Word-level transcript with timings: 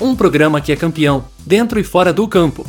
Um 0.00 0.14
programa 0.14 0.60
que 0.60 0.70
é 0.72 0.76
campeão, 0.76 1.24
dentro 1.44 1.80
e 1.80 1.84
fora 1.84 2.12
do 2.12 2.28
campo. 2.28 2.66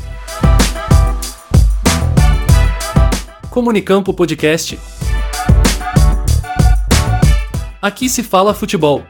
Comunicampo 3.50 4.14
Podcast. 4.14 4.80
Aqui 7.82 8.08
se 8.08 8.24
fala 8.24 8.54
futebol. 8.54 9.04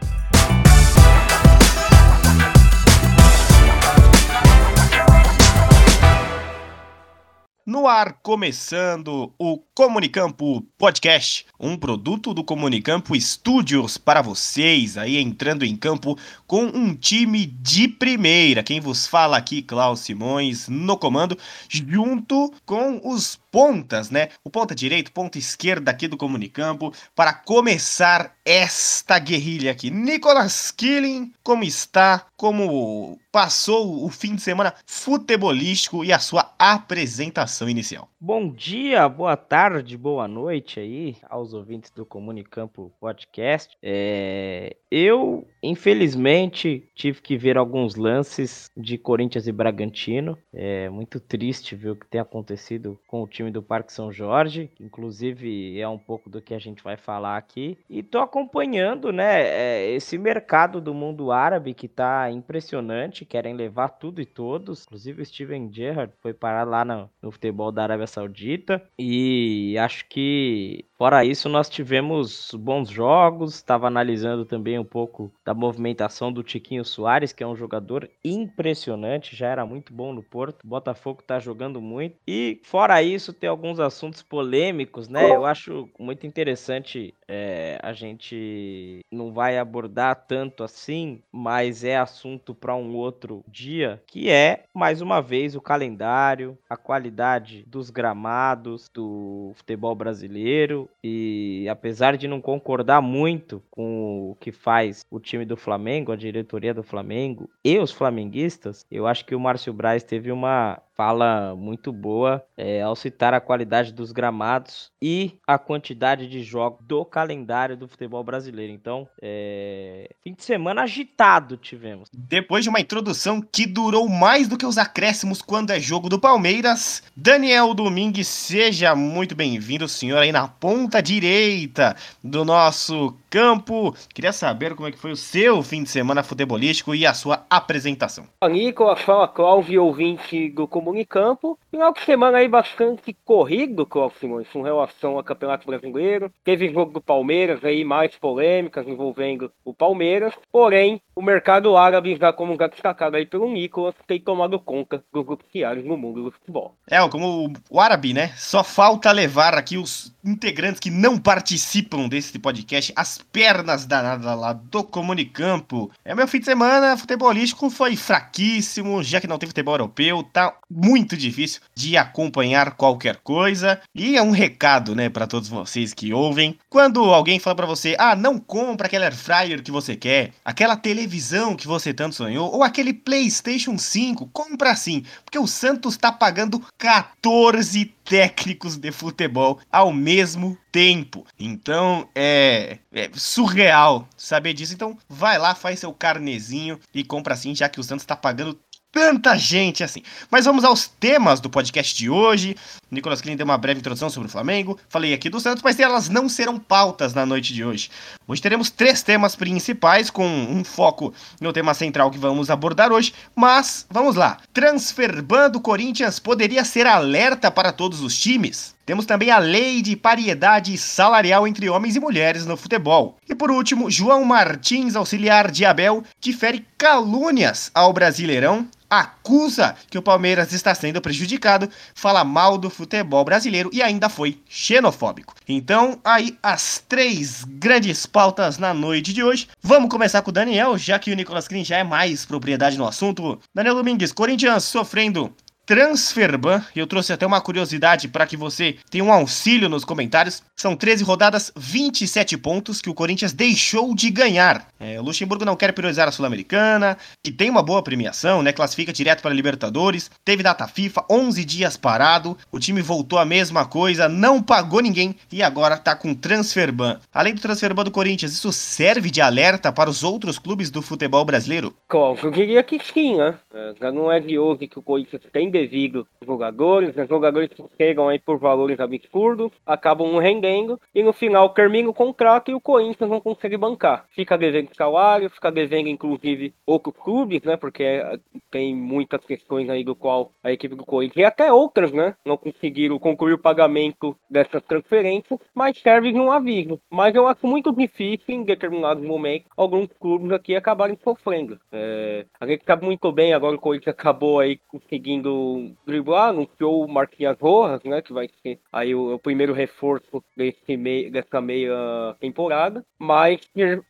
No 7.67 7.85
ar, 7.85 8.13
começando 8.23 9.33
o 9.37 9.57
Comunicampo 9.75 10.61
Podcast, 10.77 11.45
um 11.59 11.75
produto 11.75 12.33
do 12.33 12.41
Comunicampo 12.41 13.13
Studios 13.19 13.97
para 13.97 14.21
vocês, 14.21 14.97
aí 14.97 15.17
entrando 15.17 15.65
em 15.65 15.75
campo 15.75 16.17
com 16.47 16.63
um 16.63 16.95
time 16.95 17.45
de 17.45 17.89
primeira. 17.89 18.63
Quem 18.63 18.79
vos 18.79 19.05
fala 19.05 19.37
aqui, 19.37 19.61
Klaus 19.61 19.99
Simões, 19.99 20.69
no 20.69 20.97
comando, 20.97 21.37
junto 21.67 22.53
com 22.65 23.01
os 23.03 23.35
pontas, 23.51 24.09
né? 24.09 24.29
O 24.43 24.49
ponta 24.49 24.73
direito, 24.73 25.11
ponta 25.11 25.37
esquerda 25.37 25.91
aqui 25.91 26.07
do 26.07 26.15
Comunicampo, 26.15 26.93
para 27.13 27.33
começar 27.33 28.33
esta 28.45 29.19
guerrilha 29.19 29.71
aqui. 29.71 29.89
Nicolas 29.91 30.71
Killing, 30.71 31.33
como 31.43 31.63
está? 31.63 32.25
Como 32.37 33.19
passou 33.31 34.05
o 34.05 34.09
fim 34.09 34.35
de 34.35 34.41
semana 34.41 34.73
futebolístico 34.85 36.05
e 36.05 36.13
a 36.13 36.19
sua 36.19 36.53
apresentação 36.57 37.67
inicial? 37.67 38.07
Bom 38.19 38.49
dia, 38.49 39.07
boa 39.09 39.35
tarde, 39.35 39.97
boa 39.97 40.27
noite 40.27 40.79
aí 40.79 41.17
aos 41.29 41.53
ouvintes 41.53 41.91
do 41.91 42.05
Comunicampo 42.05 42.91
Podcast. 42.99 43.75
É, 43.81 44.75
eu, 44.89 45.47
infelizmente, 45.61 46.36
tive 46.49 47.21
que 47.21 47.37
ver 47.37 47.57
alguns 47.57 47.95
lances 47.95 48.69
de 48.75 48.97
Corinthians 48.97 49.47
e 49.47 49.51
Bragantino. 49.51 50.37
É 50.53 50.89
muito 50.89 51.19
triste 51.19 51.75
ver 51.75 51.91
o 51.91 51.95
que 51.95 52.07
tem 52.07 52.21
acontecido 52.21 52.99
com 53.07 53.23
o 53.23 53.27
time 53.27 53.49
do 53.49 53.63
Parque 53.63 53.93
São 53.93 54.11
Jorge, 54.11 54.69
inclusive 54.79 55.79
é 55.79 55.87
um 55.87 55.97
pouco 55.97 56.29
do 56.29 56.41
que 56.41 56.53
a 56.53 56.59
gente 56.59 56.83
vai 56.83 56.97
falar 56.97 57.37
aqui. 57.37 57.77
E 57.89 58.03
tô 58.03 58.19
acompanhando, 58.19 59.11
né, 59.11 59.41
é, 59.41 59.91
esse 59.91 60.17
mercado 60.17 60.81
do 60.81 60.93
mundo 60.93 61.31
árabe 61.31 61.73
que 61.73 61.87
tá 61.87 62.29
impressionante, 62.31 63.25
querem 63.25 63.55
levar 63.55 63.89
tudo 63.89 64.21
e 64.21 64.25
todos. 64.25 64.83
Inclusive 64.85 65.21
o 65.21 65.25
Steven 65.25 65.71
Gerrard 65.71 66.13
foi 66.21 66.33
parar 66.33 66.63
lá 66.63 66.83
no, 66.83 67.09
no 67.21 67.31
futebol 67.31 67.71
da 67.71 67.83
Arábia 67.83 68.07
Saudita. 68.07 68.83
E 68.99 69.77
acho 69.77 70.07
que 70.07 70.85
Fora 70.97 71.23
isso, 71.23 71.47
nós 71.47 71.69
tivemos 71.69 72.51
bons 72.55 72.89
jogos. 72.89 73.53
Estava 73.53 73.85
analisando 73.85 74.45
também 74.45 74.79
um 74.79 74.83
pouco 74.83 75.31
da 75.45 75.53
movimentação 75.53 76.33
do 76.33 76.41
Tiquinho 76.41 76.83
Soares, 76.83 77.31
que 77.31 77.43
é 77.43 77.47
um 77.47 77.55
jogador 77.55 78.09
impressionante, 78.25 79.35
já 79.35 79.47
era 79.47 79.63
muito 79.63 79.93
bom 79.93 80.11
no 80.11 80.23
Porto. 80.23 80.63
O 80.63 80.67
Botafogo 80.67 81.21
está 81.21 81.39
jogando 81.39 81.79
muito. 81.79 82.15
E 82.27 82.59
fora 82.63 83.03
isso, 83.03 83.31
tem 83.31 83.47
alguns 83.47 83.79
assuntos 83.79 84.23
polêmicos, 84.23 85.07
né? 85.07 85.35
Eu 85.35 85.45
acho 85.45 85.87
muito 85.99 86.25
interessante. 86.25 87.13
É, 87.27 87.77
a 87.83 87.93
gente 87.93 88.99
não 89.11 89.33
vai 89.33 89.57
abordar 89.57 90.25
tanto 90.27 90.63
assim, 90.63 91.21
mas 91.31 91.83
é 91.83 91.97
assunto 91.97 92.55
para 92.55 92.75
um 92.75 92.95
outro 92.95 93.43
dia, 93.47 94.01
que 94.07 94.29
é 94.29 94.63
mais 94.73 95.01
uma 95.01 95.21
vez 95.21 95.55
o 95.55 95.61
calendário, 95.61 96.57
a 96.69 96.77
qualidade 96.77 97.63
dos 97.67 97.89
gramados 97.89 98.89
do 98.93 99.51
futebol 99.55 99.93
brasileiro. 99.93 100.89
E 101.03 101.67
apesar 101.69 102.17
de 102.17 102.27
não 102.27 102.39
concordar 102.39 103.01
muito 103.01 103.61
com 103.69 104.31
o 104.31 104.35
que 104.35 104.51
faz 104.51 105.05
o 105.11 105.19
time 105.19 105.45
do 105.45 105.57
Flamengo, 105.57 106.11
a 106.11 106.15
diretoria 106.15 106.73
do 106.73 106.83
Flamengo 106.83 107.49
e 107.63 107.77
os 107.77 107.91
flamenguistas, 107.91 108.85
eu 108.89 109.05
acho 109.05 109.25
que 109.25 109.35
o 109.35 109.39
Márcio 109.39 109.73
Braz 109.73 110.03
teve 110.03 110.31
uma 110.31 110.81
fala 110.97 111.55
muito 111.55 111.93
boa 111.93 112.43
é, 112.57 112.81
ao 112.81 112.95
citar 112.95 113.31
a 113.31 113.39
qualidade 113.39 113.93
dos 113.93 114.11
gramados 114.11 114.91
e 114.99 115.37
a 115.45 115.59
quantidade 115.59 116.27
de 116.27 116.41
jogos 116.41 116.83
do 116.87 117.05
calendário 117.05 117.77
do 117.77 117.87
futebol 117.87 118.23
brasileiro. 118.23 118.73
Então, 118.73 119.07
é... 119.21 120.09
fim 120.23 120.33
de 120.33 120.43
semana 120.43 120.81
agitado 120.81 121.55
tivemos. 121.55 122.09
Depois 122.11 122.63
de 122.63 122.69
uma 122.69 122.79
introdução 122.79 123.39
que 123.39 123.67
durou 123.67 124.09
mais 124.09 124.47
do 124.47 124.57
que 124.57 124.65
os 124.65 124.79
acréscimos 124.79 125.39
quando 125.39 125.69
é 125.69 125.79
jogo 125.79 126.09
do 126.09 126.19
Palmeiras, 126.19 127.03
Daniel 127.15 127.75
Domingues, 127.75 128.27
seja 128.27 128.95
muito 128.95 129.35
bem-vindo, 129.35 129.87
senhor, 129.87 130.17
aí 130.17 130.31
na 130.31 130.47
ponta 130.47 131.01
direita 131.01 131.95
do 132.23 132.43
nosso 132.43 133.15
campo. 133.29 133.95
Queria 134.13 134.33
saber 134.33 134.73
como 134.73 134.87
é 134.87 134.91
que 134.91 134.97
foi 134.97 135.11
o 135.11 135.15
seu 135.15 135.61
fim 135.61 135.83
de 135.83 135.89
semana 135.89 136.23
futebolístico 136.23 136.95
e 136.95 137.05
a 137.05 137.13
sua 137.13 137.45
apresentação. 137.49 138.25
Nicolas, 138.49 139.01
fala 139.01 139.27
Cláudio, 139.27 139.83
ouvinte 139.83 140.49
do 140.49 140.67
Comunicampo. 140.87 141.59
Final 141.69 141.91
de 141.91 141.99
semana 142.01 142.37
aí 142.37 142.47
bastante 142.47 143.15
corrido, 143.25 143.85
Cláudio 143.85 144.19
Simões, 144.19 144.47
com 144.47 144.61
relação 144.61 145.17
ao 145.17 145.23
Campeonato 145.23 145.67
Brasileiro. 145.67 146.31
Teve 146.45 146.71
jogo 146.71 146.93
do 146.93 147.01
Palmeiras 147.01 147.63
aí, 147.65 147.83
mais 147.83 148.15
polêmicas 148.15 148.87
envolvendo 148.87 149.51
o 149.65 149.73
Palmeiras. 149.73 150.33
Porém, 150.49 151.01
o 151.13 151.21
mercado 151.21 151.75
árabe, 151.75 152.15
já 152.15 152.31
como 152.31 152.55
já 152.55 152.67
destacado 152.67 153.17
aí 153.17 153.25
pelo 153.25 153.51
Nicolas, 153.51 153.95
tem 154.07 154.21
tomado 154.21 154.57
conta 154.59 155.03
dos 155.11 155.25
diários 155.53 155.83
no 155.83 155.97
mundo 155.97 156.23
do 156.23 156.31
futebol. 156.31 156.75
É, 156.89 157.05
como 157.09 157.51
o 157.69 157.81
árabe, 157.81 158.13
né? 158.13 158.31
Só 158.37 158.63
falta 158.63 159.11
levar 159.11 159.55
aqui 159.55 159.77
os 159.77 160.15
integrantes 160.23 160.79
que 160.79 160.89
não 160.89 161.17
participam 161.17 162.07
desse 162.07 162.37
podcast 162.39 162.93
as 162.95 163.17
pernas 163.17 163.85
danadas 163.85 164.39
lá 164.39 164.53
do 164.53 164.83
Comunicampo. 164.83 165.91
É 166.05 166.15
meu 166.15 166.27
fim 166.27 166.39
de 166.39 166.45
semana 166.45 166.95
futebolístico 166.95 167.69
foi 167.69 167.95
fraquíssimo, 167.95 169.03
já 169.03 169.19
que 169.19 169.27
não 169.27 169.37
tem 169.37 169.47
futebol 169.47 169.73
europeu, 169.73 170.23
tá 170.23 170.55
muito 170.77 171.17
difícil 171.17 171.61
de 171.73 171.97
acompanhar 171.97 172.75
qualquer 172.75 173.17
coisa. 173.17 173.81
E 173.95 174.15
é 174.15 174.21
um 174.21 174.29
recado, 174.29 174.95
né, 174.95 175.09
para 175.09 175.25
todos 175.25 175.49
vocês 175.49 175.93
que 175.93 176.13
ouvem. 176.13 176.57
Quando 176.69 177.03
alguém 177.03 177.39
fala 177.39 177.55
para 177.55 177.65
você: 177.65 177.95
"Ah, 177.97 178.15
não 178.15 178.37
compra 178.37 178.85
aquele 178.85 179.05
air 179.05 179.15
fryer 179.15 179.63
que 179.63 179.71
você 179.71 179.95
quer, 179.95 180.31
aquela 180.45 180.75
televisão 180.77 181.55
que 181.55 181.67
você 181.67 181.93
tanto 181.93 182.15
sonhou 182.15 182.53
ou 182.53 182.63
aquele 182.63 182.93
PlayStation 182.93 183.77
5, 183.77 184.27
compra 184.27 184.75
sim, 184.75 185.03
porque 185.25 185.39
o 185.39 185.47
Santos 185.47 185.95
está 185.95 186.11
pagando 186.11 186.63
14 186.77 187.97
técnicos 188.07 188.77
de 188.77 188.91
futebol 188.91 189.59
ao 189.71 189.91
mesmo 189.91 190.57
tempo. 190.71 191.25
Então 191.39 192.07
é, 192.15 192.77
é, 192.91 193.09
surreal 193.13 194.07
saber 194.15 194.53
disso. 194.53 194.73
Então 194.73 194.97
vai 195.09 195.37
lá, 195.37 195.53
faz 195.53 195.79
seu 195.79 195.91
carnezinho 195.91 196.79
e 196.93 197.03
compra 197.03 197.35
sim, 197.35 197.53
já 197.53 197.67
que 197.67 197.79
o 197.79 197.83
Santos 197.83 198.03
está 198.03 198.15
pagando 198.15 198.57
tanta 198.97 199.37
gente 199.37 199.83
assim. 199.83 200.01
Mas 200.31 200.45
vamos 200.45 200.63
aos 200.63 200.87
temas 200.87 201.39
do 201.39 201.51
podcast 201.51 201.95
de 201.95 202.09
hoje. 202.09 202.55
O 202.91 202.95
Nicolas 202.95 203.21
Klein 203.21 203.37
deu 203.37 203.45
uma 203.45 203.55
breve 203.55 203.79
introdução 203.79 204.09
sobre 204.09 204.27
o 204.27 204.31
Flamengo. 204.31 204.79
Falei 204.89 205.13
aqui 205.13 205.29
do 205.29 205.39
Santos, 205.39 205.61
mas 205.61 205.79
elas 205.79 206.09
não 206.09 206.27
serão 206.27 206.57
pautas 206.57 207.13
na 207.13 207.23
noite 207.23 207.53
de 207.53 207.63
hoje. 207.63 207.91
Hoje 208.27 208.41
teremos 208.41 208.71
três 208.71 209.03
temas 209.03 209.35
principais, 209.35 210.09
com 210.09 210.25
um 210.27 210.63
foco 210.63 211.13
no 211.39 211.53
tema 211.53 211.75
central 211.75 212.09
que 212.09 212.17
vamos 212.17 212.49
abordar 212.49 212.91
hoje. 212.91 213.13
Mas 213.35 213.85
vamos 213.87 214.15
lá. 214.15 214.39
Transfer 214.51 215.21
do 215.51 215.61
Corinthians 215.61 216.17
poderia 216.17 216.65
ser 216.65 216.87
alerta 216.87 217.51
para 217.51 217.71
todos 217.71 218.01
os 218.01 218.17
times? 218.17 218.76
Temos 218.87 219.05
também 219.05 219.29
a 219.29 219.37
lei 219.37 219.81
de 219.81 219.97
paridade 219.97 220.77
salarial 220.77 221.45
entre 221.45 221.69
homens 221.69 221.97
e 221.97 221.99
mulheres 221.99 222.45
no 222.45 222.55
futebol. 222.55 223.17
E 223.27 223.35
por 223.35 223.51
último, 223.51 223.91
João 223.91 224.23
Martins, 224.23 224.95
auxiliar 224.95 225.51
de 225.51 225.65
Abel, 225.65 226.05
difere 226.21 226.65
calúnias 226.77 227.69
ao 227.75 227.91
Brasileirão, 227.91 228.65
acusa 228.89 229.75
que 229.89 229.97
o 229.97 230.01
Palmeiras 230.01 230.53
está 230.53 230.73
sendo 230.73 231.01
prejudicado, 231.01 231.69
fala 231.93 232.23
mal 232.23 232.57
do 232.57 232.69
futebol 232.69 233.25
brasileiro 233.25 233.69
e 233.73 233.83
ainda 233.83 234.07
foi 234.07 234.39
xenofóbico. 234.47 235.35
Então, 235.49 235.99
aí 236.01 236.37
as 236.41 236.81
três 236.87 237.43
grandes 237.43 238.05
pautas 238.05 238.57
na 238.57 238.73
noite 238.73 239.11
de 239.11 239.21
hoje. 239.21 239.49
Vamos 239.61 239.89
começar 239.89 240.21
com 240.21 240.29
o 240.29 240.33
Daniel, 240.33 240.77
já 240.77 240.97
que 240.97 241.11
o 241.11 241.15
Nicolas 241.15 241.45
Crin 241.45 241.65
já 241.65 241.79
é 241.79 241.83
mais 241.83 242.25
propriedade 242.25 242.77
no 242.77 242.87
assunto. 242.87 243.37
Daniel 243.53 243.75
Domingues, 243.75 244.13
Corinthians 244.13 244.63
sofrendo 244.63 245.35
Transferban. 245.67 246.63
Eu 246.73 246.87
trouxe 246.87 247.11
até 247.11 247.27
uma 247.27 247.41
curiosidade 247.41 248.07
para 248.07 248.25
que 248.25 248.37
você 248.37 248.77
tenha 248.89 249.03
um 249.03 249.11
auxílio 249.11 249.67
nos 249.67 249.83
comentários. 249.83 250.41
São 250.55 250.77
13 250.77 251.03
rodadas, 251.03 251.51
27 251.57 252.37
pontos 252.37 252.81
que 252.81 252.89
o 252.89 252.93
Corinthians 252.93 253.33
deixou 253.33 253.93
de 253.93 254.09
ganhar. 254.09 254.65
É, 254.79 254.97
o 254.97 255.03
Luxemburgo 255.03 255.43
não 255.43 255.57
quer 255.57 255.73
priorizar 255.73 256.07
a 256.07 256.11
Sul-Americana, 256.11 256.97
que 257.21 257.33
tem 257.33 257.49
uma 257.49 257.61
boa 257.61 257.83
premiação, 257.83 258.41
né? 258.41 258.53
Classifica 258.53 258.93
direto 258.93 259.21
para 259.21 259.31
a 259.31 259.33
Libertadores. 259.33 260.09
Teve 260.23 260.41
data 260.41 260.65
FIFA, 260.69 261.03
11 261.09 261.43
dias 261.43 261.75
parado. 261.75 262.37
O 262.49 262.59
time 262.59 262.81
voltou 262.81 263.19
a 263.19 263.25
mesma 263.25 263.65
coisa, 263.65 264.07
não 264.07 264.41
pagou 264.41 264.79
ninguém 264.79 265.17
e 265.29 265.43
agora 265.43 265.77
tá 265.77 265.93
com 265.93 266.13
transferban. 266.13 266.97
Além 267.13 267.35
do 267.35 267.41
transferban 267.41 267.83
do 267.83 267.91
Corinthians, 267.91 268.31
isso 268.31 268.53
serve 268.53 269.11
de 269.11 269.19
alerta 269.19 269.69
para 269.69 269.89
os 269.89 270.01
outros 270.01 270.39
clubes 270.39 270.71
do 270.71 270.81
futebol 270.81 271.25
brasileiro? 271.25 271.75
eu 272.23 272.31
diria 272.31 272.63
que 272.63 272.79
sim, 272.79 273.17
né? 273.17 273.37
É, 273.53 273.73
já 273.81 273.91
não 273.91 274.09
é 274.09 274.21
de 274.21 274.39
hoje 274.39 274.67
que 274.67 274.79
o 274.79 274.81
Corinthians 274.81 275.23
tem 275.33 275.51
indevido 275.57 276.07
jogadores, 276.25 276.95
né? 276.95 277.07
jogadores 277.07 277.49
que 277.49 277.63
chegam 277.77 278.09
aí 278.09 278.19
por 278.19 278.37
valores 278.37 278.79
absurdos, 278.79 279.51
acabam 279.65 280.17
rendendo, 280.17 280.79
e 280.93 281.01
no 281.01 281.13
final 281.13 281.49
termina 281.49 281.89
o 281.89 281.93
contrato 281.93 282.51
e 282.51 282.53
o 282.53 282.61
Corinthians 282.61 283.09
não 283.09 283.21
consegue 283.21 283.57
bancar. 283.57 284.05
Fica 284.11 284.37
devendo 284.37 284.75
salário, 284.75 285.29
fica 285.29 285.51
devendo 285.51 285.87
inclusive 285.87 286.53
outros 286.65 286.95
clubes, 286.97 287.41
né? 287.43 287.55
Porque 287.55 287.83
é, 287.83 288.19
tem 288.51 288.75
muitas 288.75 289.23
questões 289.25 289.69
aí 289.69 289.83
do 289.83 289.95
qual 289.95 290.31
a 290.43 290.51
equipe 290.51 290.75
do 290.75 290.85
Corinthians, 290.85 291.17
e 291.17 291.25
até 291.25 291.51
outras, 291.51 291.91
né? 291.91 292.15
Não 292.25 292.37
conseguiram 292.37 292.99
concluir 292.99 293.33
o 293.33 293.37
pagamento 293.37 294.15
dessas 294.29 294.61
transferências, 294.63 295.39
mas 295.55 295.79
serve 295.79 296.11
de 296.11 296.19
um 296.19 296.31
aviso. 296.31 296.79
Mas 296.89 297.15
eu 297.15 297.27
acho 297.27 297.47
muito 297.47 297.71
difícil, 297.71 298.35
em 298.35 298.43
determinados 298.43 299.05
momentos, 299.05 299.49
alguns 299.55 299.87
clubes 299.99 300.31
aqui 300.31 300.55
acabarem 300.55 300.97
sofrendo. 301.03 301.59
É, 301.71 302.25
a 302.39 302.45
gente 302.45 302.65
sabe 302.65 302.85
muito 302.85 303.11
bem, 303.11 303.33
agora 303.33 303.55
o 303.55 303.59
Corinthians 303.59 303.95
acabou 303.95 304.39
aí 304.39 304.59
conseguindo 304.67 305.46
driblar, 305.85 306.29
anunciou 306.29 306.83
o 306.83 306.87
Marquinhos 306.87 307.37
Rojas, 307.39 307.83
né? 307.83 308.01
Que 308.01 308.13
vai 308.13 308.29
ser 308.41 308.59
aí 308.71 308.93
o, 308.93 309.15
o 309.15 309.19
primeiro 309.19 309.53
reforço 309.53 310.23
desse 310.35 310.77
mei, 310.77 311.09
dessa 311.09 311.41
meia 311.41 312.15
temporada. 312.19 312.85
Mas 312.99 313.41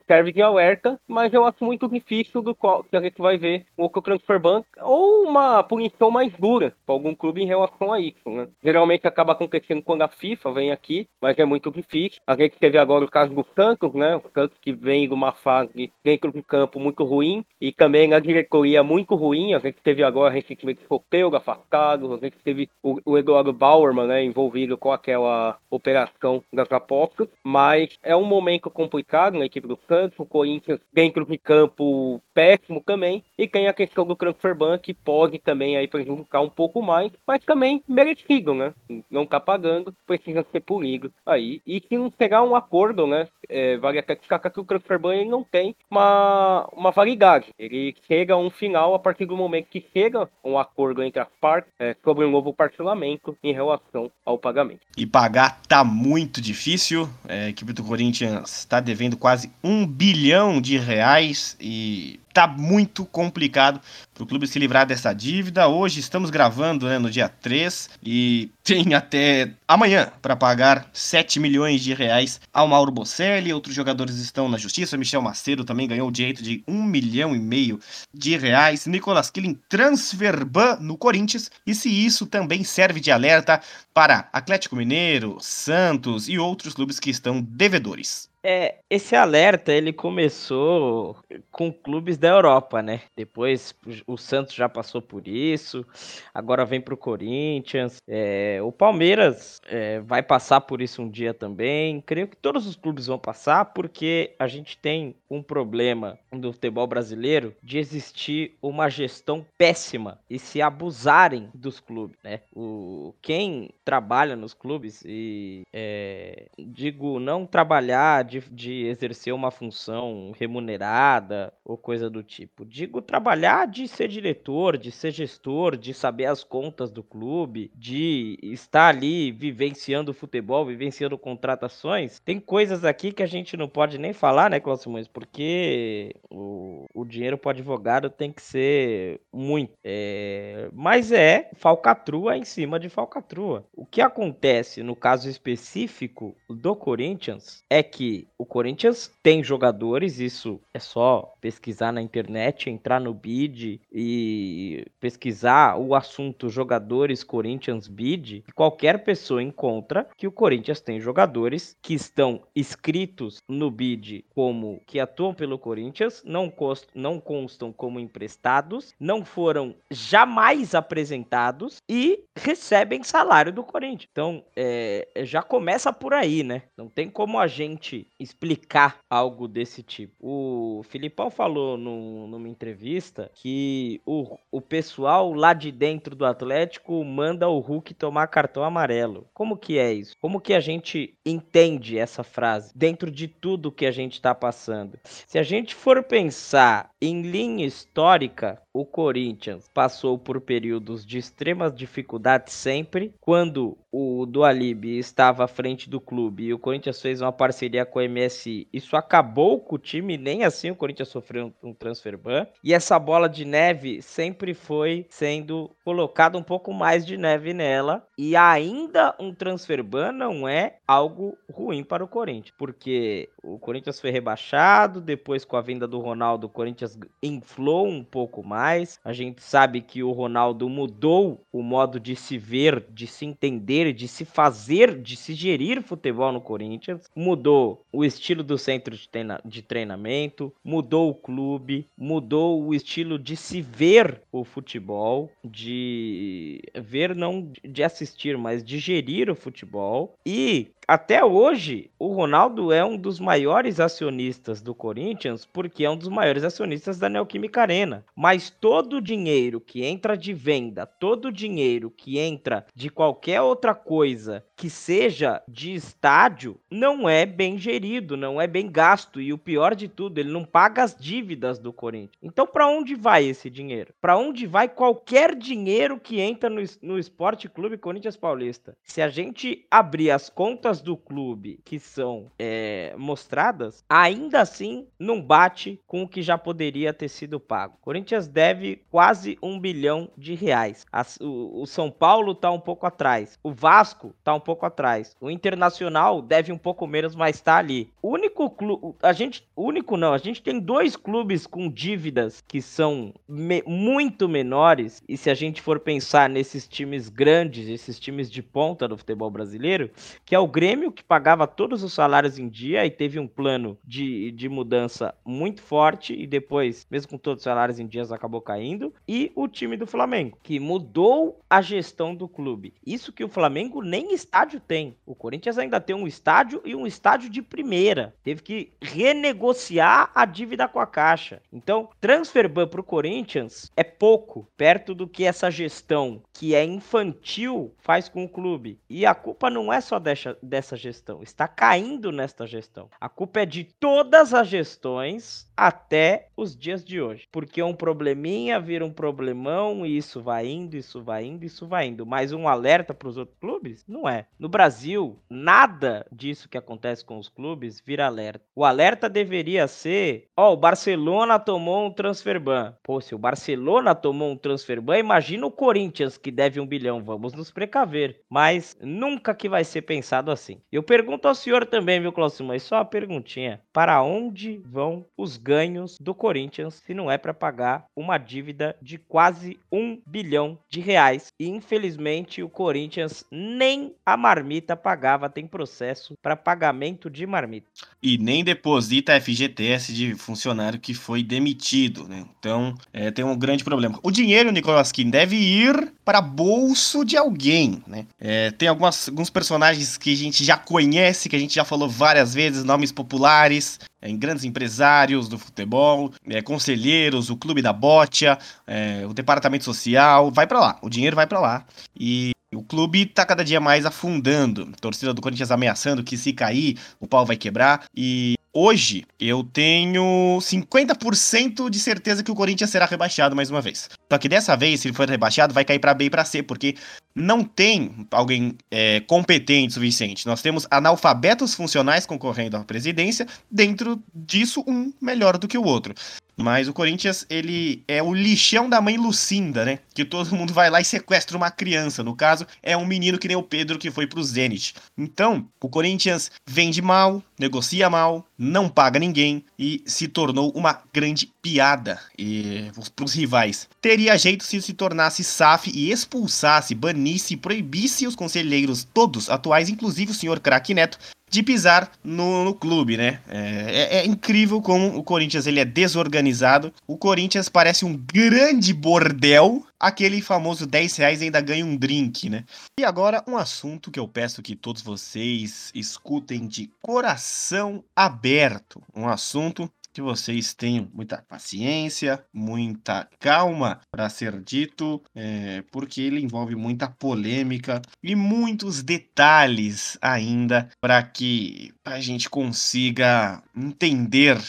serve 0.07 0.31
de 0.31 0.41
alerta, 0.41 0.99
mas 1.07 1.33
eu 1.33 1.45
acho 1.45 1.63
muito 1.63 1.87
difícil 1.87 2.41
do 2.41 2.55
qual 2.55 2.83
que 2.83 2.95
a 2.95 3.01
gente 3.01 3.21
vai 3.21 3.37
ver 3.37 3.65
o 3.75 3.89
Transfer 4.01 4.39
Ban 4.39 4.63
ou 4.81 5.23
uma 5.23 5.63
punição 5.63 6.09
mais 6.09 6.31
dura 6.33 6.73
para 6.85 6.93
algum 6.93 7.13
clube 7.13 7.41
em 7.41 7.47
relação 7.47 7.91
a 7.91 7.99
isso, 7.99 8.29
né? 8.29 8.47
Geralmente 8.63 9.07
acaba 9.07 9.33
acontecendo 9.33 9.81
quando 9.81 10.01
a 10.03 10.07
FIFA 10.07 10.51
vem 10.53 10.71
aqui, 10.71 11.07
mas 11.21 11.37
é 11.37 11.45
muito 11.45 11.71
difícil. 11.71 12.21
A 12.25 12.35
gente 12.35 12.57
teve 12.57 12.77
agora 12.77 13.05
o 13.05 13.11
caso 13.11 13.33
do 13.33 13.45
Santos, 13.55 13.93
né? 13.93 14.15
O 14.15 14.23
Santos 14.33 14.57
que 14.61 14.71
vem 14.71 15.07
de 15.07 15.13
uma 15.13 15.31
fase 15.31 15.91
dentro 16.03 16.31
do 16.31 16.43
campo 16.43 16.79
muito 16.79 17.03
ruim 17.03 17.43
e 17.59 17.71
também 17.71 18.07
na 18.07 18.19
diretoria 18.19 18.83
muito 18.83 19.15
ruim. 19.15 19.53
A 19.53 19.59
gente 19.59 19.77
teve 19.83 20.03
agora 20.03 20.33
recentemente 20.33 20.83
o 20.83 20.87
Soteudo 20.87 21.35
afastado, 21.47 22.13
a 22.13 22.17
gente 22.17 22.37
teve 22.43 22.69
o, 22.83 22.99
o 23.05 23.17
Eduardo 23.17 23.53
Bauerman, 23.53 24.07
né? 24.07 24.23
Envolvido 24.23 24.77
com 24.77 24.91
aquela 24.91 25.57
operação 25.69 26.43
das 26.51 26.71
apostas, 26.71 27.27
mas 27.43 27.97
é 28.03 28.15
um 28.15 28.25
momento 28.25 28.69
complicado 28.69 29.37
na 29.37 29.45
equipe 29.45 29.67
do 29.67 29.79
Santos. 29.87 30.19
O 30.19 30.25
Corinthians 30.25 30.79
dentro 30.91 31.25
de 31.25 31.37
campo 31.37 32.21
péssimo 32.33 32.81
também 32.85 33.23
e 33.37 33.47
tem 33.47 33.67
a 33.67 33.73
questão 33.73 34.05
do 34.05 34.15
transfer 34.15 34.55
ban 34.55 34.77
que 34.77 34.93
pode 34.93 35.39
também 35.39 35.77
aí 35.77 35.87
prejudicar 35.87 36.41
um 36.41 36.49
pouco 36.49 36.81
mais, 36.81 37.11
mas 37.25 37.43
também 37.43 37.83
merecido, 37.87 38.53
né? 38.53 38.73
Não 39.09 39.25
tá 39.25 39.39
pagando, 39.39 39.93
precisa 40.05 40.45
ser 40.51 40.59
punido 40.61 41.11
aí. 41.25 41.61
E 41.65 41.81
se 41.87 41.97
não 41.97 42.11
pegar 42.11 42.43
um 42.43 42.55
acordo, 42.55 43.07
né? 43.07 43.27
É, 43.49 43.77
vale 43.77 43.99
até 43.99 44.15
destacar 44.15 44.51
que 44.51 44.59
o 44.59 44.65
transfer 44.65 44.99
ban 44.99 45.15
ele 45.15 45.29
não 45.29 45.43
tem 45.43 45.75
uma, 45.89 46.67
uma 46.73 46.91
validade. 46.91 47.47
Ele 47.57 47.95
chega 48.05 48.33
a 48.33 48.37
um 48.37 48.49
final 48.49 48.93
a 48.93 48.99
partir 48.99 49.25
do 49.25 49.37
momento 49.37 49.67
que 49.67 49.85
chega 49.93 50.29
um 50.43 50.57
acordo 50.57 51.01
entre 51.01 51.21
as 51.41 51.63
é, 51.79 51.95
sobre 52.03 52.25
um 52.25 52.31
novo 52.31 52.53
parcelamento 52.53 53.37
em 53.43 53.53
relação 53.53 54.11
ao 54.25 54.37
pagamento. 54.37 54.81
E 54.97 55.05
pagar 55.05 55.61
tá 55.67 55.83
muito 55.83 56.41
difícil. 56.41 57.09
É, 57.27 57.45
a 57.45 57.49
equipe 57.49 57.73
do 57.73 57.83
Corinthians 57.83 58.59
está 58.59 58.79
devendo 58.79 59.17
quase 59.17 59.51
um 59.63 59.85
bilhão 59.85 60.61
de 60.61 60.77
reais 60.77 61.57
e 61.59 62.19
tá 62.37 62.45
muito 62.45 63.03
complicado 63.03 63.81
para 64.13 64.23
o 64.23 64.27
clube 64.27 64.45
se 64.45 64.59
livrar 64.59 64.85
dessa 64.85 65.11
dívida. 65.11 65.67
Hoje 65.67 65.99
estamos 65.99 66.29
gravando 66.29 66.85
né, 66.85 66.99
no 66.99 67.09
dia 67.09 67.27
3 67.27 67.89
e 68.03 68.51
tem 68.63 68.93
até 68.93 69.53
amanhã 69.67 70.11
para 70.21 70.35
pagar 70.35 70.87
7 70.93 71.39
milhões 71.39 71.81
de 71.81 71.95
reais 71.95 72.39
ao 72.53 72.67
Mauro 72.67 72.91
Bocelli. 72.91 73.51
Outros 73.51 73.73
jogadores 73.73 74.17
estão 74.17 74.47
na 74.47 74.59
justiça. 74.59 74.95
Michel 74.97 75.19
Macedo 75.19 75.65
também 75.65 75.87
ganhou 75.87 76.09
o 76.09 76.11
direito 76.11 76.43
de 76.43 76.63
1 76.67 76.83
milhão 76.83 77.35
e 77.35 77.39
meio 77.39 77.79
de 78.13 78.37
reais. 78.37 78.85
Nicolas 78.85 79.31
Killing 79.31 79.59
transfer 79.67 80.45
ban 80.45 80.77
no 80.79 80.95
Corinthians. 80.95 81.49
E 81.65 81.73
se 81.73 81.89
isso 81.89 82.27
também 82.27 82.63
serve 82.63 82.99
de 82.99 83.09
alerta 83.09 83.59
para 83.95 84.29
Atlético 84.31 84.75
Mineiro, 84.75 85.37
Santos 85.41 86.29
e 86.29 86.37
outros 86.37 86.75
clubes 86.75 86.99
que 86.99 87.09
estão 87.09 87.41
devedores. 87.41 88.29
É, 88.43 88.75
esse 88.89 89.15
alerta 89.15 89.73
ele 89.73 89.91
começou 89.91 91.17
com 91.51 91.71
clubes 91.71 92.17
da 92.17 92.29
Europa, 92.29 92.81
né? 92.81 93.01
Depois 93.15 93.75
o 94.05 94.17
Santos 94.17 94.53
já 94.53 94.69
passou 94.69 95.01
por 95.01 95.27
isso, 95.27 95.85
agora 96.33 96.65
vem 96.65 96.79
para 96.79 96.93
o 96.93 96.97
Corinthians. 96.97 97.97
É, 98.07 98.59
o 98.61 98.71
Palmeiras 98.71 99.59
é, 99.67 99.99
vai 99.99 100.21
passar 100.21 100.61
por 100.61 100.81
isso 100.81 101.01
um 101.01 101.09
dia 101.09 101.33
também. 101.33 102.01
Creio 102.01 102.27
que 102.27 102.37
todos 102.37 102.67
os 102.67 102.75
clubes 102.75 103.07
vão 103.07 103.17
passar, 103.17 103.65
porque 103.65 104.35
a 104.39 104.47
gente 104.47 104.77
tem 104.77 105.15
um 105.29 105.41
problema 105.41 106.17
do 106.31 106.53
futebol 106.53 106.87
brasileiro 106.87 107.55
de 107.61 107.77
existir 107.77 108.55
uma 108.61 108.89
gestão 108.89 109.45
péssima 109.57 110.19
e 110.29 110.37
se 110.39 110.61
abusarem 110.61 111.49
dos 111.53 111.79
clubes, 111.79 112.17
né? 112.23 112.41
O, 112.55 113.13
quem 113.21 113.71
trabalha 113.83 114.35
nos 114.35 114.53
clubes 114.53 115.03
e 115.05 115.63
é, 115.73 116.47
digo 116.57 117.19
não 117.19 117.45
trabalhar 117.45 118.23
de 118.23 118.36
de, 118.39 118.49
de 118.49 118.85
exercer 118.85 119.33
uma 119.33 119.51
função 119.51 120.31
remunerada 120.37 121.53
ou 121.63 121.77
coisa 121.77 122.09
do 122.09 122.23
tipo. 122.23 122.65
Digo 122.65 123.01
trabalhar 123.01 123.67
de 123.67 123.87
ser 123.87 124.07
diretor, 124.07 124.77
de 124.77 124.91
ser 124.91 125.11
gestor, 125.11 125.75
de 125.77 125.93
saber 125.93 126.25
as 126.25 126.43
contas 126.43 126.91
do 126.91 127.03
clube, 127.03 127.71
de 127.75 128.37
estar 128.41 128.87
ali 128.87 129.31
vivenciando 129.31 130.13
futebol, 130.13 130.65
vivenciando 130.65 131.17
contratações. 131.17 132.19
Tem 132.19 132.39
coisas 132.39 132.83
aqui 132.83 133.11
que 133.11 133.23
a 133.23 133.27
gente 133.27 133.57
não 133.57 133.67
pode 133.67 133.97
nem 133.97 134.13
falar, 134.13 134.49
né, 134.49 134.59
Cláudio 134.59 134.83
Simões? 134.83 135.07
Porque 135.07 136.15
o, 136.29 136.85
o 136.93 137.05
dinheiro 137.05 137.37
para 137.37 137.51
advogado 137.51 138.09
tem 138.09 138.31
que 138.31 138.41
ser 138.41 139.21
muito. 139.33 139.73
É, 139.83 140.69
mas 140.73 141.11
é 141.11 141.49
falcatrua 141.55 142.37
em 142.37 142.43
cima 142.43 142.79
de 142.79 142.89
falcatrua. 142.89 143.65
O 143.73 143.85
que 143.85 144.01
acontece 144.01 144.83
no 144.83 144.95
caso 144.95 145.29
específico 145.29 146.35
do 146.49 146.75
Corinthians 146.75 147.63
é 147.69 147.83
que 147.83 148.16
o 148.37 148.45
Corinthians 148.45 149.11
tem 149.21 149.43
jogadores, 149.43 150.19
isso 150.19 150.59
é 150.73 150.79
só 150.79 151.33
pesquisar 151.41 151.91
na 151.91 152.01
internet, 152.01 152.69
entrar 152.69 152.99
no 152.99 153.13
bid 153.13 153.81
e 153.91 154.85
pesquisar 154.99 155.77
o 155.77 155.93
assunto 155.93 156.49
jogadores 156.49 157.23
Corinthians 157.23 157.87
bid, 157.87 158.43
qualquer 158.55 159.03
pessoa 159.03 159.43
encontra 159.43 160.07
que 160.17 160.27
o 160.27 160.31
Corinthians 160.31 160.79
tem 160.79 160.99
jogadores 160.99 161.75
que 161.81 161.93
estão 161.93 162.41
escritos 162.55 163.41
no 163.47 163.69
bid 163.69 164.23
como 164.33 164.81
que 164.85 164.99
atuam 164.99 165.33
pelo 165.33 165.59
Corinthians, 165.59 166.23
não, 166.25 166.49
constam, 166.49 166.89
não 166.95 167.19
constam 167.19 167.71
como 167.71 167.99
emprestados, 167.99 168.93
não 168.99 169.25
foram 169.25 169.75
jamais 169.91 170.73
apresentados 170.73 171.81
e 171.89 172.23
recebem 172.35 173.03
salário 173.03 173.51
do 173.51 173.63
Corinthians. 173.63 174.09
Então, 174.11 174.43
é, 174.55 175.07
já 175.23 175.41
começa 175.41 175.91
por 175.91 176.13
aí, 176.13 176.43
né? 176.43 176.63
Não 176.77 176.87
tem 176.87 177.09
como 177.09 177.39
a 177.39 177.47
gente 177.47 178.06
explicar 178.19 178.99
algo 179.09 179.47
desse 179.47 179.83
tipo. 179.83 180.13
O 180.19 180.83
Filipão 180.83 181.29
falou 181.29 181.77
numa 181.77 182.49
entrevista 182.49 183.31
que 183.33 184.01
o, 184.05 184.37
o 184.51 184.61
pessoal 184.61 185.33
lá 185.33 185.53
de 185.53 185.71
dentro 185.71 186.15
do 186.15 186.25
Atlético 186.25 187.03
manda 187.03 187.47
o 187.47 187.59
Hulk 187.59 187.93
tomar 187.93 188.27
cartão 188.27 188.63
amarelo. 188.63 189.27
Como 189.33 189.57
que 189.57 189.77
é 189.77 189.93
isso? 189.93 190.15
Como 190.19 190.41
que 190.41 190.53
a 190.53 190.59
gente 190.59 191.13
entende 191.25 191.97
essa 191.97 192.23
frase 192.23 192.71
dentro 192.75 193.11
de 193.11 193.27
tudo 193.27 193.71
que 193.71 193.85
a 193.85 193.91
gente 193.91 194.13
está 194.13 194.33
passando? 194.33 194.99
Se 195.03 195.37
a 195.37 195.43
gente 195.43 195.75
for 195.75 196.03
pensar 196.03 196.89
em 197.01 197.21
linha 197.21 197.65
histórica, 197.65 198.61
o 198.73 198.85
Corinthians 198.85 199.69
passou 199.73 200.17
por 200.17 200.39
períodos 200.41 201.05
de 201.05 201.17
extremas 201.17 201.75
dificuldades 201.75 202.53
sempre. 202.53 203.13
Quando 203.19 203.77
o 203.91 204.25
Dualib 204.25 204.85
estava 204.85 205.43
à 205.43 205.47
frente 205.47 205.89
do 205.89 205.99
clube 205.99 206.45
e 206.45 206.53
o 206.53 206.59
Corinthians 206.59 207.01
fez 207.01 207.21
uma 207.21 207.31
parceria 207.31 207.85
com 207.85 207.99
a 207.99 208.05
MSI, 208.07 208.67
isso 208.71 208.95
acabou 208.95 209.59
com 209.59 209.75
o 209.75 209.79
time, 209.79 210.17
nem 210.17 210.43
assim 210.43 210.71
o 210.71 210.75
Corinthians 210.75 211.09
sofreu 211.09 211.53
um 211.63 211.73
transfer 211.73 212.17
ban. 212.17 212.47
E 212.63 212.73
essa 212.73 212.97
bola 212.97 213.27
de 213.27 213.45
neve 213.45 214.01
sempre 214.01 214.53
foi 214.53 215.05
sendo 215.09 215.71
colocada 215.83 216.37
um 216.37 216.43
pouco 216.43 216.73
mais 216.73 217.05
de 217.05 217.17
neve 217.17 217.53
nela. 217.53 218.05
E 218.17 218.35
ainda 218.35 219.15
um 219.19 219.33
transfer 219.33 219.83
ban 219.83 220.11
não 220.11 220.47
é 220.47 220.77
algo 220.87 221.37
ruim 221.51 221.83
para 221.83 222.03
o 222.03 222.07
Corinthians, 222.07 222.55
porque 222.57 223.29
o 223.43 223.57
Corinthians 223.59 223.99
foi 223.99 224.11
rebaixado, 224.11 224.99
depois 225.01 225.45
com 225.45 225.55
a 225.55 225.61
venda 225.61 225.87
do 225.87 225.99
Ronaldo, 225.99 226.47
o 226.47 226.49
Corinthians 226.49 226.97
inflou 227.21 227.87
um 227.87 228.03
pouco 228.03 228.43
mais. 228.43 228.99
A 229.03 229.13
gente 229.13 229.41
sabe 229.41 229.81
que 229.81 230.03
o 230.03 230.11
Ronaldo 230.11 230.67
mudou 230.69 231.41
o 231.51 231.61
modo 231.61 231.99
de 231.99 232.15
se 232.15 232.37
ver, 232.37 232.85
de 232.89 233.07
se 233.07 233.25
entender, 233.25 233.93
de 233.93 234.07
se 234.07 234.25
fazer, 234.25 234.99
de 235.01 235.15
se 235.15 235.33
gerir 235.33 235.81
futebol 235.81 236.31
no 236.31 236.41
Corinthians. 236.41 237.09
Mudou 237.15 237.85
o 237.97 238.05
estilo 238.05 238.43
do 238.43 238.59
centro 238.59 238.95
de, 238.95 239.09
treina 239.09 239.41
de 239.43 239.63
treinamento, 239.63 240.53
mudou 240.63 241.09
o 241.09 241.15
clube, 241.15 241.89
mudou 241.97 242.63
o 242.63 242.75
estilo 242.75 243.17
de 243.17 243.35
se 243.35 243.59
ver 243.59 244.21
o 244.31 244.43
futebol, 244.43 245.31
de 245.43 246.61
ver 246.75 247.15
não 247.15 247.51
de 247.63 247.83
assistir, 247.83 248.37
mas 248.37 248.63
de 248.63 248.77
gerir 248.77 249.31
o 249.31 249.35
futebol. 249.35 250.13
E 250.23 250.67
até 250.87 251.25
hoje, 251.25 251.91
o 251.99 252.13
Ronaldo 252.13 252.71
é 252.71 252.85
um 252.85 252.95
dos 252.95 253.19
maiores 253.19 253.77
acionistas 253.77 254.61
do 254.61 254.73
Corinthians, 254.73 255.45
porque 255.45 255.83
é 255.83 255.89
um 255.89 255.97
dos 255.97 256.07
maiores 256.07 256.45
acionistas 256.45 256.97
da 256.97 257.09
Neoquímica 257.09 257.61
Arena. 257.61 258.05
Mas 258.15 258.49
todo 258.49 258.97
o 258.97 259.01
dinheiro 259.01 259.59
que 259.59 259.83
entra 259.83 260.15
de 260.15 260.33
venda, 260.33 260.85
todo 260.85 261.25
o 261.25 261.31
dinheiro 261.31 261.91
que 261.91 262.19
entra 262.19 262.65
de 262.73 262.89
qualquer 262.89 263.41
outra 263.41 263.75
coisa 263.75 264.45
que 264.57 264.71
seja 264.71 265.41
de 265.47 265.75
estádio, 265.75 266.59
não 266.69 267.07
é 267.07 267.27
bem 267.27 267.59
gerido, 267.59 268.17
não 268.17 268.41
é 268.41 268.47
bem 268.47 268.69
gasto. 268.69 269.21
E 269.21 269.31
o 269.31 269.37
pior 269.37 269.75
de 269.75 269.87
tudo, 269.87 270.17
ele 270.17 270.31
não 270.31 270.43
paga 270.43 270.83
as 270.83 270.95
dívidas 270.95 271.59
do 271.59 271.71
Corinthians. 271.71 272.17
Então, 272.23 272.47
para 272.47 272.67
onde 272.67 272.95
vai 272.95 273.23
esse 273.23 273.51
dinheiro? 273.51 273.93
Para 274.01 274.17
onde 274.17 274.47
vai 274.47 274.67
qualquer 274.67 275.35
dinheiro 275.35 275.99
que 275.99 276.19
entra 276.19 276.49
no, 276.49 276.61
no 276.81 276.97
Esporte 276.97 277.47
Clube 277.47 277.77
Corinthians 277.77 278.17
Paulista? 278.17 278.75
Se 278.83 278.99
a 278.99 279.07
gente 279.07 279.65
abrir 279.69 280.09
as 280.09 280.27
contas 280.27 280.81
do 280.81 280.97
clube 280.97 281.59
que 281.63 281.79
são 281.79 282.31
é, 282.39 282.95
mostradas, 282.97 283.83
ainda 283.87 284.41
assim 284.41 284.87
não 284.97 285.21
bate 285.21 285.79
com 285.85 286.01
o 286.01 286.07
que 286.07 286.23
já 286.23 286.37
poderia 286.37 286.91
ter 286.91 287.09
sido 287.09 287.39
pago. 287.39 287.77
Corinthians 287.81 288.27
deve 288.27 288.83
quase 288.89 289.37
um 289.41 289.59
bilhão 289.59 290.09
de 290.17 290.33
reais. 290.33 290.83
As, 290.91 291.17
o, 291.17 291.61
o, 291.61 291.67
São 291.67 291.91
Paulo 291.91 292.31
está 292.31 292.49
um 292.49 292.59
pouco 292.59 292.87
atrás. 292.87 293.37
O 293.43 293.51
Vasco 293.51 294.15
está 294.17 294.33
um 294.33 294.39
pouco 294.47 294.65
atrás. 294.65 295.13
O 295.19 295.29
Internacional 295.29 296.21
deve 296.21 296.53
um 296.53 296.57
pouco 296.57 296.87
menos, 296.87 297.13
mas 297.13 297.35
está 297.35 297.57
ali. 297.57 297.89
O 298.01 298.13
único 298.13 298.49
clube, 298.49 298.95
a 299.03 299.11
gente, 299.11 299.45
único 299.53 299.97
não, 299.97 300.13
a 300.13 300.17
gente 300.17 300.41
tem 300.41 300.57
dois 300.57 300.95
clubes 300.95 301.45
com 301.45 301.69
dívidas 301.69 302.41
que 302.47 302.61
são 302.61 303.13
me, 303.27 303.61
muito 303.67 304.29
menores. 304.29 305.03
E 305.05 305.17
se 305.17 305.29
a 305.29 305.33
gente 305.33 305.61
for 305.61 305.81
pensar 305.81 306.29
nesses 306.29 306.65
times 306.65 307.09
grandes, 307.09 307.67
esses 307.67 307.99
times 307.99 308.31
de 308.31 308.41
ponta 308.41 308.87
do 308.87 308.97
futebol 308.97 309.29
brasileiro, 309.29 309.91
que 310.25 310.33
é 310.33 310.39
o 310.39 310.47
Grêmio 310.47 310.93
que 310.93 311.03
pagava 311.03 311.45
todos 311.45 311.83
os 311.83 311.91
salários 311.91 312.39
em 312.39 312.47
dia 312.47 312.85
e 312.85 312.89
teve 312.89 313.19
um 313.19 313.27
plano 313.27 313.77
de, 313.83 314.31
de 314.31 314.47
mudança 314.47 315.13
muito 315.25 315.61
forte 315.61 316.13
e 316.13 316.25
depois, 316.25 316.87
mesmo 316.89 317.09
com 317.09 317.17
todos 317.17 317.41
os 317.41 317.43
salários 317.43 317.79
em 317.79 317.87
dias, 317.87 318.13
acabou 318.13 318.39
caindo. 318.39 318.93
E 319.05 319.29
o 319.35 319.45
time 319.45 319.75
do 319.75 319.85
Flamengo, 319.85 320.37
que 320.41 320.57
mudou 320.57 321.41
a 321.49 321.61
gestão 321.61 322.15
do 322.15 322.29
clube. 322.29 322.73
Isso 322.85 323.11
que 323.11 323.25
o 323.25 323.29
Flamengo 323.29 323.81
nem 323.81 324.13
estádio 324.37 324.59
tem. 324.59 324.95
O 325.03 325.15
Corinthians 325.15 325.57
ainda 325.57 325.81
tem 325.81 325.95
um 325.95 326.05
estádio 326.05 326.61
e 326.63 326.75
um 326.75 326.85
estádio 326.85 327.27
de 327.27 327.41
primeira. 327.41 328.13
Teve 328.23 328.43
que 328.43 328.71
renegociar 328.79 330.11
a 330.13 330.25
dívida 330.25 330.67
com 330.67 330.79
a 330.79 330.85
Caixa. 330.85 331.41
Então, 331.51 331.89
transfer 331.99 332.47
ban 332.47 332.67
para 332.67 332.79
o 332.81 332.83
Corinthians 332.83 333.71
é 333.75 333.83
pouco 333.83 334.47
perto 334.55 334.93
do 334.93 335.07
que 335.07 335.23
essa 335.23 335.49
gestão, 335.49 336.21
que 336.31 336.53
é 336.53 336.63
infantil, 336.63 337.73
faz 337.79 338.07
com 338.07 338.25
o 338.25 338.29
clube. 338.29 338.79
E 338.87 339.07
a 339.07 339.15
culpa 339.15 339.49
não 339.49 339.73
é 339.73 339.81
só 339.81 339.97
dessa, 339.97 340.37
dessa 340.41 340.77
gestão, 340.77 341.23
está 341.23 341.47
caindo 341.47 342.11
nesta 342.11 342.45
gestão. 342.45 342.89
A 343.01 343.09
culpa 343.09 343.39
é 343.39 343.45
de 343.45 343.63
todas 343.63 344.35
as 344.35 344.47
gestões 344.47 345.46
até 345.57 346.27
os 346.37 346.55
dias 346.55 346.85
de 346.85 347.01
hoje. 347.01 347.27
Porque 347.31 347.63
um 347.63 347.73
probleminha 347.73 348.59
vira 348.59 348.85
um 348.85 348.93
problemão 348.93 349.83
e 349.83 349.97
isso 349.97 350.21
vai 350.21 350.45
indo, 350.45 350.77
isso 350.77 351.01
vai 351.01 351.25
indo, 351.25 351.43
isso 351.43 351.65
vai 351.65 351.87
indo. 351.87 352.05
Mas 352.05 352.31
um 352.31 352.47
alerta 352.47 352.93
para 352.93 353.07
os 353.07 353.17
outros 353.17 353.37
clubes? 353.39 353.83
Não 353.87 354.07
é. 354.07 354.27
No 354.37 354.47
Brasil, 354.47 355.17
nada 355.27 356.05
disso 356.11 356.47
que 356.47 356.57
acontece 356.57 357.03
com 357.03 357.17
os 357.17 357.27
clubes 357.27 357.81
vira 357.83 358.05
alerta. 358.05 358.45
O 358.55 358.63
alerta 358.63 359.09
deveria 359.09 359.67
ser: 359.67 360.27
ó, 360.37 360.49
oh, 360.49 360.53
o 360.53 360.57
Barcelona 360.57 361.39
tomou 361.39 361.87
um 361.87 361.91
transfer 361.91 362.39
ban. 362.39 362.75
Pô, 362.83 363.01
se 363.01 363.15
o 363.15 363.19
Barcelona 363.19 363.95
tomou 363.95 364.31
um 364.31 364.37
transfer 364.37 364.79
ban, 364.79 364.99
imagina 364.99 365.47
o 365.47 365.51
Corinthians 365.51 366.17
que 366.17 366.29
deve 366.29 366.59
um 366.59 366.67
bilhão. 366.67 367.03
Vamos 367.03 367.33
nos 367.33 367.49
precaver. 367.49 368.21
Mas 368.29 368.77
nunca 368.81 369.33
que 369.33 369.49
vai 369.49 369.63
ser 369.63 369.81
pensado 369.81 370.29
assim. 370.29 370.61
Eu 370.71 370.83
pergunto 370.83 371.27
ao 371.27 371.33
senhor 371.33 371.65
também, 371.65 371.99
viu, 371.99 372.11
Cláudio? 372.11 372.45
Mas 372.45 372.63
só 372.63 372.75
uma 372.75 372.85
perguntinha: 372.85 373.61
para 373.73 374.03
onde 374.03 374.61
vão 374.65 375.05
os 375.17 375.37
ganhos 375.47 375.97
do 376.01 376.13
Corinthians 376.13 376.81
se 376.85 376.93
não 376.93 377.09
é 377.09 377.17
para 377.17 377.33
pagar 377.33 377.85
uma 377.95 378.17
dívida 378.17 378.75
de 378.81 378.97
quase 378.97 379.57
um 379.71 379.97
bilhão 380.05 380.59
de 380.69 380.81
reais? 380.81 381.27
E 381.39 381.47
infelizmente 381.47 382.43
o 382.43 382.49
Corinthians 382.49 383.23
nem 383.31 383.95
a 384.05 384.17
marmita 384.17 384.75
pagava, 384.75 385.29
tem 385.29 385.47
processo 385.47 386.15
para 386.21 386.35
pagamento 386.35 387.09
de 387.09 387.25
marmita. 387.25 387.67
E 388.03 388.17
nem 388.17 388.43
deposita 388.43 389.19
FGTS 389.21 389.93
de 389.93 390.15
funcionário 390.15 390.81
que 390.81 390.93
foi 390.93 391.23
demitido, 391.23 392.09
né? 392.09 392.25
Então 392.37 392.75
é, 392.91 393.09
tem 393.09 393.23
um 393.23 393.37
grande 393.37 393.63
problema. 393.63 393.97
O 394.03 394.11
dinheiro, 394.11 394.51
Nicolas 394.51 394.91
Kim, 394.91 395.09
deve 395.09 395.37
ir 395.37 395.93
para 396.03 396.19
bolso 396.19 397.05
de 397.05 397.15
alguém, 397.15 397.81
né? 397.87 398.05
É, 398.19 398.51
tem 398.51 398.67
algumas, 398.67 399.07
alguns 399.07 399.29
personagens 399.29 399.97
que 399.97 400.11
a 400.11 400.17
gente 400.17 400.43
já 400.43 400.57
conhece, 400.57 401.29
que 401.29 401.35
a 401.37 401.39
gente 401.39 401.55
já 401.55 401.63
falou 401.63 401.87
várias 401.87 402.33
vezes, 402.33 402.65
nomes 402.65 402.91
populares, 402.91 403.79
em 404.01 404.17
grandes 404.17 404.43
empresários 404.43 405.27
do 405.27 405.37
futebol, 405.37 406.11
é, 406.27 406.41
conselheiros, 406.41 407.29
o 407.29 407.37
clube 407.37 407.61
da 407.61 407.73
botia, 407.73 408.37
é, 408.65 409.05
o 409.07 409.13
departamento 409.13 409.63
social, 409.63 410.31
vai 410.31 410.45
para 410.45 410.59
lá, 410.59 410.79
o 410.81 410.89
dinheiro 410.89 411.15
vai 411.15 411.27
para 411.27 411.39
lá. 411.39 411.65
E 411.99 412.31
o 412.53 412.63
clube 412.63 413.05
tá 413.05 413.25
cada 413.25 413.43
dia 413.43 413.59
mais 413.59 413.85
afundando. 413.85 414.71
Torcida 414.79 415.13
do 415.13 415.21
Corinthians 415.21 415.51
ameaçando 415.51 416.03
que 416.03 416.17
se 416.17 416.31
cair, 416.31 416.77
o 416.99 417.07
pau 417.07 417.25
vai 417.25 417.35
quebrar. 417.35 417.85
E 417.95 418.35
hoje 418.53 419.05
eu 419.19 419.43
tenho 419.43 420.37
50% 420.41 421.69
de 421.69 421.79
certeza 421.79 422.23
que 422.23 422.31
o 422.31 422.35
Corinthians 422.35 422.69
será 422.69 422.85
rebaixado 422.85 423.35
mais 423.35 423.49
uma 423.49 423.61
vez. 423.61 423.89
Só 424.09 424.17
que 424.17 424.29
dessa 424.29 424.55
vez, 424.55 424.79
se 424.79 424.87
ele 424.87 424.95
for 424.95 425.09
rebaixado, 425.09 425.53
vai 425.53 425.65
cair 425.65 425.79
para 425.79 425.93
B 425.93 426.05
e 426.05 426.09
para 426.09 426.23
C, 426.23 426.41
porque 426.41 426.75
não 427.17 427.43
tem 427.43 428.07
alguém 428.11 428.55
é, 428.69 428.99
competente 429.01 429.69
o 429.69 429.73
suficiente. 429.73 430.27
Nós 430.27 430.41
temos 430.41 430.67
analfabetos 430.69 431.55
funcionais 431.55 432.05
concorrendo 432.05 432.55
à 432.55 432.63
presidência, 432.63 433.27
dentro 433.49 434.01
disso, 434.13 434.63
um 434.67 434.93
melhor 435.01 435.37
do 435.37 435.47
que 435.47 435.57
o 435.57 435.63
outro. 435.63 435.95
Mas 436.37 436.67
o 436.67 436.73
Corinthians, 436.73 437.25
ele 437.31 437.83
é 437.87 438.01
o 438.01 438.13
lixão 438.13 438.69
da 438.69 438.79
mãe 438.79 438.95
Lucinda, 438.95 439.65
né? 439.65 439.79
Que 439.95 440.05
todo 440.05 440.35
mundo 440.35 440.53
vai 440.53 440.69
lá 440.69 440.79
e 440.79 440.85
sequestra 440.85 441.35
uma 441.35 441.49
criança. 441.49 442.03
No 442.03 442.15
caso, 442.15 442.45
é 442.61 442.77
um 442.77 442.85
menino 442.85 443.17
que 443.17 443.27
nem 443.27 443.35
o 443.35 443.41
Pedro 443.41 443.79
que 443.79 443.89
foi 443.89 444.05
pro 444.05 444.23
Zenit. 444.23 444.75
Então, 444.95 445.47
o 445.59 445.67
Corinthians 445.67 446.29
vende 446.45 446.79
mal, 446.79 447.23
negocia 447.39 447.89
mal, 447.89 448.23
não 448.37 448.69
paga 448.69 448.99
ninguém 448.99 449.43
e 449.57 449.81
se 449.87 450.07
tornou 450.07 450.51
uma 450.51 450.79
grande 450.93 451.27
piada 451.41 451.99
e, 452.17 452.71
pros 452.95 453.13
rivais. 453.13 453.67
Teria 453.81 454.15
jeito 454.15 454.43
se 454.43 454.61
se 454.61 454.73
tornasse 454.73 455.23
SAF 455.23 455.71
e 455.73 455.91
expulsasse, 455.91 456.75
banisse 456.75 457.06
e 457.15 457.37
proibisse 457.37 458.05
os 458.05 458.15
conselheiros 458.15 458.83
todos 458.83 459.29
atuais, 459.29 459.69
inclusive 459.69 460.11
o 460.11 460.15
senhor 460.15 460.39
Craque 460.39 460.73
Neto, 460.73 460.99
de 461.29 461.43
pisar 461.43 461.91
no, 462.03 462.45
no 462.45 462.53
clube, 462.53 462.95
né? 462.95 463.19
É, 463.27 463.39
é, 463.39 463.97
é, 463.97 464.05
incrível 464.05 464.61
como 464.61 464.97
o 464.97 465.03
Corinthians 465.03 465.45
ele 465.45 465.59
é 465.59 465.65
desorganizado. 465.65 466.73
O 466.87 466.97
Corinthians 466.97 467.49
parece 467.49 467.83
um 467.85 467.95
grande 467.95 468.73
bordel. 468.73 469.65
Aquele 469.79 470.21
famoso 470.21 470.65
10 470.65 470.97
reais 470.97 471.21
ainda 471.21 471.39
ganha 471.41 471.65
um 471.65 471.75
drink, 471.75 472.29
né? 472.29 472.45
E 472.79 472.83
agora 472.83 473.23
um 473.27 473.37
assunto 473.37 473.91
que 473.91 473.99
eu 473.99 474.07
peço 474.07 474.41
que 474.41 474.55
todos 474.55 474.81
vocês 474.81 475.69
escutem 475.75 476.47
de 476.47 476.71
coração 476.81 477.83
aberto. 477.95 478.81
Um 478.95 479.07
assunto 479.07 479.69
que 479.97 480.01
vocês 480.01 480.53
tenham 480.53 480.87
muita 480.93 481.23
paciência, 481.27 482.23
muita 482.31 483.09
calma 483.19 483.81
para 483.89 484.07
ser 484.09 484.39
dito, 484.43 485.01
é, 485.15 485.63
porque 485.71 486.01
ele 486.01 486.21
envolve 486.21 486.55
muita 486.55 486.87
polêmica 486.87 487.81
e 488.03 488.15
muitos 488.15 488.83
detalhes 488.83 489.97
ainda 489.99 490.69
para 490.79 491.01
que 491.01 491.73
a 491.93 491.99
gente 492.01 492.29
consiga 492.29 493.41
entender 493.55 494.39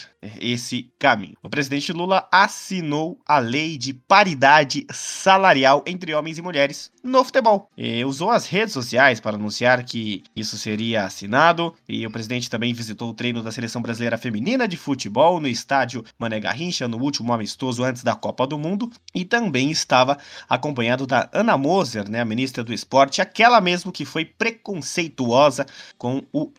esse 0.40 0.90
caminho. 0.98 1.36
O 1.42 1.48
presidente 1.48 1.92
Lula 1.92 2.26
assinou 2.32 3.18
a 3.26 3.38
lei 3.38 3.78
de 3.78 3.92
paridade 3.94 4.86
salarial 4.90 5.82
entre 5.86 6.12
homens 6.14 6.38
e 6.38 6.42
mulheres 6.42 6.90
no 7.02 7.24
futebol. 7.24 7.70
E 7.76 8.04
usou 8.04 8.30
as 8.30 8.46
redes 8.46 8.74
sociais 8.74 9.20
para 9.20 9.36
anunciar 9.36 9.84
que 9.84 10.24
isso 10.34 10.58
seria 10.58 11.04
assinado. 11.04 11.74
E 11.88 12.04
o 12.06 12.10
presidente 12.10 12.50
também 12.50 12.74
visitou 12.74 13.10
o 13.10 13.14
treino 13.14 13.42
da 13.42 13.52
seleção 13.52 13.80
brasileira 13.80 14.18
feminina 14.18 14.66
de 14.66 14.76
futebol 14.76 15.40
no 15.40 15.48
estádio 15.48 16.04
Mané 16.18 16.40
Garrincha 16.40 16.88
no 16.88 16.98
último 16.98 17.32
amistoso 17.32 17.84
antes 17.84 18.02
da 18.02 18.14
Copa 18.14 18.46
do 18.46 18.58
Mundo. 18.58 18.90
E 19.14 19.24
também 19.24 19.70
estava 19.70 20.18
acompanhado 20.48 21.06
da 21.06 21.28
Ana 21.32 21.56
Moser, 21.56 22.10
né, 22.10 22.20
a 22.20 22.24
ministra 22.24 22.64
do 22.64 22.74
esporte, 22.74 23.22
aquela 23.22 23.60
mesmo 23.60 23.92
que 23.92 24.04
foi 24.04 24.24
preconceituosa 24.24 25.64
com 25.96 26.22
o 26.32 26.50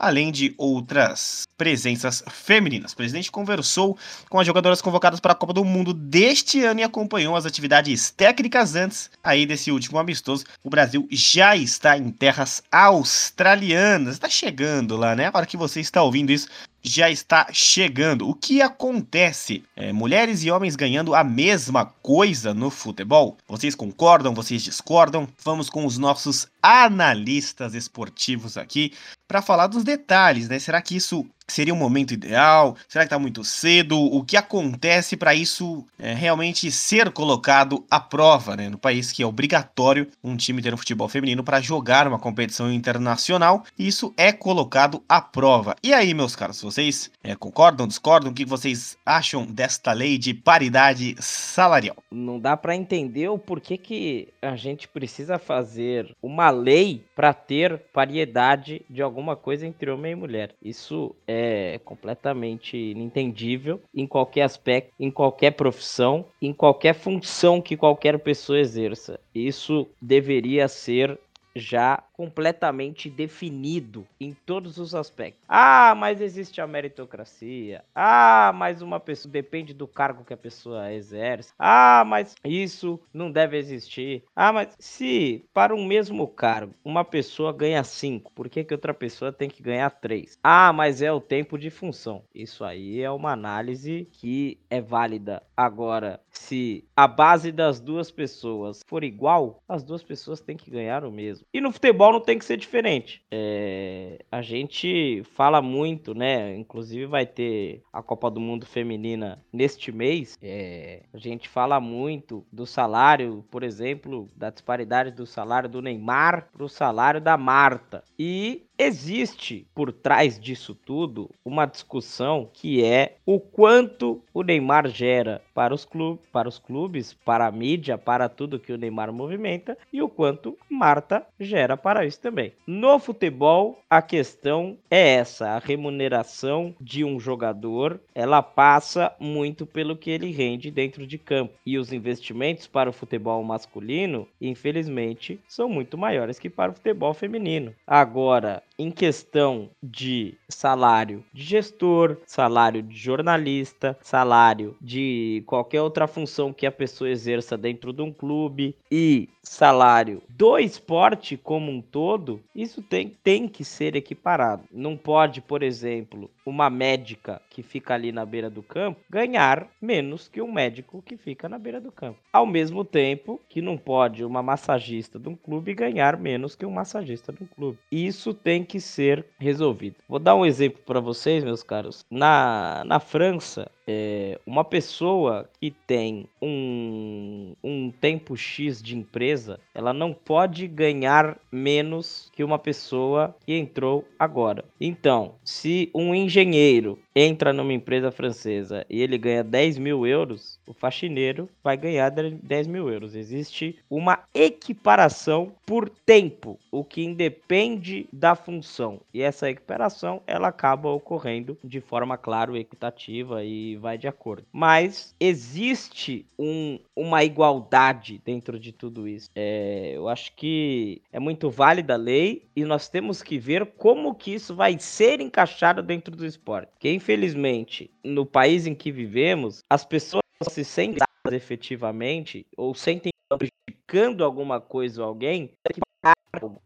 além 0.00 0.32
de 0.32 0.54
outras 0.56 1.46
presenças 1.58 2.24
femininas. 2.26 2.92
O 2.92 2.96
presidente 2.96 3.30
conversou 3.30 3.98
com 4.30 4.40
as 4.40 4.46
jogadoras 4.46 4.80
convocadas 4.80 5.20
para 5.20 5.32
a 5.32 5.34
Copa 5.34 5.52
do 5.52 5.62
Mundo 5.62 5.92
deste 5.92 6.64
ano 6.64 6.80
e 6.80 6.82
acompanhou 6.82 7.36
as 7.36 7.44
atividades 7.44 8.10
técnicas 8.10 8.74
antes 8.74 9.10
aí 9.22 9.44
desse 9.44 9.70
último 9.70 9.98
amistoso. 9.98 10.46
O 10.64 10.70
Brasil 10.70 11.06
já 11.10 11.54
está 11.54 11.98
em 11.98 12.10
terras 12.10 12.62
australianas, 12.72 14.14
está 14.14 14.28
chegando 14.28 14.96
lá, 14.96 15.14
né? 15.14 15.26
A 15.26 15.36
hora 15.36 15.46
que 15.46 15.58
você 15.58 15.80
está 15.80 16.02
ouvindo 16.02 16.32
isso, 16.32 16.48
já 16.82 17.10
está 17.10 17.48
chegando. 17.52 18.26
O 18.26 18.34
que 18.34 18.62
acontece? 18.62 19.62
É, 19.76 19.92
mulheres 19.92 20.42
e 20.42 20.50
homens 20.50 20.76
ganhando 20.76 21.14
a 21.14 21.22
mesma 21.22 21.84
coisa 21.84 22.54
no 22.54 22.70
futebol? 22.70 23.36
Vocês 23.46 23.74
concordam? 23.74 24.34
Vocês 24.34 24.62
discordam? 24.62 25.28
Vamos 25.44 25.68
com 25.68 25.84
os 25.84 25.98
nossos 25.98 26.48
analistas 26.62 27.74
esportivos 27.74 28.56
aqui 28.56 28.92
para 29.30 29.40
falar 29.40 29.68
dos 29.68 29.84
detalhes, 29.84 30.48
né? 30.48 30.58
Será 30.58 30.82
que 30.82 30.96
isso 30.96 31.24
seria 31.46 31.74
um 31.74 31.76
momento 31.76 32.12
ideal? 32.12 32.76
Será 32.88 33.04
que 33.04 33.06
está 33.06 33.18
muito 33.18 33.44
cedo? 33.44 33.96
O 33.96 34.24
que 34.24 34.36
acontece 34.36 35.16
para 35.16 35.34
isso 35.34 35.84
é, 35.98 36.12
realmente 36.14 36.70
ser 36.70 37.12
colocado 37.12 37.84
à 37.90 38.00
prova, 38.00 38.56
né? 38.56 38.68
No 38.68 38.78
país 38.78 39.12
que 39.12 39.22
é 39.22 39.26
obrigatório 39.26 40.08
um 40.22 40.36
time 40.36 40.60
ter 40.60 40.74
um 40.74 40.76
futebol 40.76 41.08
feminino 41.08 41.44
para 41.44 41.60
jogar 41.60 42.08
uma 42.08 42.18
competição 42.18 42.72
internacional, 42.72 43.64
isso 43.78 44.12
é 44.16 44.32
colocado 44.32 45.02
à 45.08 45.20
prova. 45.20 45.76
E 45.80 45.92
aí, 45.92 46.12
meus 46.12 46.34
caros, 46.34 46.60
vocês 46.60 47.10
é, 47.22 47.36
concordam, 47.36 47.86
discordam? 47.86 48.32
O 48.32 48.34
que 48.34 48.44
vocês 48.44 48.96
acham 49.06 49.46
desta 49.46 49.92
lei 49.92 50.18
de 50.18 50.34
paridade 50.34 51.14
salarial? 51.20 51.96
Não 52.10 52.40
dá 52.40 52.56
para 52.56 52.74
entender 52.74 53.28
o 53.28 53.38
porquê 53.38 53.76
que 53.76 54.28
a 54.42 54.56
gente 54.56 54.88
precisa 54.88 55.38
fazer 55.38 56.16
uma 56.20 56.49
lei 56.50 57.02
para 57.14 57.32
ter 57.32 57.78
paridade 57.92 58.82
de 58.88 59.02
alguma 59.02 59.36
coisa 59.36 59.66
entre 59.66 59.90
homem 59.90 60.12
e 60.12 60.16
mulher. 60.16 60.54
Isso 60.62 61.14
é 61.26 61.80
completamente 61.84 62.76
inentendível 62.76 63.80
em 63.94 64.06
qualquer 64.06 64.42
aspecto, 64.42 64.92
em 64.98 65.10
qualquer 65.10 65.52
profissão, 65.52 66.24
em 66.40 66.52
qualquer 66.52 66.94
função 66.94 67.60
que 67.60 67.76
qualquer 67.76 68.18
pessoa 68.18 68.58
exerça. 68.58 69.20
Isso 69.34 69.86
deveria 70.00 70.68
ser 70.68 71.18
já 71.60 72.02
completamente 72.12 73.08
definido 73.08 74.06
em 74.20 74.32
todos 74.32 74.78
os 74.78 74.94
aspectos. 74.94 75.44
Ah, 75.48 75.94
mas 75.96 76.20
existe 76.20 76.60
a 76.60 76.66
meritocracia. 76.66 77.84
Ah, 77.94 78.52
mas 78.54 78.82
uma 78.82 78.98
pessoa 79.00 79.30
depende 79.32 79.72
do 79.72 79.86
cargo 79.86 80.24
que 80.24 80.34
a 80.34 80.36
pessoa 80.36 80.92
exerce. 80.92 81.52
Ah, 81.58 82.04
mas 82.06 82.34
isso 82.44 83.00
não 83.12 83.30
deve 83.30 83.56
existir. 83.56 84.24
Ah, 84.34 84.52
mas 84.52 84.74
se 84.78 85.44
para 85.52 85.74
um 85.74 85.84
mesmo 85.84 86.26
cargo 86.26 86.74
uma 86.84 87.04
pessoa 87.04 87.52
ganha 87.52 87.82
5, 87.84 88.32
por 88.32 88.48
que, 88.48 88.64
que 88.64 88.74
outra 88.74 88.92
pessoa 88.94 89.32
tem 89.32 89.48
que 89.48 89.62
ganhar 89.62 89.90
3? 89.90 90.38
Ah, 90.42 90.72
mas 90.72 91.02
é 91.02 91.12
o 91.12 91.20
tempo 91.20 91.58
de 91.58 91.70
função. 91.70 92.24
Isso 92.34 92.64
aí 92.64 93.00
é 93.00 93.10
uma 93.10 93.32
análise 93.32 94.08
que 94.12 94.58
é 94.68 94.80
válida. 94.80 95.42
Agora, 95.56 96.20
se 96.30 96.84
a 96.96 97.06
base 97.06 97.52
das 97.52 97.80
duas 97.80 98.10
pessoas 98.10 98.82
for 98.86 99.04
igual, 99.04 99.62
as 99.68 99.82
duas 99.82 100.02
pessoas 100.02 100.40
têm 100.40 100.56
que 100.56 100.70
ganhar 100.70 101.04
o 101.04 101.10
mesmo. 101.12 101.46
E 101.52 101.60
no 101.60 101.72
futebol 101.72 102.12
não 102.12 102.20
tem 102.20 102.38
que 102.38 102.44
ser 102.44 102.56
diferente. 102.56 103.22
É, 103.30 104.24
a 104.30 104.40
gente 104.40 105.22
fala 105.34 105.60
muito, 105.60 106.14
né? 106.14 106.56
Inclusive 106.56 107.06
vai 107.06 107.26
ter 107.26 107.82
a 107.92 108.02
Copa 108.02 108.30
do 108.30 108.40
Mundo 108.40 108.64
Feminina 108.64 109.44
neste 109.52 109.90
mês. 109.90 110.38
É, 110.40 111.02
a 111.12 111.18
gente 111.18 111.48
fala 111.48 111.80
muito 111.80 112.46
do 112.52 112.64
salário, 112.64 113.44
por 113.50 113.64
exemplo, 113.64 114.28
da 114.36 114.50
disparidade 114.50 115.10
do 115.10 115.26
salário 115.26 115.68
do 115.68 115.82
Neymar 115.82 116.48
para 116.52 116.64
o 116.64 116.68
salário 116.68 117.20
da 117.20 117.36
Marta. 117.36 118.04
E 118.16 118.66
existe 118.80 119.66
por 119.74 119.92
trás 119.92 120.40
disso 120.40 120.74
tudo 120.74 121.30
uma 121.44 121.66
discussão 121.66 122.48
que 122.50 122.82
é 122.82 123.16
o 123.26 123.38
quanto 123.38 124.22
o 124.32 124.42
Neymar 124.42 124.88
gera 124.88 125.42
para 125.54 125.74
os, 125.74 125.84
clubes, 125.84 126.26
para 126.32 126.48
os 126.48 126.58
clubes, 126.58 127.12
para 127.12 127.46
a 127.46 127.52
mídia, 127.52 127.98
para 127.98 128.28
tudo 128.28 128.58
que 128.58 128.72
o 128.72 128.78
Neymar 128.78 129.12
movimenta 129.12 129.76
e 129.92 130.00
o 130.00 130.08
quanto 130.08 130.56
Marta 130.70 131.26
gera 131.38 131.76
para 131.76 132.06
isso 132.06 132.20
também. 132.20 132.52
No 132.66 132.98
futebol, 132.98 133.78
a 133.90 134.00
questão 134.00 134.78
é 134.90 135.16
essa, 135.16 135.50
a 135.50 135.58
remuneração 135.58 136.74
de 136.80 137.04
um 137.04 137.20
jogador, 137.20 138.00
ela 138.14 138.42
passa 138.42 139.14
muito 139.20 139.66
pelo 139.66 139.96
que 139.96 140.10
ele 140.10 140.30
rende 140.30 140.70
dentro 140.70 141.06
de 141.06 141.18
campo 141.18 141.52
e 141.66 141.76
os 141.76 141.92
investimentos 141.92 142.66
para 142.66 142.88
o 142.88 142.94
futebol 142.94 143.42
masculino, 143.44 144.26
infelizmente, 144.40 145.38
são 145.46 145.68
muito 145.68 145.98
maiores 145.98 146.38
que 146.38 146.48
para 146.48 146.72
o 146.72 146.74
futebol 146.74 147.12
feminino. 147.12 147.74
Agora, 147.86 148.62
em 148.80 148.90
questão 148.90 149.68
de 149.82 150.34
salário 150.48 151.22
de 151.34 151.42
gestor, 151.42 152.16
salário 152.24 152.82
de 152.82 152.96
jornalista, 152.96 153.96
salário 154.00 154.74
de 154.80 155.42
qualquer 155.46 155.82
outra 155.82 156.06
função 156.06 156.50
que 156.50 156.64
a 156.64 156.72
pessoa 156.72 157.10
exerça 157.10 157.58
dentro 157.58 157.92
de 157.92 158.00
um 158.00 158.10
clube 158.10 158.74
e 158.90 159.28
salário 159.42 160.22
do 160.28 160.58
esporte 160.58 161.36
como 161.36 161.70
um 161.70 161.80
todo, 161.80 162.40
isso 162.54 162.82
tem, 162.82 163.14
tem 163.22 163.48
que 163.48 163.64
ser 163.64 163.96
equiparado. 163.96 164.64
Não 164.72 164.96
pode, 164.96 165.40
por 165.40 165.62
exemplo, 165.62 166.30
uma 166.44 166.70
médica 166.70 167.40
que 167.50 167.62
fica 167.62 167.94
ali 167.94 168.12
na 168.12 168.24
beira 168.24 168.48
do 168.48 168.62
campo 168.62 169.00
ganhar 169.08 169.68
menos 169.80 170.28
que 170.28 170.40
um 170.40 170.52
médico 170.52 171.02
que 171.02 171.16
fica 171.16 171.48
na 171.48 171.58
beira 171.58 171.80
do 171.80 171.92
campo. 171.92 172.18
Ao 172.32 172.46
mesmo 172.46 172.84
tempo 172.84 173.40
que 173.48 173.60
não 173.60 173.76
pode 173.76 174.24
uma 174.24 174.42
massagista 174.42 175.18
de 175.18 175.28
um 175.28 175.36
clube 175.36 175.74
ganhar 175.74 176.16
menos 176.16 176.54
que 176.54 176.64
um 176.66 176.70
massagista 176.70 177.32
de 177.32 177.42
um 177.42 177.46
clube. 177.46 177.78
Isso 177.90 178.32
tem 178.32 178.64
que 178.70 178.80
ser 178.80 179.26
resolvido. 179.38 179.96
Vou 180.08 180.18
dar 180.18 180.34
um 180.34 180.46
exemplo 180.46 180.80
para 180.86 181.00
vocês, 181.00 181.42
meus 181.42 181.62
caros. 181.62 182.04
Na, 182.10 182.82
na 182.86 183.00
França, 183.00 183.70
é, 183.92 184.38
uma 184.46 184.64
pessoa 184.64 185.50
que 185.60 185.72
tem 185.72 186.28
um, 186.40 187.54
um 187.62 187.90
tempo 187.90 188.36
X 188.36 188.80
de 188.80 188.96
empresa, 188.96 189.58
ela 189.74 189.92
não 189.92 190.12
pode 190.12 190.68
ganhar 190.68 191.36
menos 191.50 192.30
que 192.32 192.44
uma 192.44 192.58
pessoa 192.58 193.34
que 193.44 193.52
entrou 193.54 194.04
agora. 194.16 194.64
Então, 194.80 195.34
se 195.44 195.90
um 195.92 196.14
engenheiro 196.14 196.98
entra 197.14 197.52
numa 197.52 197.72
empresa 197.72 198.12
francesa 198.12 198.86
e 198.88 199.02
ele 199.02 199.18
ganha 199.18 199.42
10 199.42 199.78
mil 199.78 200.06
euros, 200.06 200.60
o 200.66 200.72
faxineiro 200.72 201.48
vai 201.62 201.76
ganhar 201.76 202.10
10 202.10 202.66
mil 202.68 202.88
euros. 202.88 203.16
Existe 203.16 203.76
uma 203.90 204.20
equiparação 204.32 205.52
por 205.66 205.88
tempo, 205.88 206.58
o 206.70 206.84
que 206.84 207.02
independe 207.02 208.06
da 208.12 208.36
função. 208.36 209.00
E 209.12 209.20
essa 209.20 209.50
equiparação 209.50 210.22
ela 210.26 210.48
acaba 210.48 210.90
ocorrendo 210.90 211.58
de 211.64 211.80
forma, 211.80 212.16
claro, 212.16 212.56
equitativa 212.56 213.42
e 213.44 213.76
vai 213.80 213.98
de 213.98 214.06
acordo. 214.06 214.46
Mas 214.52 215.14
existe 215.18 216.26
um, 216.38 216.78
uma 216.94 217.24
igualdade 217.24 218.20
dentro 218.24 218.58
de 218.58 218.70
tudo 218.70 219.08
isso. 219.08 219.28
É, 219.34 219.92
eu 219.94 220.08
acho 220.08 220.32
que 220.36 221.02
é 221.12 221.18
muito 221.18 221.50
válida 221.50 221.94
a 221.94 221.96
lei 221.96 222.48
e 222.54 222.64
nós 222.64 222.88
temos 222.88 223.22
que 223.22 223.38
ver 223.38 223.66
como 223.76 224.14
que 224.14 224.32
isso 224.32 224.54
vai 224.54 224.78
ser 224.78 225.20
encaixado 225.20 225.82
dentro 225.82 226.14
do 226.14 226.24
esporte. 226.24 226.70
Quem 226.78 227.00
infelizmente, 227.00 227.90
no 228.04 228.26
país 228.26 228.66
em 228.66 228.74
que 228.74 228.92
vivemos, 228.92 229.64
as 229.70 229.84
pessoas 229.86 230.22
se 230.50 230.64
sentem 230.64 230.98
efetivamente 231.32 232.46
ou 232.56 232.74
sentem 232.74 233.10
prejudicando 233.28 234.22
alguma 234.22 234.60
coisa 234.60 235.02
ou 235.02 235.08
alguém, 235.08 235.50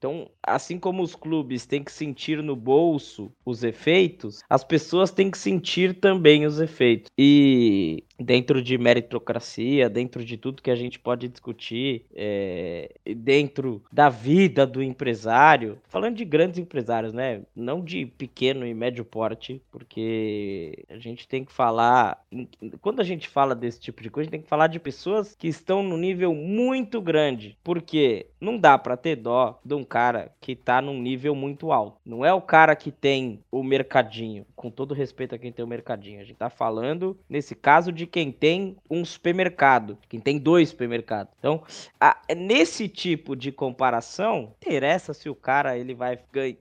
então, 0.05 0.29
assim 0.42 0.79
como 0.79 1.03
os 1.03 1.14
clubes 1.14 1.66
têm 1.66 1.83
que 1.83 1.92
sentir 1.92 2.42
no 2.42 2.55
bolso 2.55 3.33
os 3.44 3.64
efeitos, 3.64 4.42
as 4.49 4.62
pessoas 4.62 5.11
têm 5.11 5.31
que 5.31 5.38
sentir 5.38 5.94
também 5.94 6.44
os 6.44 6.61
efeitos. 6.61 7.11
E 7.16 8.05
dentro 8.18 8.62
de 8.62 8.77
meritocracia, 8.79 9.88
dentro 9.88 10.25
de 10.25 10.37
tudo 10.37 10.62
que 10.62 10.70
a 10.70 10.77
gente 10.77 10.99
pode 10.99 11.29
discutir, 11.29 12.07
é, 12.14 12.94
dentro 13.16 13.83
da 13.92 14.09
vida 14.09 14.66
do 14.66 14.83
empresário, 14.83 15.79
falando 15.88 16.16
de 16.16 16.25
grandes 16.25 16.59
empresários, 16.59 17.12
né? 17.12 17.42
Não 17.57 17.83
de 17.83 18.07
pequeno 18.07 18.66
e 18.66 18.75
médio 18.75 19.05
porte, 19.05 19.61
porque 19.70 20.85
a 20.88 20.99
gente 20.99 21.27
tem 21.27 21.44
que 21.44 21.53
falar. 21.53 22.23
Quando 22.81 23.01
a 23.01 23.05
gente 23.05 23.29
fala 23.29 23.55
desse 23.55 23.81
tipo 23.81 24.03
de 24.03 24.11
coisa, 24.11 24.25
a 24.25 24.31
gente 24.31 24.33
tem 24.33 24.42
que 24.42 24.49
falar 24.49 24.66
de 24.66 24.79
pessoas 24.79 25.35
que 25.35 25.49
estão 25.49 25.83
no 25.83 25.97
nível 25.97 26.35
muito 26.35 27.01
grande, 27.01 27.57
porque 27.64 28.27
não 28.40 28.59
dá 28.59 28.79
para 28.79 28.97
ter 28.97 29.16
dó 29.25 29.59
de 29.65 29.75
um 29.75 29.83
cara 29.83 30.31
que 30.41 30.55
tá 30.55 30.83
num 30.83 31.01
nível 31.01 31.35
muito 31.35 31.73
alto. 31.73 31.99
Não 32.05 32.25
é 32.25 32.33
o 32.33 32.43
cara 32.43 32.77
que 32.77 32.93
tem 32.93 33.41
o 33.51 33.63
mercadinho, 33.63 34.45
com 34.55 34.71
todo 34.71 34.95
respeito 34.95 35.35
a 35.35 35.39
quem 35.39 35.51
tem 35.51 35.65
o 35.65 35.69
mercadinho. 35.69 36.21
A 36.21 36.25
gente 36.25 36.37
tá 36.37 36.51
falando, 36.51 37.19
nesse 37.29 37.55
caso, 37.55 37.91
de 37.91 38.07
quem 38.07 38.31
tem 38.31 38.77
um 38.91 39.05
supermercado, 39.05 39.99
quem 40.09 40.21
tem 40.21 40.39
dois 40.39 40.69
supermercados. 40.69 41.33
Então, 41.39 41.63
a, 41.99 42.21
nesse 42.37 42.87
tipo 42.87 43.35
de 43.35 43.51
comparação, 43.51 44.53
interessa 44.61 45.15
se 45.15 45.29
o 45.29 45.35
cara 45.35 45.79
ele 45.79 45.95
vai 45.95 46.19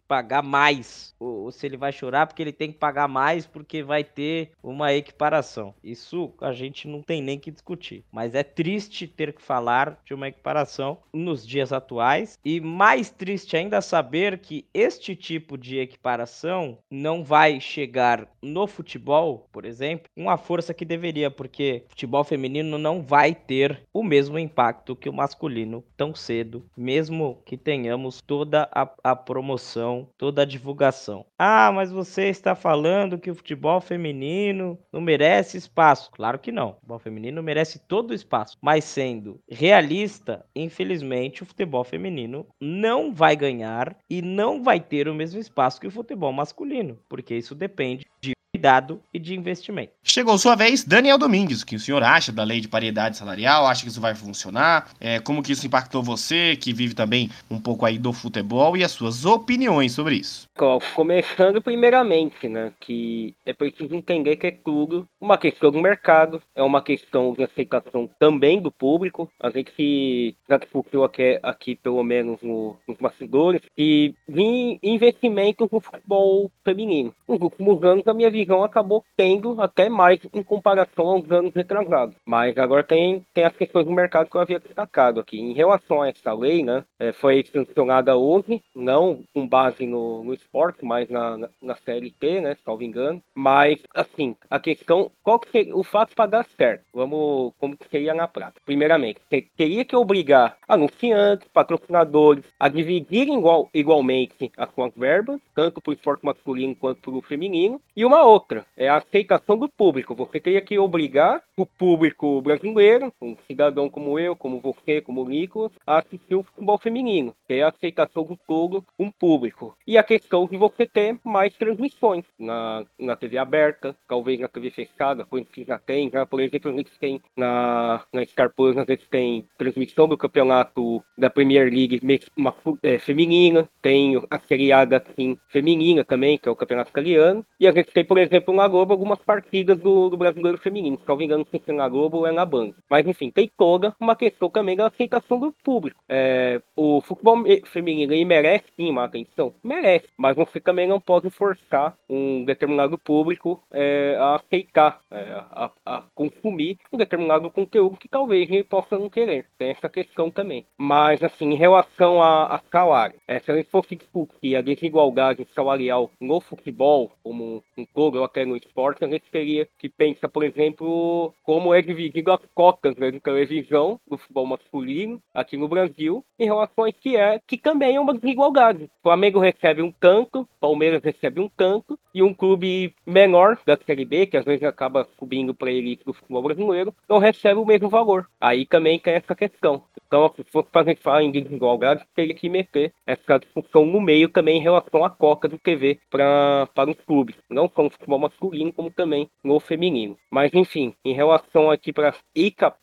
pagar 0.07 0.41
mais 0.41 1.13
ou, 1.19 1.43
ou 1.43 1.51
se 1.51 1.65
ele 1.65 1.75
vai 1.75 1.91
chorar 1.91 2.27
porque 2.27 2.41
ele 2.41 2.53
tem 2.53 2.71
que 2.71 2.77
pagar 2.77 3.07
mais 3.07 3.45
porque 3.45 3.83
vai 3.83 4.03
ter 4.03 4.51
uma 4.63 4.93
equiparação. 4.93 5.73
Isso 5.83 6.33
a 6.39 6.53
gente 6.53 6.87
não 6.87 7.01
tem 7.01 7.21
nem 7.21 7.37
que 7.37 7.51
discutir. 7.51 8.05
Mas 8.11 8.33
é 8.33 8.43
triste 8.43 9.07
ter 9.07 9.33
que 9.33 9.41
falar 9.41 9.99
de 10.05 10.13
uma 10.13 10.29
equiparação 10.29 10.97
nos 11.11 11.45
dias 11.45 11.73
atuais 11.73 12.39
e 12.45 12.52
mais 12.59 13.09
triste 13.09 13.55
ainda 13.55 13.81
saber 13.81 14.39
que 14.39 14.65
este 14.73 15.15
tipo 15.15 15.57
de 15.57 15.79
equiparação 15.79 16.77
não 16.89 17.23
vai 17.23 17.59
chegar 17.59 18.27
no 18.41 18.67
futebol, 18.67 19.47
por 19.51 19.65
exemplo, 19.65 20.07
uma 20.15 20.37
força 20.37 20.73
que 20.73 20.85
deveria, 20.85 21.31
porque 21.31 21.83
futebol 21.87 22.23
feminino 22.23 22.77
não 22.77 23.01
vai 23.01 23.33
ter 23.33 23.83
o 23.93 24.03
mesmo 24.03 24.37
impacto 24.37 24.95
que 24.95 25.09
o 25.09 25.13
masculino 25.13 25.83
tão 25.95 26.13
cedo, 26.13 26.65
mesmo 26.75 27.41
que 27.45 27.57
tenhamos 27.57 28.21
toda 28.21 28.69
a, 28.71 28.89
a 29.03 29.15
promoção, 29.15 30.07
toda 30.17 30.41
a 30.41 30.45
divulgação. 30.45 31.25
Ah, 31.37 31.71
mas 31.73 31.91
você 31.91 32.29
está 32.29 32.55
falando 32.55 33.17
que 33.17 33.31
o 33.31 33.35
futebol 33.35 33.79
feminino 33.81 34.77
não 34.91 35.01
merece 35.01 35.57
espaço. 35.57 36.11
Claro 36.11 36.39
que 36.39 36.51
não. 36.51 36.69
O 36.69 36.73
futebol 36.75 36.99
feminino 36.99 37.43
merece 37.43 37.79
todo 37.79 38.11
o 38.11 38.13
espaço. 38.13 38.57
Mas 38.61 38.83
sendo 38.83 39.39
realista, 39.49 40.45
infelizmente, 40.55 41.43
o 41.43 41.45
futebol 41.45 41.83
feminino 41.83 42.42
não 42.59 43.13
vai 43.13 43.35
ganhar 43.35 43.97
e 44.09 44.21
não 44.21 44.61
vai 44.61 44.79
ter 44.79 45.07
o 45.07 45.15
mesmo 45.15 45.39
espaço 45.39 45.79
que 45.79 45.87
o 45.87 45.91
futebol 45.91 46.31
masculino, 46.31 46.99
porque 47.07 47.35
isso 47.35 47.55
depende 47.55 48.05
de 48.21 48.32
cuidado 48.63 49.01
e 49.13 49.19
de 49.19 49.35
investimento. 49.35 49.91
Chegou 50.01 50.37
sua 50.37 50.55
vez, 50.55 50.85
Daniel 50.85 51.17
Domingues, 51.17 51.61
o 51.61 51.65
que 51.65 51.75
o 51.75 51.79
senhor 51.79 52.01
acha 52.01 52.31
da 52.31 52.43
lei 52.43 52.61
de 52.61 52.67
paridade 52.69 53.17
salarial? 53.17 53.67
Acha 53.67 53.83
que 53.83 53.89
isso 53.89 53.99
vai 53.99 54.15
funcionar? 54.15 54.89
É, 55.01 55.19
como 55.19 55.43
que 55.43 55.51
isso 55.51 55.67
impactou 55.67 56.01
você, 56.01 56.55
que 56.55 56.71
vive 56.71 56.93
também 56.93 57.29
um 57.51 57.59
pouco 57.59 57.85
aí 57.85 57.97
do 57.97 58.13
futebol, 58.13 58.77
e 58.77 58.83
as 58.83 58.91
suas 58.91 59.25
opiniões 59.25 59.91
sobre 59.91 60.15
isso? 60.15 60.47
Começando 60.95 61.61
primeiramente, 61.61 62.47
né, 62.47 62.71
que 62.79 63.35
é 63.45 63.51
preciso 63.53 63.93
entender 63.95 64.37
que 64.37 64.47
é 64.47 64.51
tudo 64.51 65.05
uma 65.19 65.37
questão 65.37 65.69
do 65.71 65.81
mercado, 65.81 66.41
é 66.55 66.63
uma 66.63 66.81
questão 66.81 67.33
de 67.33 67.43
aceitação 67.43 68.09
também 68.19 68.61
do 68.61 68.71
público. 68.71 69.29
A 69.41 69.49
gente 69.49 70.35
já 70.47 70.57
discutiu 70.57 71.03
aqui, 71.03 71.39
aqui 71.43 71.75
pelo 71.75 72.03
menos 72.03 72.39
no, 72.41 72.77
nos 72.87 72.97
bastidores, 72.97 73.61
que 73.75 74.15
de 74.27 74.79
investimentos 74.81 75.67
no 75.71 75.81
futebol 75.81 76.51
feminino. 76.63 77.13
Nos 77.27 77.41
últimos 77.41 77.83
anos, 77.83 78.07
a 78.07 78.13
minha 78.13 78.29
visão 78.29 78.52
acabou 78.61 79.05
tendo 79.15 79.61
até 79.61 79.87
mais 79.87 80.19
em 80.33 80.43
comparação 80.43 81.07
aos 81.07 81.31
anos 81.31 81.53
retrasados. 81.55 82.15
Mas 82.25 82.57
agora 82.57 82.83
tem, 82.83 83.25
tem 83.33 83.45
as 83.45 83.55
questões 83.55 83.85
do 83.85 83.91
mercado 83.91 84.29
que 84.29 84.35
eu 84.35 84.41
havia 84.41 84.59
destacado 84.59 85.21
aqui. 85.21 85.39
Em 85.39 85.53
relação 85.53 86.01
a 86.01 86.09
essa 86.09 86.33
lei, 86.33 86.61
né, 86.61 86.83
é, 86.99 87.13
foi 87.13 87.45
sancionada 87.45 88.17
hoje, 88.17 88.61
não 88.75 89.23
com 89.33 89.47
base 89.47 89.85
no, 89.85 90.23
no 90.23 90.33
esporte, 90.33 90.83
mas 90.83 91.09
na, 91.09 91.37
na, 91.37 91.49
na 91.61 91.75
CLT, 91.75 92.41
né, 92.41 92.57
salvo 92.65 92.83
engano. 92.83 93.21
Mas, 93.33 93.79
assim, 93.95 94.35
a 94.49 94.59
questão, 94.59 95.09
qual 95.23 95.39
que 95.39 95.49
seria 95.49 95.75
o 95.75 95.83
fato 95.83 96.13
para 96.15 96.29
dar 96.29 96.45
certo? 96.57 96.83
Vamos, 96.93 97.53
como 97.57 97.77
que 97.77 97.87
seria 97.87 98.13
na 98.13 98.27
prática? 98.27 98.61
Primeiramente, 98.65 99.19
teria 99.55 99.85
que 99.85 99.95
obrigar 99.95 100.57
anunciantes, 100.67 101.47
patrocinadores 101.53 102.43
a 102.59 102.67
dividirem 102.67 103.37
igual, 103.37 103.69
igualmente 103.73 104.51
as 104.57 104.73
suas 104.73 104.91
verbas, 104.95 105.39
tanto 105.55 105.81
para 105.81 105.91
o 105.91 105.93
esporte 105.93 106.25
masculino 106.25 106.75
quanto 106.75 107.01
para 107.01 107.11
o 107.11 107.21
feminino. 107.21 107.79
E 107.95 108.03
uma 108.03 108.23
outra, 108.23 108.42
é 108.75 108.87
a 108.87 108.97
aceitação 108.97 109.57
do 109.57 109.69
público. 109.69 110.15
Você 110.15 110.39
teria 110.39 110.61
que 110.61 110.77
obrigar 110.77 111.41
o 111.57 111.65
público 111.65 112.41
brasileiro, 112.41 113.13
um 113.21 113.35
cidadão 113.47 113.89
como 113.89 114.19
eu, 114.19 114.35
como 114.35 114.59
você, 114.59 115.01
como 115.01 115.23
o 115.23 115.29
Nicolas, 115.29 115.71
a 115.85 115.99
assistir 115.99 116.35
o 116.35 116.43
futebol 116.43 116.77
feminino. 116.77 117.35
Que 117.47 117.55
é 117.55 117.63
a 117.63 117.69
aceitação 117.69 118.23
do 118.23 118.37
todo 118.47 118.83
um 118.97 119.11
público. 119.11 119.75
E 119.85 119.97
a 119.97 120.03
questão 120.03 120.45
de 120.45 120.57
você 120.57 120.85
ter 120.85 121.17
mais 121.23 121.55
transmissões 121.55 122.25
na, 122.37 122.85
na 122.99 123.15
TV 123.15 123.37
aberta, 123.37 123.95
talvez 124.07 124.39
na 124.39 124.47
TV 124.47 124.71
fechada, 124.71 125.25
coisa 125.25 125.47
que 125.51 125.63
já 125.63 125.77
tem. 125.77 126.09
Já, 126.09 126.25
por 126.25 126.39
exemplo, 126.39 126.71
eles 126.71 126.97
têm 126.97 127.21
na, 127.35 128.03
na 128.11 128.25
Star 128.25 128.53
Plus, 128.53 128.77
às 128.77 128.85
vezes 128.85 129.07
tem 129.07 129.47
transmissão 129.57 130.07
do 130.07 130.17
campeonato 130.17 131.03
da 131.17 131.29
Premier 131.29 131.71
League 131.71 132.01
uma, 132.35 132.53
é, 132.81 132.97
feminina, 132.99 133.67
tem 133.81 134.21
a 134.29 134.39
seriada 134.39 134.97
assim, 134.97 135.37
feminina 135.49 136.03
também, 136.03 136.37
que 136.37 136.47
é 136.47 136.51
o 136.51 136.55
campeonato 136.55 136.91
italiano, 136.91 137.45
e 137.59 137.67
às 137.67 137.73
vezes 137.73 137.91
tem, 137.91 138.05
por 138.05 138.17
na 138.53 138.67
Globo 138.67 138.93
algumas 138.93 139.19
partidas 139.19 139.79
do, 139.79 140.09
do 140.09 140.17
brasileiro 140.17 140.57
feminino. 140.57 140.97
Se 140.97 141.07
não 141.07 141.17
me 141.17 141.25
engano, 141.25 141.45
se 141.49 141.71
na 141.71 141.87
Globo 141.87 142.17
ou 142.17 142.27
é 142.27 142.31
na 142.31 142.45
Band. 142.45 142.73
Mas 142.89 143.07
enfim, 143.07 143.31
tem 143.31 143.49
toda 143.57 143.95
uma 143.99 144.15
questão 144.15 144.49
também 144.49 144.75
da 144.75 144.87
aceitação 144.87 145.39
do 145.39 145.53
público. 145.63 145.99
É, 146.07 146.61
o 146.75 147.01
futebol 147.01 147.43
feminino 147.65 148.13
ele 148.13 148.25
merece 148.25 148.65
sim 148.75 148.89
uma 148.89 149.05
atenção? 149.05 149.53
Merece. 149.63 150.07
Mas 150.17 150.35
você 150.35 150.59
também 150.59 150.87
não 150.87 150.99
pode 150.99 151.29
forçar 151.29 151.95
um 152.09 152.43
determinado 152.45 152.97
público 152.97 153.61
é, 153.71 154.15
a 154.19 154.35
aceitar, 154.35 155.01
é, 155.11 155.21
a, 155.51 155.71
a, 155.85 156.03
consumir 156.13 156.77
um 156.91 156.97
determinado 156.97 157.49
conteúdo 157.49 157.97
que 157.97 158.07
talvez 158.07 158.49
ele 158.49 158.63
possa 158.63 158.97
não 158.97 159.09
querer. 159.09 159.45
Tem 159.57 159.69
essa 159.71 159.89
questão 159.89 160.29
também. 160.29 160.65
Mas 160.77 161.23
assim, 161.23 161.51
em 161.51 161.55
relação 161.55 162.21
a, 162.21 162.55
a 162.55 162.61
salário, 162.71 163.19
é, 163.27 163.39
se 163.39 163.51
a 163.51 163.55
gente 163.55 163.69
fosse 163.69 163.95
discutir 163.95 164.55
a 164.55 164.61
desigualdade 164.61 165.47
salarial 165.55 166.11
no 166.19 166.39
futebol, 166.39 167.11
como 167.23 167.63
um 167.77 167.85
todo, 167.93 168.12
ou 168.17 168.25
até 168.25 168.45
no 168.45 168.55
esporte, 168.55 169.03
a 169.03 169.07
gente 169.07 169.23
teria 169.31 169.67
que 169.77 169.89
pensar, 169.89 170.29
por 170.29 170.43
exemplo, 170.43 171.33
como 171.43 171.73
é 171.73 171.81
dividido 171.81 172.31
as 172.31 172.41
cotas 172.53 172.95
né, 172.95 173.11
de 173.11 173.19
televisão 173.19 173.99
do 174.07 174.17
futebol 174.17 174.45
masculino 174.45 175.21
aqui 175.33 175.57
no 175.57 175.67
Brasil, 175.67 176.23
em 176.39 176.45
relação 176.45 176.85
a 176.85 176.91
que 176.91 177.15
é, 177.15 177.39
que 177.45 177.57
também 177.57 177.95
é 177.95 177.99
uma 177.99 178.13
desigualdade. 178.13 178.85
O 178.85 179.03
Flamengo 179.03 179.39
recebe 179.39 179.81
um 179.81 179.91
tanto, 179.91 180.47
Palmeiras 180.59 181.03
recebe 181.03 181.39
um 181.39 181.49
tanto, 181.49 181.97
e 182.13 182.21
um 182.21 182.33
clube 182.33 182.93
menor 183.05 183.57
da 183.65 183.77
Série 183.77 184.05
B, 184.05 184.27
que 184.27 184.37
às 184.37 184.45
vezes 184.45 184.63
acaba 184.63 185.07
subindo 185.17 185.53
para 185.53 185.69
a 185.69 185.73
elite 185.73 186.05
do 186.05 186.13
futebol 186.13 186.43
brasileiro, 186.43 186.93
não 187.09 187.17
recebe 187.17 187.59
o 187.59 187.65
mesmo 187.65 187.89
valor. 187.89 188.29
Aí 188.39 188.65
também 188.65 188.99
tem 188.99 189.15
essa 189.15 189.35
questão. 189.35 189.83
Então, 190.05 190.31
se 190.35 190.43
fosse 190.51 190.69
para 190.69 190.81
a 190.81 190.85
gente 190.85 191.01
falar 191.01 191.23
em 191.23 191.31
desigualdade, 191.31 192.05
teria 192.15 192.35
que 192.35 192.47
meter 192.47 192.93
essa 193.05 193.39
discussão 193.39 193.85
no 193.85 193.99
meio 193.99 194.29
também 194.29 194.59
em 194.59 194.61
relação 194.61 195.03
à 195.03 195.09
coca 195.09 195.47
do 195.47 195.57
TV 195.57 195.99
para 196.09 196.69
os 196.87 197.05
clubes. 197.05 197.35
Não 197.49 197.67
só 197.67 197.81
no 197.81 197.91
futebol 198.03 198.19
masculino, 198.19 198.73
como 198.73 198.91
também 198.91 199.29
no 199.43 199.59
feminino. 199.59 200.17
Mas, 200.29 200.53
enfim, 200.53 200.93
em 201.03 201.13
relação 201.13 201.71
aqui 201.71 201.91
para 201.91 202.13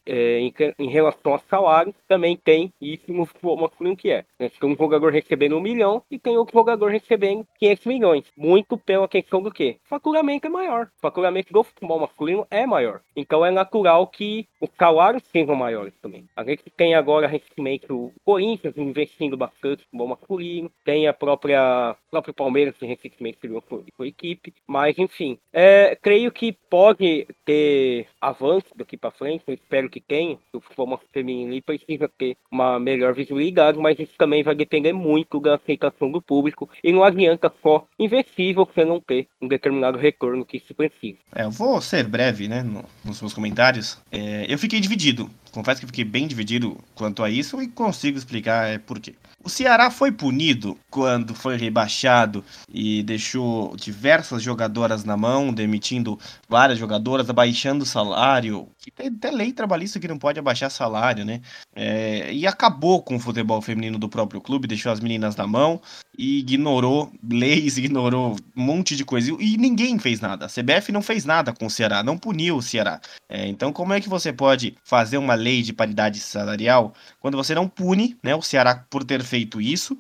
é, 0.06 0.38
em, 0.40 0.52
em, 0.78 0.88
relação 0.88 1.34
a 1.34 1.38
salário, 1.38 1.94
também 2.08 2.36
tem 2.36 2.72
isso 2.80 3.12
no 3.12 3.26
futebol 3.26 3.56
masculino 3.56 3.96
que 3.96 4.10
é. 4.10 4.24
Né? 4.38 4.48
Tem 4.48 4.70
um 4.70 4.76
jogador 4.76 5.12
recebendo 5.12 5.56
um 5.56 5.60
milhão 5.60 6.02
e 6.10 6.18
tem 6.18 6.36
outro 6.36 6.54
jogador 6.54 6.90
recebendo 6.90 7.46
500 7.58 7.86
milhões. 7.86 8.24
Muito 8.36 8.76
pela 8.76 9.08
questão 9.08 9.42
do 9.42 9.50
quê? 9.50 9.76
O 9.84 9.88
faturamento 9.88 10.46
é 10.46 10.50
maior. 10.50 10.86
O 10.86 11.00
faturamento 11.00 11.52
do 11.52 11.62
futebol 11.62 12.00
masculino 12.00 12.46
é 12.50 12.66
maior. 12.66 13.00
Então 13.14 13.44
é 13.44 13.50
natural 13.50 14.06
que 14.06 14.46
os 14.60 14.70
salários 14.78 15.22
sejam 15.24 15.54
maiores 15.54 15.94
também. 16.00 16.26
A 16.36 16.44
gente 16.44 16.64
tem 16.76 16.94
agora 16.94 17.26
recentemente 17.26 17.92
o 17.92 18.12
Corinthians 18.24 18.76
investindo 18.76 19.36
bastante 19.36 19.80
no 19.80 19.84
futebol 19.84 20.08
masculino, 20.08 20.70
tem 20.84 21.06
a 21.06 21.12
própria 21.12 21.96
próprio 22.10 22.34
Palmeiras 22.34 22.76
que 22.76 22.86
recentemente 22.86 23.38
criou 23.38 23.62
sua 23.68 24.06
equipe, 24.06 24.52
mas 24.66 24.98
enfim, 24.98 25.09
é, 25.52 25.96
creio 26.00 26.30
que 26.30 26.56
pode 26.68 27.26
ter 27.44 28.06
avanço 28.20 28.66
daqui 28.76 28.96
para 28.96 29.10
frente, 29.10 29.42
eu 29.46 29.54
espero 29.54 29.88
que 29.88 30.00
tenha, 30.00 30.38
o 30.52 30.60
futebol 30.60 31.00
feminino 31.12 31.60
precisa 31.62 32.08
ter 32.08 32.36
uma 32.50 32.78
melhor 32.78 33.14
visibilidade, 33.14 33.78
mas 33.78 33.98
isso 33.98 34.12
também 34.16 34.42
vai 34.42 34.54
depender 34.54 34.92
muito 34.92 35.40
da 35.40 35.56
aceitação 35.56 36.10
do 36.10 36.22
público 36.22 36.68
e 36.82 36.92
não 36.92 37.02
adianta 37.02 37.52
só 37.62 37.86
investir 37.98 38.54
você 38.54 38.84
não 38.84 39.00
ter 39.00 39.26
um 39.40 39.48
determinado 39.48 39.98
retorno 39.98 40.44
que 40.44 40.60
se 40.60 40.74
precisa. 40.74 41.18
É, 41.34 41.44
eu 41.44 41.50
vou 41.50 41.80
ser 41.80 42.04
breve, 42.04 42.48
né, 42.48 42.62
no, 42.62 42.84
nos 43.04 43.20
meus 43.20 43.34
comentários. 43.34 43.98
É, 44.10 44.46
eu 44.48 44.58
fiquei 44.58 44.80
dividido, 44.80 45.30
confesso 45.52 45.80
que 45.80 45.86
fiquei 45.86 46.04
bem 46.04 46.26
dividido 46.26 46.76
quanto 46.94 47.22
a 47.22 47.30
isso 47.30 47.60
e 47.62 47.68
consigo 47.68 48.18
explicar 48.18 48.68
é, 48.68 48.78
por 48.78 49.00
quê. 49.00 49.14
O 49.42 49.48
Ceará 49.48 49.90
foi 49.90 50.12
punido 50.12 50.76
quando 50.90 51.34
foi 51.34 51.56
rebaixado 51.56 52.44
e 52.68 53.02
deixou 53.02 53.74
diversas 53.74 54.42
jogadoras 54.42 54.99
na 55.04 55.16
mão, 55.16 55.52
demitindo 55.52 56.18
várias 56.48 56.78
jogadoras, 56.78 57.28
abaixando 57.28 57.84
o 57.84 57.86
salário. 57.86 58.68
tem 58.94 59.08
até 59.08 59.30
lei 59.30 59.52
trabalhista 59.52 60.00
que 60.00 60.08
não 60.08 60.18
pode 60.18 60.38
abaixar 60.38 60.70
salário, 60.70 61.24
né? 61.24 61.40
É, 61.74 62.32
e 62.32 62.46
acabou 62.46 63.02
com 63.02 63.16
o 63.16 63.20
futebol 63.20 63.60
feminino 63.60 63.98
do 63.98 64.08
próprio 64.08 64.40
clube, 64.40 64.68
deixou 64.68 64.92
as 64.92 65.00
meninas 65.00 65.36
na 65.36 65.46
mão 65.46 65.80
e 66.16 66.38
ignorou 66.38 67.12
leis, 67.28 67.76
ignorou 67.78 68.36
um 68.56 68.62
monte 68.62 68.96
de 68.96 69.04
coisa. 69.04 69.30
E 69.38 69.56
ninguém 69.56 69.98
fez 69.98 70.20
nada. 70.20 70.46
A 70.46 70.48
CBF 70.48 70.92
não 70.92 71.02
fez 71.02 71.24
nada 71.24 71.52
com 71.52 71.66
o 71.66 71.70
Ceará, 71.70 72.02
não 72.02 72.18
puniu 72.18 72.56
o 72.56 72.62
Ceará. 72.62 73.00
É, 73.28 73.46
então, 73.46 73.72
como 73.72 73.92
é 73.92 74.00
que 74.00 74.08
você 74.08 74.32
pode 74.32 74.74
fazer 74.84 75.18
uma 75.18 75.34
lei 75.34 75.62
de 75.62 75.72
paridade 75.72 76.18
salarial 76.18 76.92
quando 77.20 77.36
você 77.36 77.54
não 77.54 77.68
pune 77.68 78.16
né, 78.22 78.34
o 78.34 78.42
Ceará 78.42 78.84
por 78.88 79.04
ter 79.04 79.22
feito 79.22 79.60
isso. 79.60 79.96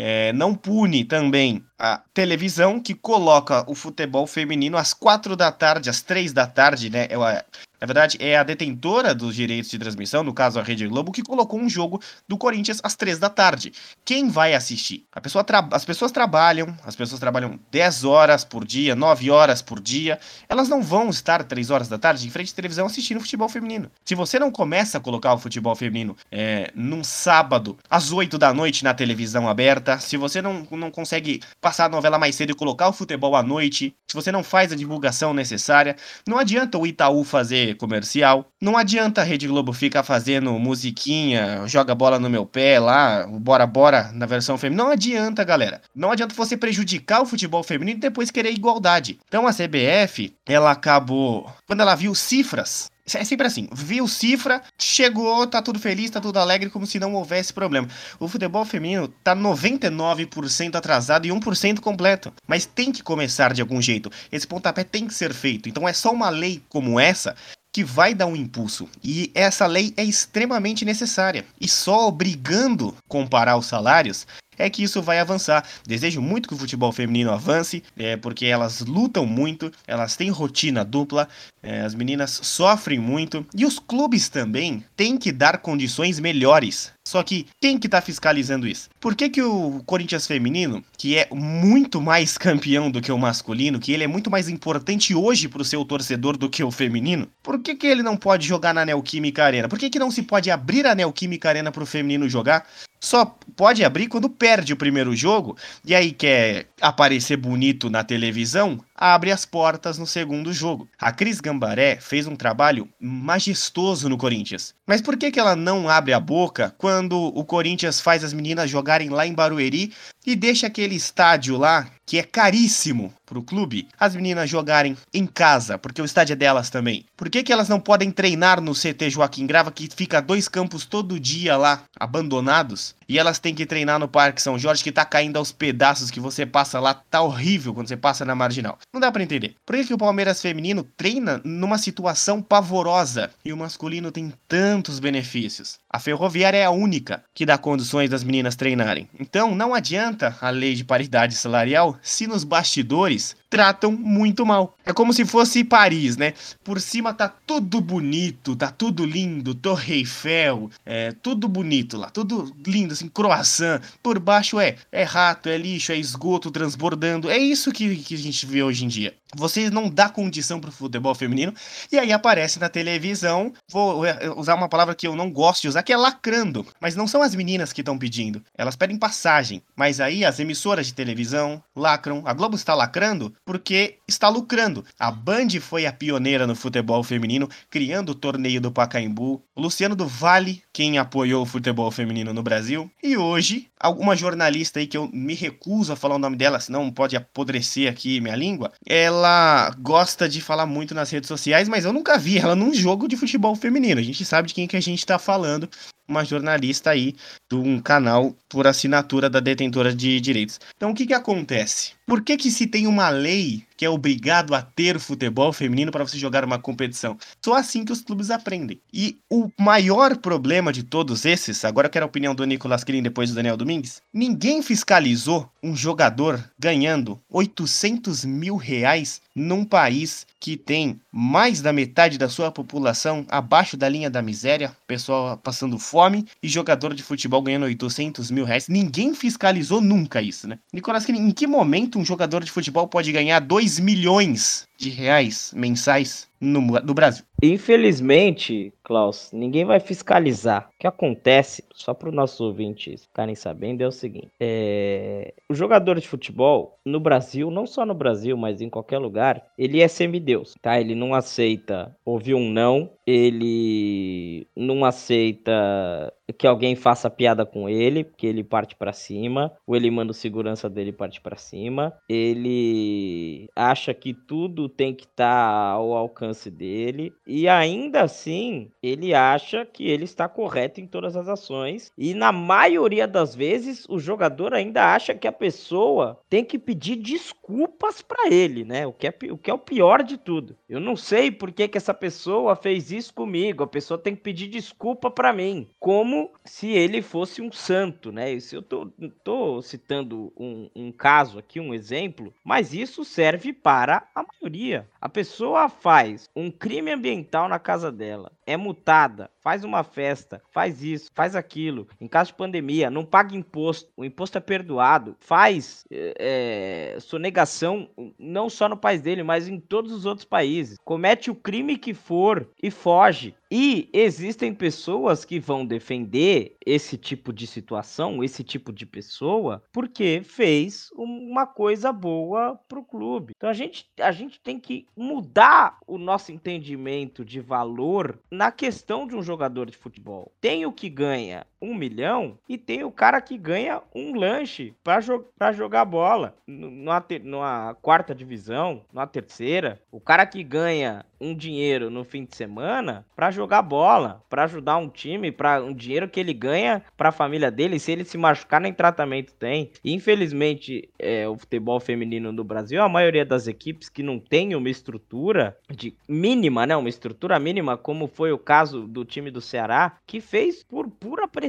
É, 0.00 0.32
não 0.32 0.54
pune 0.54 1.04
também 1.04 1.66
a 1.76 2.00
televisão 2.14 2.80
que 2.80 2.94
coloca 2.94 3.68
o 3.68 3.74
futebol 3.74 4.28
feminino 4.28 4.76
às 4.76 4.94
quatro 4.94 5.34
da 5.34 5.50
tarde, 5.50 5.90
às 5.90 6.00
três 6.00 6.32
da 6.32 6.46
tarde, 6.46 6.88
né? 6.88 7.08
É, 7.10 7.44
Na 7.80 7.86
verdade, 7.86 8.16
é 8.20 8.36
a 8.36 8.42
detentora 8.42 9.14
dos 9.14 9.34
direitos 9.34 9.70
de 9.70 9.78
transmissão, 9.78 10.22
no 10.22 10.34
caso 10.34 10.58
a 10.58 10.62
Rede 10.62 10.86
Globo, 10.86 11.12
que 11.12 11.22
colocou 11.22 11.60
um 11.60 11.68
jogo 11.68 12.00
do 12.26 12.36
Corinthians 12.36 12.80
às 12.82 12.96
três 12.96 13.18
da 13.18 13.28
tarde. 13.28 13.72
Quem 14.04 14.28
vai 14.28 14.54
assistir? 14.54 15.04
Pessoa 15.22 15.44
as 15.72 15.84
pessoas 15.84 16.10
trabalham, 16.10 16.76
as 16.84 16.96
pessoas 16.96 17.20
trabalham 17.20 17.58
10 17.70 18.04
horas 18.04 18.44
por 18.44 18.64
dia, 18.64 18.94
9 18.94 19.30
horas 19.30 19.62
por 19.62 19.80
dia. 19.80 20.18
Elas 20.48 20.68
não 20.68 20.82
vão 20.82 21.10
estar 21.10 21.44
3 21.44 21.70
horas 21.70 21.88
da 21.88 21.98
tarde 21.98 22.26
em 22.26 22.30
frente 22.30 22.52
à 22.52 22.56
televisão 22.56 22.86
assistindo 22.86 23.20
futebol 23.20 23.48
feminino. 23.48 23.90
Se 24.04 24.14
você 24.14 24.38
não 24.38 24.50
começa 24.50 24.98
a 24.98 25.00
colocar 25.00 25.34
o 25.34 25.38
futebol 25.38 25.74
feminino 25.74 26.16
é, 26.30 26.70
num 26.74 27.04
sábado, 27.04 27.78
às 27.88 28.12
8 28.12 28.38
da 28.38 28.52
noite 28.52 28.84
na 28.84 28.94
televisão 28.94 29.48
aberta, 29.48 29.98
se 29.98 30.16
você 30.16 30.40
não, 30.40 30.66
não 30.70 30.90
consegue 30.90 31.40
passar 31.60 31.86
a 31.86 31.88
novela 31.88 32.18
mais 32.18 32.34
cedo 32.34 32.50
e 32.50 32.54
colocar 32.54 32.88
o 32.88 32.92
futebol 32.92 33.36
à 33.36 33.42
noite, 33.42 33.94
se 34.06 34.14
você 34.14 34.32
não 34.32 34.42
faz 34.42 34.72
a 34.72 34.76
divulgação 34.76 35.34
necessária, 35.34 35.96
não 36.26 36.38
adianta 36.38 36.78
o 36.78 36.86
Itaú 36.86 37.24
fazer 37.24 37.67
comercial, 37.74 38.46
não 38.60 38.76
adianta 38.76 39.20
a 39.20 39.24
Rede 39.24 39.46
Globo 39.46 39.72
ficar 39.72 40.02
fazendo 40.02 40.52
musiquinha, 40.58 41.66
joga 41.66 41.94
bola 41.94 42.18
no 42.18 42.30
meu 42.30 42.44
pé 42.44 42.78
lá, 42.78 43.26
bora 43.26 43.66
bora 43.66 44.10
na 44.12 44.26
versão 44.26 44.58
feminina. 44.58 44.84
Não 44.84 44.92
adianta, 44.92 45.44
galera. 45.44 45.80
Não 45.94 46.10
adianta 46.10 46.34
você 46.34 46.56
prejudicar 46.56 47.22
o 47.22 47.26
futebol 47.26 47.62
feminino 47.62 47.98
e 47.98 48.00
depois 48.00 48.30
querer 48.30 48.52
igualdade. 48.52 49.18
Então 49.26 49.46
a 49.46 49.52
CBF, 49.52 50.34
ela 50.46 50.70
acabou, 50.70 51.50
quando 51.66 51.80
ela 51.80 51.94
viu 51.94 52.14
cifras 52.14 52.90
é 53.16 53.24
sempre 53.24 53.46
assim, 53.46 53.68
viu 53.72 54.06
cifra, 54.06 54.62
chegou, 54.76 55.46
tá 55.46 55.62
tudo 55.62 55.78
feliz, 55.78 56.10
tá 56.10 56.20
tudo 56.20 56.38
alegre, 56.38 56.68
como 56.68 56.86
se 56.86 56.98
não 56.98 57.14
houvesse 57.14 57.52
problema. 57.52 57.88
O 58.18 58.28
futebol 58.28 58.64
feminino 58.64 59.08
tá 59.08 59.34
99% 59.34 60.74
atrasado 60.74 61.26
e 61.26 61.30
1% 61.30 61.80
completo. 61.80 62.32
Mas 62.46 62.66
tem 62.66 62.92
que 62.92 63.02
começar 63.02 63.54
de 63.54 63.62
algum 63.62 63.80
jeito. 63.80 64.10
Esse 64.30 64.46
pontapé 64.46 64.84
tem 64.84 65.06
que 65.06 65.14
ser 65.14 65.32
feito. 65.32 65.68
Então 65.68 65.88
é 65.88 65.92
só 65.92 66.12
uma 66.12 66.28
lei 66.28 66.62
como 66.68 66.98
essa 66.98 67.34
que 67.78 67.84
vai 67.84 68.12
dar 68.12 68.26
um 68.26 68.34
impulso. 68.34 68.88
E 69.04 69.30
essa 69.36 69.64
lei 69.64 69.94
é 69.96 70.02
extremamente 70.02 70.84
necessária. 70.84 71.46
E 71.60 71.68
só 71.68 72.08
obrigando 72.08 72.92
comparar 73.06 73.56
os 73.56 73.66
salários 73.66 74.26
é 74.58 74.68
que 74.68 74.82
isso 74.82 75.00
vai 75.00 75.18
avançar. 75.18 75.64
Desejo 75.86 76.20
muito 76.20 76.48
que 76.48 76.54
o 76.54 76.58
futebol 76.58 76.92
feminino 76.92 77.30
avance, 77.30 77.82
é, 77.96 78.16
porque 78.16 78.46
elas 78.46 78.80
lutam 78.80 79.24
muito, 79.24 79.70
elas 79.86 80.16
têm 80.16 80.30
rotina 80.30 80.84
dupla, 80.84 81.28
é, 81.62 81.80
as 81.80 81.94
meninas 81.94 82.40
sofrem 82.42 82.98
muito 82.98 83.46
e 83.54 83.64
os 83.64 83.78
clubes 83.78 84.28
também 84.28 84.84
têm 84.96 85.16
que 85.16 85.32
dar 85.32 85.58
condições 85.58 86.20
melhores. 86.20 86.92
Só 87.06 87.22
que 87.22 87.46
quem 87.60 87.78
que 87.78 87.88
tá 87.88 88.02
fiscalizando 88.02 88.66
isso? 88.66 88.90
Por 89.00 89.14
que, 89.14 89.30
que 89.30 89.42
o 89.42 89.82
Corinthians 89.86 90.26
feminino, 90.26 90.84
que 90.96 91.16
é 91.16 91.26
muito 91.32 92.02
mais 92.02 92.36
campeão 92.38 92.90
do 92.90 93.00
que 93.00 93.10
o 93.10 93.18
masculino, 93.18 93.80
que 93.80 93.92
ele 93.92 94.04
é 94.04 94.06
muito 94.06 94.30
mais 94.30 94.48
importante 94.48 95.14
hoje 95.14 95.48
pro 95.48 95.64
seu 95.64 95.84
torcedor 95.84 96.36
do 96.36 96.50
que 96.50 96.62
o 96.62 96.70
feminino, 96.70 97.26
por 97.42 97.58
que, 97.60 97.74
que 97.74 97.86
ele 97.86 98.02
não 98.02 98.16
pode 98.16 98.46
jogar 98.46 98.74
na 98.74 98.84
Neoquímica 98.84 99.42
Arena? 99.42 99.68
Por 99.68 99.78
que, 99.78 99.88
que 99.88 99.98
não 99.98 100.10
se 100.10 100.22
pode 100.22 100.50
abrir 100.50 100.86
a 100.86 100.94
Neoquímica 100.94 101.48
Arena 101.48 101.72
pro 101.72 101.86
feminino 101.86 102.28
jogar? 102.28 102.66
Só 103.00 103.24
pode 103.56 103.84
abrir 103.84 104.08
quando 104.08 104.28
perde 104.28 104.72
o 104.72 104.76
primeiro 104.76 105.14
jogo 105.14 105.56
e 105.84 105.94
aí 105.94 106.12
quer 106.12 106.68
aparecer 106.80 107.36
bonito 107.36 107.88
na 107.88 108.02
televisão, 108.04 108.80
abre 108.94 109.30
as 109.30 109.44
portas 109.44 109.98
no 109.98 110.06
segundo 110.06 110.52
jogo. 110.52 110.88
A 110.98 111.12
Cris 111.12 111.40
Gambaré 111.40 111.96
fez 112.00 112.26
um 112.26 112.36
trabalho 112.36 112.88
majestoso 113.00 114.08
no 114.08 114.18
Corinthians. 114.18 114.74
Mas 114.86 115.00
por 115.00 115.16
que, 115.16 115.30
que 115.30 115.38
ela 115.40 115.54
não 115.54 115.88
abre 115.88 116.12
a 116.12 116.20
boca 116.20 116.74
quando 116.78 117.16
o 117.16 117.44
Corinthians 117.44 118.00
faz 118.00 118.24
as 118.24 118.32
meninas 118.32 118.70
jogarem 118.70 119.10
lá 119.10 119.26
em 119.26 119.34
Barueri 119.34 119.92
e 120.26 120.34
deixa 120.34 120.66
aquele 120.66 120.94
estádio 120.94 121.56
lá, 121.56 121.88
que 122.04 122.18
é 122.18 122.22
caríssimo 122.22 123.12
pro 123.28 123.42
clube, 123.42 123.88
as 123.98 124.16
meninas 124.16 124.48
jogarem 124.48 124.96
em 125.12 125.26
casa, 125.26 125.78
porque 125.78 126.00
o 126.00 126.04
estádio 126.04 126.32
é 126.32 126.36
delas 126.36 126.70
também? 126.70 127.04
Por 127.16 127.28
que, 127.28 127.42
que 127.42 127.52
elas 127.52 127.68
não 127.68 127.78
podem 127.78 128.10
treinar 128.10 128.60
no 128.60 128.72
CT 128.72 129.10
Joaquim 129.10 129.46
Grava, 129.46 129.70
que 129.70 129.88
fica 129.94 130.22
dois 130.22 130.48
campos 130.48 130.86
todo 130.86 131.20
dia 131.20 131.56
lá, 131.56 131.82
abandonados? 131.98 132.94
E 133.08 133.18
elas 133.18 133.38
têm 133.38 133.54
que 133.54 133.64
treinar 133.64 133.98
no 133.98 134.08
Parque 134.08 134.42
São 134.42 134.58
Jorge, 134.58 134.84
que 134.84 134.92
tá 134.92 135.04
caindo 135.04 135.38
aos 135.38 135.50
pedaços, 135.50 136.10
que 136.10 136.20
você 136.20 136.44
passa 136.44 136.78
lá, 136.78 136.94
tá 136.94 137.22
horrível 137.22 137.72
quando 137.72 137.88
você 137.88 137.96
passa 137.96 138.24
na 138.24 138.34
marginal. 138.34 138.78
Não 138.92 139.00
dá 139.00 139.10
para 139.10 139.22
entender. 139.22 139.54
Por 139.64 139.76
que, 139.76 139.86
que 139.86 139.94
o 139.94 139.98
Palmeiras 139.98 140.42
feminino 140.42 140.84
treina 140.96 141.40
numa 141.44 141.78
situação 141.78 142.42
pavorosa 142.42 143.30
e 143.44 143.52
o 143.52 143.56
masculino 143.56 144.12
tem 144.12 144.32
tantos 144.46 144.98
benefícios? 144.98 145.78
A 145.90 145.98
Ferroviária 145.98 146.58
é 146.58 146.64
a 146.64 146.70
única 146.70 147.22
que 147.34 147.46
dá 147.46 147.56
condições 147.56 148.10
das 148.10 148.22
meninas 148.22 148.56
treinarem. 148.56 149.08
Então 149.18 149.54
não 149.54 149.74
adianta 149.74 150.36
a 150.40 150.50
lei 150.50 150.74
de 150.74 150.84
paridade 150.84 151.34
salarial 151.34 151.98
se 152.02 152.26
nos 152.26 152.44
bastidores 152.44 153.17
Peace. 153.18 153.34
Tratam 153.48 153.92
muito 153.92 154.44
mal. 154.44 154.76
É 154.84 154.92
como 154.92 155.12
se 155.12 155.24
fosse 155.24 155.64
Paris, 155.64 156.16
né? 156.16 156.34
Por 156.64 156.80
cima 156.80 157.12
tá 157.12 157.28
tudo 157.28 157.80
bonito, 157.80 158.56
tá 158.56 158.70
tudo 158.70 159.04
lindo, 159.04 159.54
Torre 159.54 159.94
Eiffel, 159.94 160.70
é 160.84 161.12
tudo 161.22 161.48
bonito 161.48 161.96
lá, 161.96 162.10
tudo 162.10 162.54
lindo, 162.66 162.92
assim, 162.92 163.08
croissant. 163.08 163.80
Por 164.02 164.18
baixo 164.18 164.60
é, 164.60 164.76
é 164.90 165.02
rato, 165.02 165.48
é 165.48 165.56
lixo, 165.56 165.92
é 165.92 165.96
esgoto 165.96 166.50
transbordando. 166.50 167.30
É 167.30 167.38
isso 167.38 167.72
que, 167.72 167.96
que 167.96 168.14
a 168.14 168.18
gente 168.18 168.46
vê 168.46 168.62
hoje 168.62 168.84
em 168.84 168.88
dia. 168.88 169.14
Você 169.36 169.68
não 169.68 169.90
dá 169.90 170.08
condição 170.08 170.58
pro 170.58 170.72
futebol 170.72 171.14
feminino 171.14 171.52
e 171.92 171.98
aí 171.98 172.12
aparece 172.12 172.58
na 172.58 172.68
televisão. 172.68 173.52
Vou 173.70 174.02
usar 174.36 174.54
uma 174.54 174.68
palavra 174.68 174.94
que 174.94 175.06
eu 175.06 175.14
não 175.14 175.30
gosto 175.30 175.62
de 175.62 175.68
usar, 175.68 175.82
que 175.82 175.92
é 175.92 175.96
lacrando. 175.96 176.66
Mas 176.80 176.96
não 176.96 177.06
são 177.06 177.20
as 177.20 177.34
meninas 177.34 177.72
que 177.72 177.82
estão 177.82 177.98
pedindo. 177.98 178.42
Elas 178.56 178.74
pedem 178.74 178.96
passagem. 178.96 179.62
Mas 179.76 180.00
aí 180.00 180.24
as 180.24 180.40
emissoras 180.40 180.86
de 180.86 180.94
televisão 180.94 181.62
lacram. 181.76 182.22
A 182.24 182.32
Globo 182.32 182.56
está 182.56 182.74
lacrando 182.74 183.34
porque 183.48 183.96
está 184.06 184.28
lucrando. 184.28 184.84
A 184.98 185.10
Band 185.10 185.48
foi 185.58 185.86
a 185.86 185.92
pioneira 185.92 186.46
no 186.46 186.54
futebol 186.54 187.02
feminino, 187.02 187.48
criando 187.70 188.10
o 188.10 188.14
torneio 188.14 188.60
do 188.60 188.70
Pacaembu. 188.70 189.42
O 189.56 189.62
Luciano 189.62 189.96
do 189.96 190.06
Vale, 190.06 190.62
quem 190.70 190.98
apoiou 190.98 191.44
o 191.44 191.46
futebol 191.46 191.90
feminino 191.90 192.34
no 192.34 192.42
Brasil. 192.42 192.90
E 193.02 193.16
hoje, 193.16 193.70
alguma 193.80 194.14
jornalista 194.14 194.80
aí 194.80 194.86
que 194.86 194.98
eu 194.98 195.08
me 195.10 195.32
recuso 195.32 195.94
a 195.94 195.96
falar 195.96 196.16
o 196.16 196.18
nome 196.18 196.36
dela, 196.36 196.60
senão 196.60 196.90
pode 196.90 197.16
apodrecer 197.16 197.90
aqui 197.90 198.20
minha 198.20 198.36
língua. 198.36 198.70
Ela 198.84 199.74
gosta 199.78 200.28
de 200.28 200.42
falar 200.42 200.66
muito 200.66 200.94
nas 200.94 201.10
redes 201.10 201.28
sociais, 201.28 201.70
mas 201.70 201.86
eu 201.86 201.92
nunca 201.94 202.18
vi 202.18 202.36
ela 202.36 202.54
num 202.54 202.74
jogo 202.74 203.08
de 203.08 203.16
futebol 203.16 203.56
feminino. 203.56 203.98
A 203.98 204.04
gente 204.04 204.26
sabe 204.26 204.48
de 204.48 204.52
quem 204.52 204.66
que 204.66 204.76
a 204.76 204.82
gente 204.82 204.98
está 204.98 205.18
falando 205.18 205.70
uma 206.08 206.24
jornalista 206.24 206.90
aí 206.90 207.14
de 207.48 207.56
um 207.56 207.80
canal 207.80 208.34
por 208.48 208.66
assinatura 208.66 209.28
da 209.28 209.40
detentora 209.40 209.94
de 209.94 210.20
direitos. 210.20 210.58
Então 210.76 210.90
o 210.90 210.94
que 210.94 211.06
que 211.06 211.14
acontece? 211.14 211.92
Por 212.06 212.22
que 212.22 212.36
que 212.36 212.50
se 212.50 212.66
tem 212.66 212.86
uma 212.86 213.10
lei 213.10 213.67
que 213.78 213.84
é 213.84 213.88
obrigado 213.90 214.56
a 214.56 214.60
ter 214.60 214.98
futebol 214.98 215.52
feminino 215.52 215.92
para 215.92 216.04
você 216.04 216.18
jogar 216.18 216.44
uma 216.44 216.58
competição? 216.58 217.16
Só 217.42 217.54
assim 217.54 217.84
que 217.84 217.92
os 217.92 218.02
clubes 218.02 218.28
aprendem. 218.28 218.80
E 218.92 219.16
o 219.30 219.48
maior 219.56 220.16
problema 220.16 220.72
de 220.72 220.82
todos 220.82 221.24
esses, 221.24 221.64
agora 221.64 221.86
eu 221.86 221.90
quero 221.90 222.04
a 222.04 222.08
opinião 222.08 222.34
do 222.34 222.44
Nicolas 222.44 222.82
Kirin 222.82 223.02
depois 223.02 223.30
do 223.30 223.36
Daniel 223.36 223.56
Domingues, 223.56 224.02
ninguém 224.12 224.62
fiscalizou 224.62 225.48
um 225.62 225.76
jogador 225.76 226.42
ganhando 226.58 227.20
800 227.30 228.24
mil 228.24 228.56
reais 228.56 229.20
num 229.32 229.64
país 229.64 230.26
que 230.40 230.56
tem 230.56 231.00
mais 231.10 231.60
da 231.60 231.72
metade 231.72 232.16
da 232.16 232.28
sua 232.28 232.50
população 232.50 233.26
abaixo 233.28 233.76
da 233.76 233.88
linha 233.88 234.08
da 234.08 234.22
miséria, 234.22 234.74
pessoal 234.86 235.36
passando 235.36 235.78
fome 235.78 236.26
e 236.42 236.48
jogador 236.48 236.94
de 236.94 237.02
futebol 237.02 237.42
ganhando 237.42 237.64
800 237.64 238.30
mil 238.30 238.44
reais. 238.44 238.68
Ninguém 238.68 239.14
fiscalizou 239.14 239.80
nunca 239.80 240.22
isso, 240.22 240.46
né? 240.46 240.58
Nicolas, 240.72 241.08
em 241.08 241.30
que 241.32 241.46
momento 241.46 241.98
um 241.98 242.04
jogador 242.04 242.44
de 242.44 242.50
futebol 242.50 242.86
pode 242.86 243.10
ganhar 243.12 243.40
2 243.40 243.67
milhões 243.76 244.67
de 244.78 244.90
reais 244.90 245.52
mensais 245.54 246.28
no, 246.40 246.60
no 246.60 246.94
Brasil? 246.94 247.24
Infelizmente, 247.42 248.72
Klaus, 248.82 249.30
ninguém 249.32 249.64
vai 249.64 249.80
fiscalizar. 249.80 250.70
O 250.74 250.78
que 250.78 250.86
acontece, 250.86 251.64
só 251.74 251.92
para 251.92 252.08
os 252.08 252.14
nossos 252.14 252.40
ouvintes 252.40 253.04
ficarem 253.04 253.34
sabendo, 253.34 253.82
é 253.82 253.86
o 253.86 253.92
seguinte: 253.92 254.30
é... 254.40 255.34
o 255.48 255.54
jogador 255.54 256.00
de 256.00 256.08
futebol 256.08 256.78
no 256.84 257.00
Brasil, 257.00 257.50
não 257.50 257.66
só 257.66 257.84
no 257.84 257.94
Brasil, 257.94 258.36
mas 258.36 258.60
em 258.60 258.70
qualquer 258.70 258.98
lugar, 258.98 259.44
ele 259.58 259.80
é 259.80 259.88
semideus, 259.88 260.54
tá? 260.62 260.80
Ele 260.80 260.94
não 260.94 261.14
aceita 261.14 261.94
ouvir 262.04 262.34
um 262.34 262.50
não, 262.50 262.90
ele 263.06 264.46
não 264.56 264.84
aceita 264.84 266.12
que 266.36 266.46
alguém 266.46 266.76
faça 266.76 267.08
piada 267.08 267.46
com 267.46 267.68
ele, 267.68 268.04
que 268.04 268.26
ele 268.26 268.44
parte 268.44 268.74
para 268.74 268.92
cima, 268.92 269.52
ou 269.66 269.74
ele 269.74 269.90
manda 269.90 270.10
o 270.10 270.14
segurança 270.14 270.68
dele 270.68 270.92
parte 270.92 271.20
para 271.20 271.36
cima. 271.36 271.94
Ele 272.08 273.48
acha 273.56 273.94
que 273.94 274.12
tudo 274.12 274.67
tem 274.68 274.94
que 274.94 275.04
estar 275.04 275.24
tá 275.24 275.70
ao 275.72 275.94
alcance 275.94 276.50
dele 276.50 277.12
e 277.26 277.48
ainda 277.48 278.02
assim, 278.02 278.70
ele 278.82 279.14
acha 279.14 279.64
que 279.64 279.88
ele 279.88 280.04
está 280.04 280.28
correto 280.28 280.80
em 280.80 280.86
todas 280.86 281.16
as 281.16 281.28
ações 281.28 281.92
e 281.96 282.14
na 282.14 282.32
maioria 282.32 283.06
das 283.06 283.34
vezes 283.34 283.86
o 283.88 283.98
jogador 283.98 284.54
ainda 284.54 284.94
acha 284.94 285.14
que 285.14 285.26
a 285.26 285.32
pessoa 285.32 286.18
tem 286.28 286.44
que 286.44 286.58
pedir 286.58 286.96
desculpas 286.96 288.02
para 288.02 288.30
ele, 288.30 288.64
né? 288.64 288.86
O 288.86 288.92
que, 288.92 289.06
é, 289.06 289.14
o 289.30 289.38
que 289.38 289.50
é 289.50 289.54
o 289.54 289.58
pior 289.58 290.02
de 290.02 290.16
tudo. 290.16 290.56
Eu 290.68 290.80
não 290.80 290.96
sei 290.96 291.30
por 291.30 291.52
que, 291.52 291.68
que 291.68 291.78
essa 291.78 291.94
pessoa 291.94 292.54
fez 292.56 292.90
isso 292.90 293.14
comigo. 293.14 293.62
A 293.62 293.66
pessoa 293.66 293.98
tem 293.98 294.14
que 294.14 294.22
pedir 294.22 294.48
desculpa 294.48 295.10
para 295.10 295.32
mim. 295.32 295.68
Como 295.78 296.30
se 296.44 296.68
ele 296.68 297.00
fosse 297.00 297.40
um 297.40 297.50
santo, 297.50 298.12
né? 298.12 298.32
Isso 298.32 298.56
eu 298.56 298.62
tô, 298.62 298.90
tô 299.24 299.62
citando 299.62 300.32
um, 300.36 300.68
um 300.74 300.92
caso 300.92 301.38
aqui, 301.38 301.58
um 301.60 301.72
exemplo, 301.72 302.32
mas 302.44 302.74
isso 302.74 303.04
serve 303.04 303.52
para 303.52 304.08
a 304.14 304.22
maioria 304.22 304.57
pandemia, 304.58 304.88
a 305.00 305.08
pessoa 305.08 305.68
faz 305.68 306.28
um 306.34 306.50
crime 306.50 306.90
ambiental 306.90 307.48
na 307.48 307.58
casa 307.58 307.92
dela, 307.92 308.32
é 308.44 308.56
mutada, 308.56 309.30
faz 309.48 309.64
uma 309.64 309.82
festa, 309.82 310.42
faz 310.50 310.84
isso, 310.84 311.08
faz 311.14 311.34
aquilo, 311.34 311.88
em 311.98 312.06
caso 312.06 312.32
de 312.32 312.36
pandemia, 312.36 312.90
não 312.90 313.02
paga 313.02 313.34
imposto, 313.34 313.90
o 313.96 314.04
imposto 314.04 314.36
é 314.36 314.42
perdoado, 314.42 315.16
faz 315.20 315.86
é, 315.90 316.98
sonegação 317.00 317.88
não 318.18 318.50
só 318.50 318.68
no 318.68 318.76
país 318.76 319.00
dele, 319.00 319.22
mas 319.22 319.48
em 319.48 319.58
todos 319.58 319.90
os 319.90 320.04
outros 320.04 320.26
países, 320.26 320.76
comete 320.84 321.30
o 321.30 321.34
crime 321.34 321.78
que 321.78 321.94
for 321.94 322.46
e 322.62 322.70
foge. 322.70 323.34
E 323.50 323.88
existem 323.94 324.52
pessoas 324.52 325.24
que 325.24 325.40
vão 325.40 325.64
defender 325.64 326.56
esse 326.66 326.98
tipo 326.98 327.32
de 327.32 327.46
situação, 327.46 328.22
esse 328.22 328.44
tipo 328.44 328.70
de 328.70 328.84
pessoa, 328.84 329.62
porque 329.72 330.20
fez 330.22 330.90
uma 330.94 331.46
coisa 331.46 331.90
boa 331.90 332.60
pro 332.68 332.84
clube. 332.84 333.32
Então 333.34 333.48
a 333.48 333.54
gente, 333.54 333.86
a 333.98 334.12
gente 334.12 334.38
tem 334.38 334.60
que 334.60 334.86
mudar 334.94 335.78
o 335.86 335.96
nosso 335.96 336.30
entendimento 336.30 337.24
de 337.24 337.40
valor 337.40 338.18
na 338.30 338.52
questão 338.52 339.06
de 339.06 339.16
um 339.16 339.22
jogador 339.22 339.37
de 339.70 339.76
futebol. 339.76 340.32
Tem 340.40 340.66
o 340.66 340.72
que 340.72 340.88
ganha 340.88 341.46
um 341.60 341.74
milhão 341.74 342.38
e 342.48 342.56
tem 342.56 342.84
o 342.84 342.90
cara 342.90 343.20
que 343.20 343.36
ganha 343.36 343.82
um 343.94 344.14
lanche 344.14 344.74
para 344.82 345.00
jo 345.00 345.24
jogar 345.54 345.84
bola 345.84 346.34
numa, 346.46 347.04
numa 347.22 347.74
quarta 347.82 348.14
divisão, 348.14 348.82
numa 348.92 349.06
terceira. 349.06 349.80
O 349.90 350.00
cara 350.00 350.24
que 350.24 350.42
ganha 350.42 351.04
um 351.20 351.34
dinheiro 351.34 351.90
no 351.90 352.04
fim 352.04 352.24
de 352.24 352.36
semana 352.36 353.04
para 353.16 353.30
jogar 353.30 353.62
bola, 353.62 354.22
para 354.28 354.44
ajudar 354.44 354.76
um 354.76 354.88
time, 354.88 355.32
para 355.32 355.62
um 355.62 355.74
dinheiro 355.74 356.08
que 356.08 356.20
ele 356.20 356.32
ganha 356.32 356.82
para 356.96 357.08
a 357.08 357.12
família 357.12 357.50
dele, 357.50 357.78
se 357.78 357.90
ele 357.90 358.04
se 358.04 358.16
machucar 358.16 358.60
nem 358.60 358.72
tratamento 358.72 359.34
tem. 359.34 359.72
infelizmente, 359.84 360.88
é, 360.98 361.28
o 361.28 361.36
futebol 361.36 361.80
feminino 361.80 362.30
no 362.30 362.44
Brasil, 362.44 362.80
a 362.80 362.88
maioria 362.88 363.24
das 363.24 363.48
equipes 363.48 363.88
que 363.88 364.02
não 364.02 364.20
tem 364.20 364.54
uma 364.54 364.70
estrutura 364.70 365.56
de 365.68 365.94
mínima, 366.08 366.66
né, 366.66 366.76
uma 366.76 366.88
estrutura 366.88 367.38
mínima, 367.38 367.76
como 367.76 368.06
foi 368.06 368.30
o 368.30 368.38
caso 368.38 368.86
do 368.86 369.04
time 369.04 369.30
do 369.30 369.40
Ceará, 369.40 369.98
que 370.06 370.20
fez 370.20 370.62
por 370.62 370.88
pura 370.88 371.26
pressão 371.26 371.47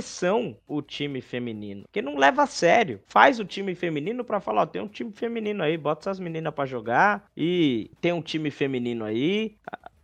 o 0.67 0.81
time 0.81 1.21
feminino, 1.21 1.85
que 1.91 2.01
não 2.01 2.17
leva 2.17 2.43
a 2.43 2.47
sério. 2.47 3.01
Faz 3.07 3.39
o 3.39 3.45
time 3.45 3.75
feminino 3.75 4.23
para 4.23 4.39
falar, 4.39 4.63
ó, 4.63 4.65
tem 4.65 4.81
um 4.81 4.87
time 4.87 5.11
feminino 5.11 5.63
aí, 5.63 5.77
bota 5.77 6.01
essas 6.01 6.19
meninas 6.19 6.53
para 6.53 6.65
jogar 6.65 7.25
e 7.35 7.91
tem 8.01 8.13
um 8.13 8.21
time 8.21 8.51
feminino 8.51 9.05
aí, 9.05 9.57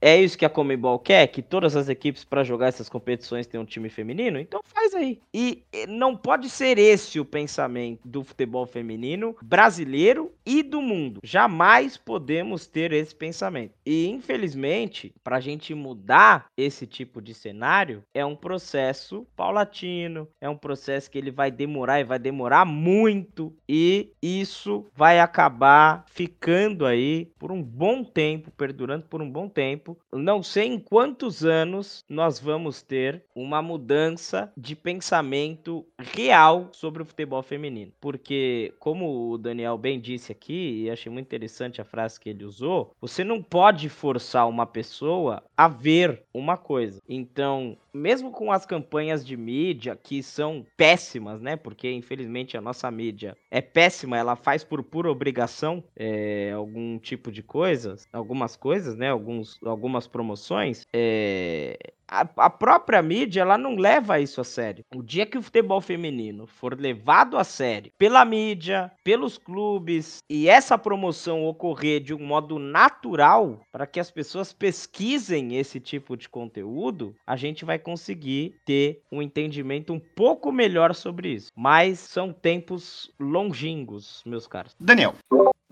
é 0.05 0.21
isso 0.21 0.37
que 0.37 0.45
a 0.45 0.49
Comebol 0.51 0.99
quer? 0.99 1.25
Que 1.25 1.41
todas 1.41 1.75
as 1.75 1.89
equipes 1.89 2.23
para 2.23 2.43
jogar 2.43 2.67
essas 2.67 2.87
competições 2.87 3.47
tenham 3.47 3.63
um 3.63 3.65
time 3.65 3.89
feminino? 3.89 4.39
Então 4.39 4.61
faz 4.63 4.93
aí. 4.93 5.19
E 5.33 5.63
não 5.89 6.15
pode 6.15 6.47
ser 6.47 6.77
esse 6.77 7.19
o 7.19 7.25
pensamento 7.25 8.07
do 8.07 8.23
futebol 8.23 8.67
feminino 8.67 9.35
brasileiro 9.41 10.31
e 10.45 10.61
do 10.61 10.79
mundo. 10.79 11.21
Jamais 11.23 11.97
podemos 11.97 12.67
ter 12.67 12.93
esse 12.93 13.15
pensamento. 13.15 13.73
E 13.83 14.07
infelizmente, 14.07 15.11
para 15.23 15.37
a 15.37 15.39
gente 15.39 15.73
mudar 15.73 16.51
esse 16.55 16.85
tipo 16.85 17.19
de 17.19 17.33
cenário, 17.33 18.03
é 18.13 18.23
um 18.23 18.35
processo 18.35 19.25
paulatino, 19.35 20.27
é 20.39 20.47
um 20.47 20.55
processo 20.55 21.09
que 21.09 21.17
ele 21.17 21.31
vai 21.31 21.49
demorar 21.49 21.99
e 21.99 22.03
vai 22.03 22.19
demorar 22.19 22.63
muito. 22.63 23.51
E 23.67 24.11
isso 24.21 24.85
vai 24.95 25.19
acabar 25.19 26.05
ficando 26.07 26.85
aí 26.85 27.31
por 27.39 27.51
um 27.51 27.63
bom 27.63 28.03
tempo, 28.03 28.51
perdurando 28.51 29.07
por 29.07 29.19
um 29.19 29.31
bom 29.31 29.49
tempo 29.49 29.94
não 30.11 30.41
sei 30.41 30.67
em 30.67 30.79
quantos 30.79 31.43
anos 31.43 32.03
nós 32.09 32.39
vamos 32.39 32.81
ter 32.81 33.23
uma 33.35 33.61
mudança 33.61 34.51
de 34.55 34.75
pensamento 34.75 35.85
real 35.99 36.69
sobre 36.71 37.01
o 37.01 37.05
futebol 37.05 37.41
feminino. 37.41 37.91
Porque, 37.99 38.73
como 38.79 39.31
o 39.31 39.37
Daniel 39.37 39.77
bem 39.77 39.99
disse 39.99 40.31
aqui, 40.31 40.83
e 40.83 40.89
achei 40.89 41.11
muito 41.11 41.25
interessante 41.25 41.81
a 41.81 41.85
frase 41.85 42.19
que 42.19 42.29
ele 42.29 42.43
usou, 42.43 42.93
você 42.99 43.23
não 43.23 43.41
pode 43.41 43.89
forçar 43.89 44.47
uma 44.47 44.65
pessoa 44.65 45.43
a 45.57 45.67
ver 45.67 46.23
uma 46.33 46.57
coisa. 46.57 47.01
Então, 47.07 47.77
mesmo 47.93 48.29
com 48.29 48.51
as 48.51 48.65
campanhas 48.65 49.25
de 49.25 49.37
mídia 49.37 49.95
que 49.95 50.21
são 50.21 50.65
péssimas, 50.75 51.41
né? 51.41 51.55
Porque 51.55 51.89
infelizmente 51.91 52.57
a 52.57 52.61
nossa 52.61 52.91
mídia 52.91 53.37
é 53.49 53.61
péssima, 53.61 54.17
ela 54.17 54.35
faz 54.35 54.63
por 54.63 54.83
pura 54.83 55.09
obrigação 55.09 55.83
é, 55.95 56.51
algum 56.51 56.99
tipo 56.99 57.31
de 57.31 57.41
coisas, 57.41 58.07
algumas 58.11 58.55
coisas, 58.55 58.95
né? 58.97 59.09
Alguns, 59.09 59.57
algumas 59.75 60.07
promoções. 60.07 60.85
É, 60.93 61.77
a, 62.07 62.27
a, 62.37 62.49
própria 62.49 63.01
mídia 63.01 63.41
ela 63.41 63.57
não 63.57 63.75
leva 63.75 64.19
isso 64.19 64.39
a 64.39 64.43
sério. 64.43 64.83
O 64.95 65.03
dia 65.03 65.25
que 65.25 65.37
o 65.37 65.41
futebol 65.41 65.81
feminino 65.81 66.47
for 66.47 66.79
levado 66.79 67.37
a 67.37 67.43
sério 67.43 67.91
pela 67.97 68.23
mídia, 68.23 68.91
pelos 69.03 69.37
clubes 69.37 70.19
e 70.29 70.47
essa 70.47 70.77
promoção 70.77 71.45
ocorrer 71.45 72.01
de 72.01 72.13
um 72.13 72.25
modo 72.25 72.59
natural 72.59 73.61
para 73.71 73.87
que 73.87 73.99
as 73.99 74.11
pessoas 74.11 74.53
pesquisem 74.53 75.57
esse 75.57 75.79
tipo 75.79 76.15
de 76.15 76.29
conteúdo, 76.29 77.15
a 77.25 77.35
gente 77.35 77.65
vai 77.65 77.79
conseguir 77.79 78.55
ter 78.65 79.01
um 79.11 79.21
entendimento 79.21 79.93
um 79.93 79.99
pouco 79.99 80.51
melhor 80.51 80.93
sobre 80.93 81.29
isso. 81.29 81.51
Mas 81.55 81.99
são 81.99 82.31
tempos 82.31 83.11
longínquos, 83.19 84.21
meus 84.25 84.47
caros. 84.47 84.75
Daniel. 84.79 85.15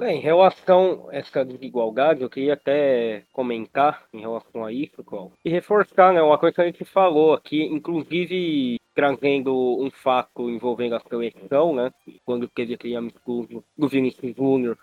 Bem, 0.04 0.18
em 0.18 0.22
relação 0.22 1.08
a 1.10 1.16
essa 1.16 1.46
desigualdade, 1.46 2.24
eu 2.24 2.30
queria 2.30 2.56
até 2.56 3.24
comentar 3.32 4.04
em 4.14 4.20
relação 4.20 4.66
a 4.66 4.70
isso, 4.70 5.02
Cláudio, 5.02 5.38
e 5.46 5.50
reforçar 5.50 6.12
né, 6.12 6.22
uma 6.22 6.38
coisa 6.38 6.56
que 6.56 6.62
a 6.62 6.66
gente 6.66 6.84
falou 6.84 7.32
aqui, 7.32 7.64
inclusive 7.64 8.76
trazendo 8.94 9.54
um 9.54 9.90
fato 9.92 10.50
envolvendo 10.50 10.96
a 10.96 11.00
seleção, 11.00 11.74
né? 11.76 11.92
Quando 12.26 12.48
teve 12.48 12.74
aquele 12.74 12.96
amistoso 12.96 13.64
do 13.78 13.88
Vinícius 13.88 14.36
Júnior, 14.36 14.78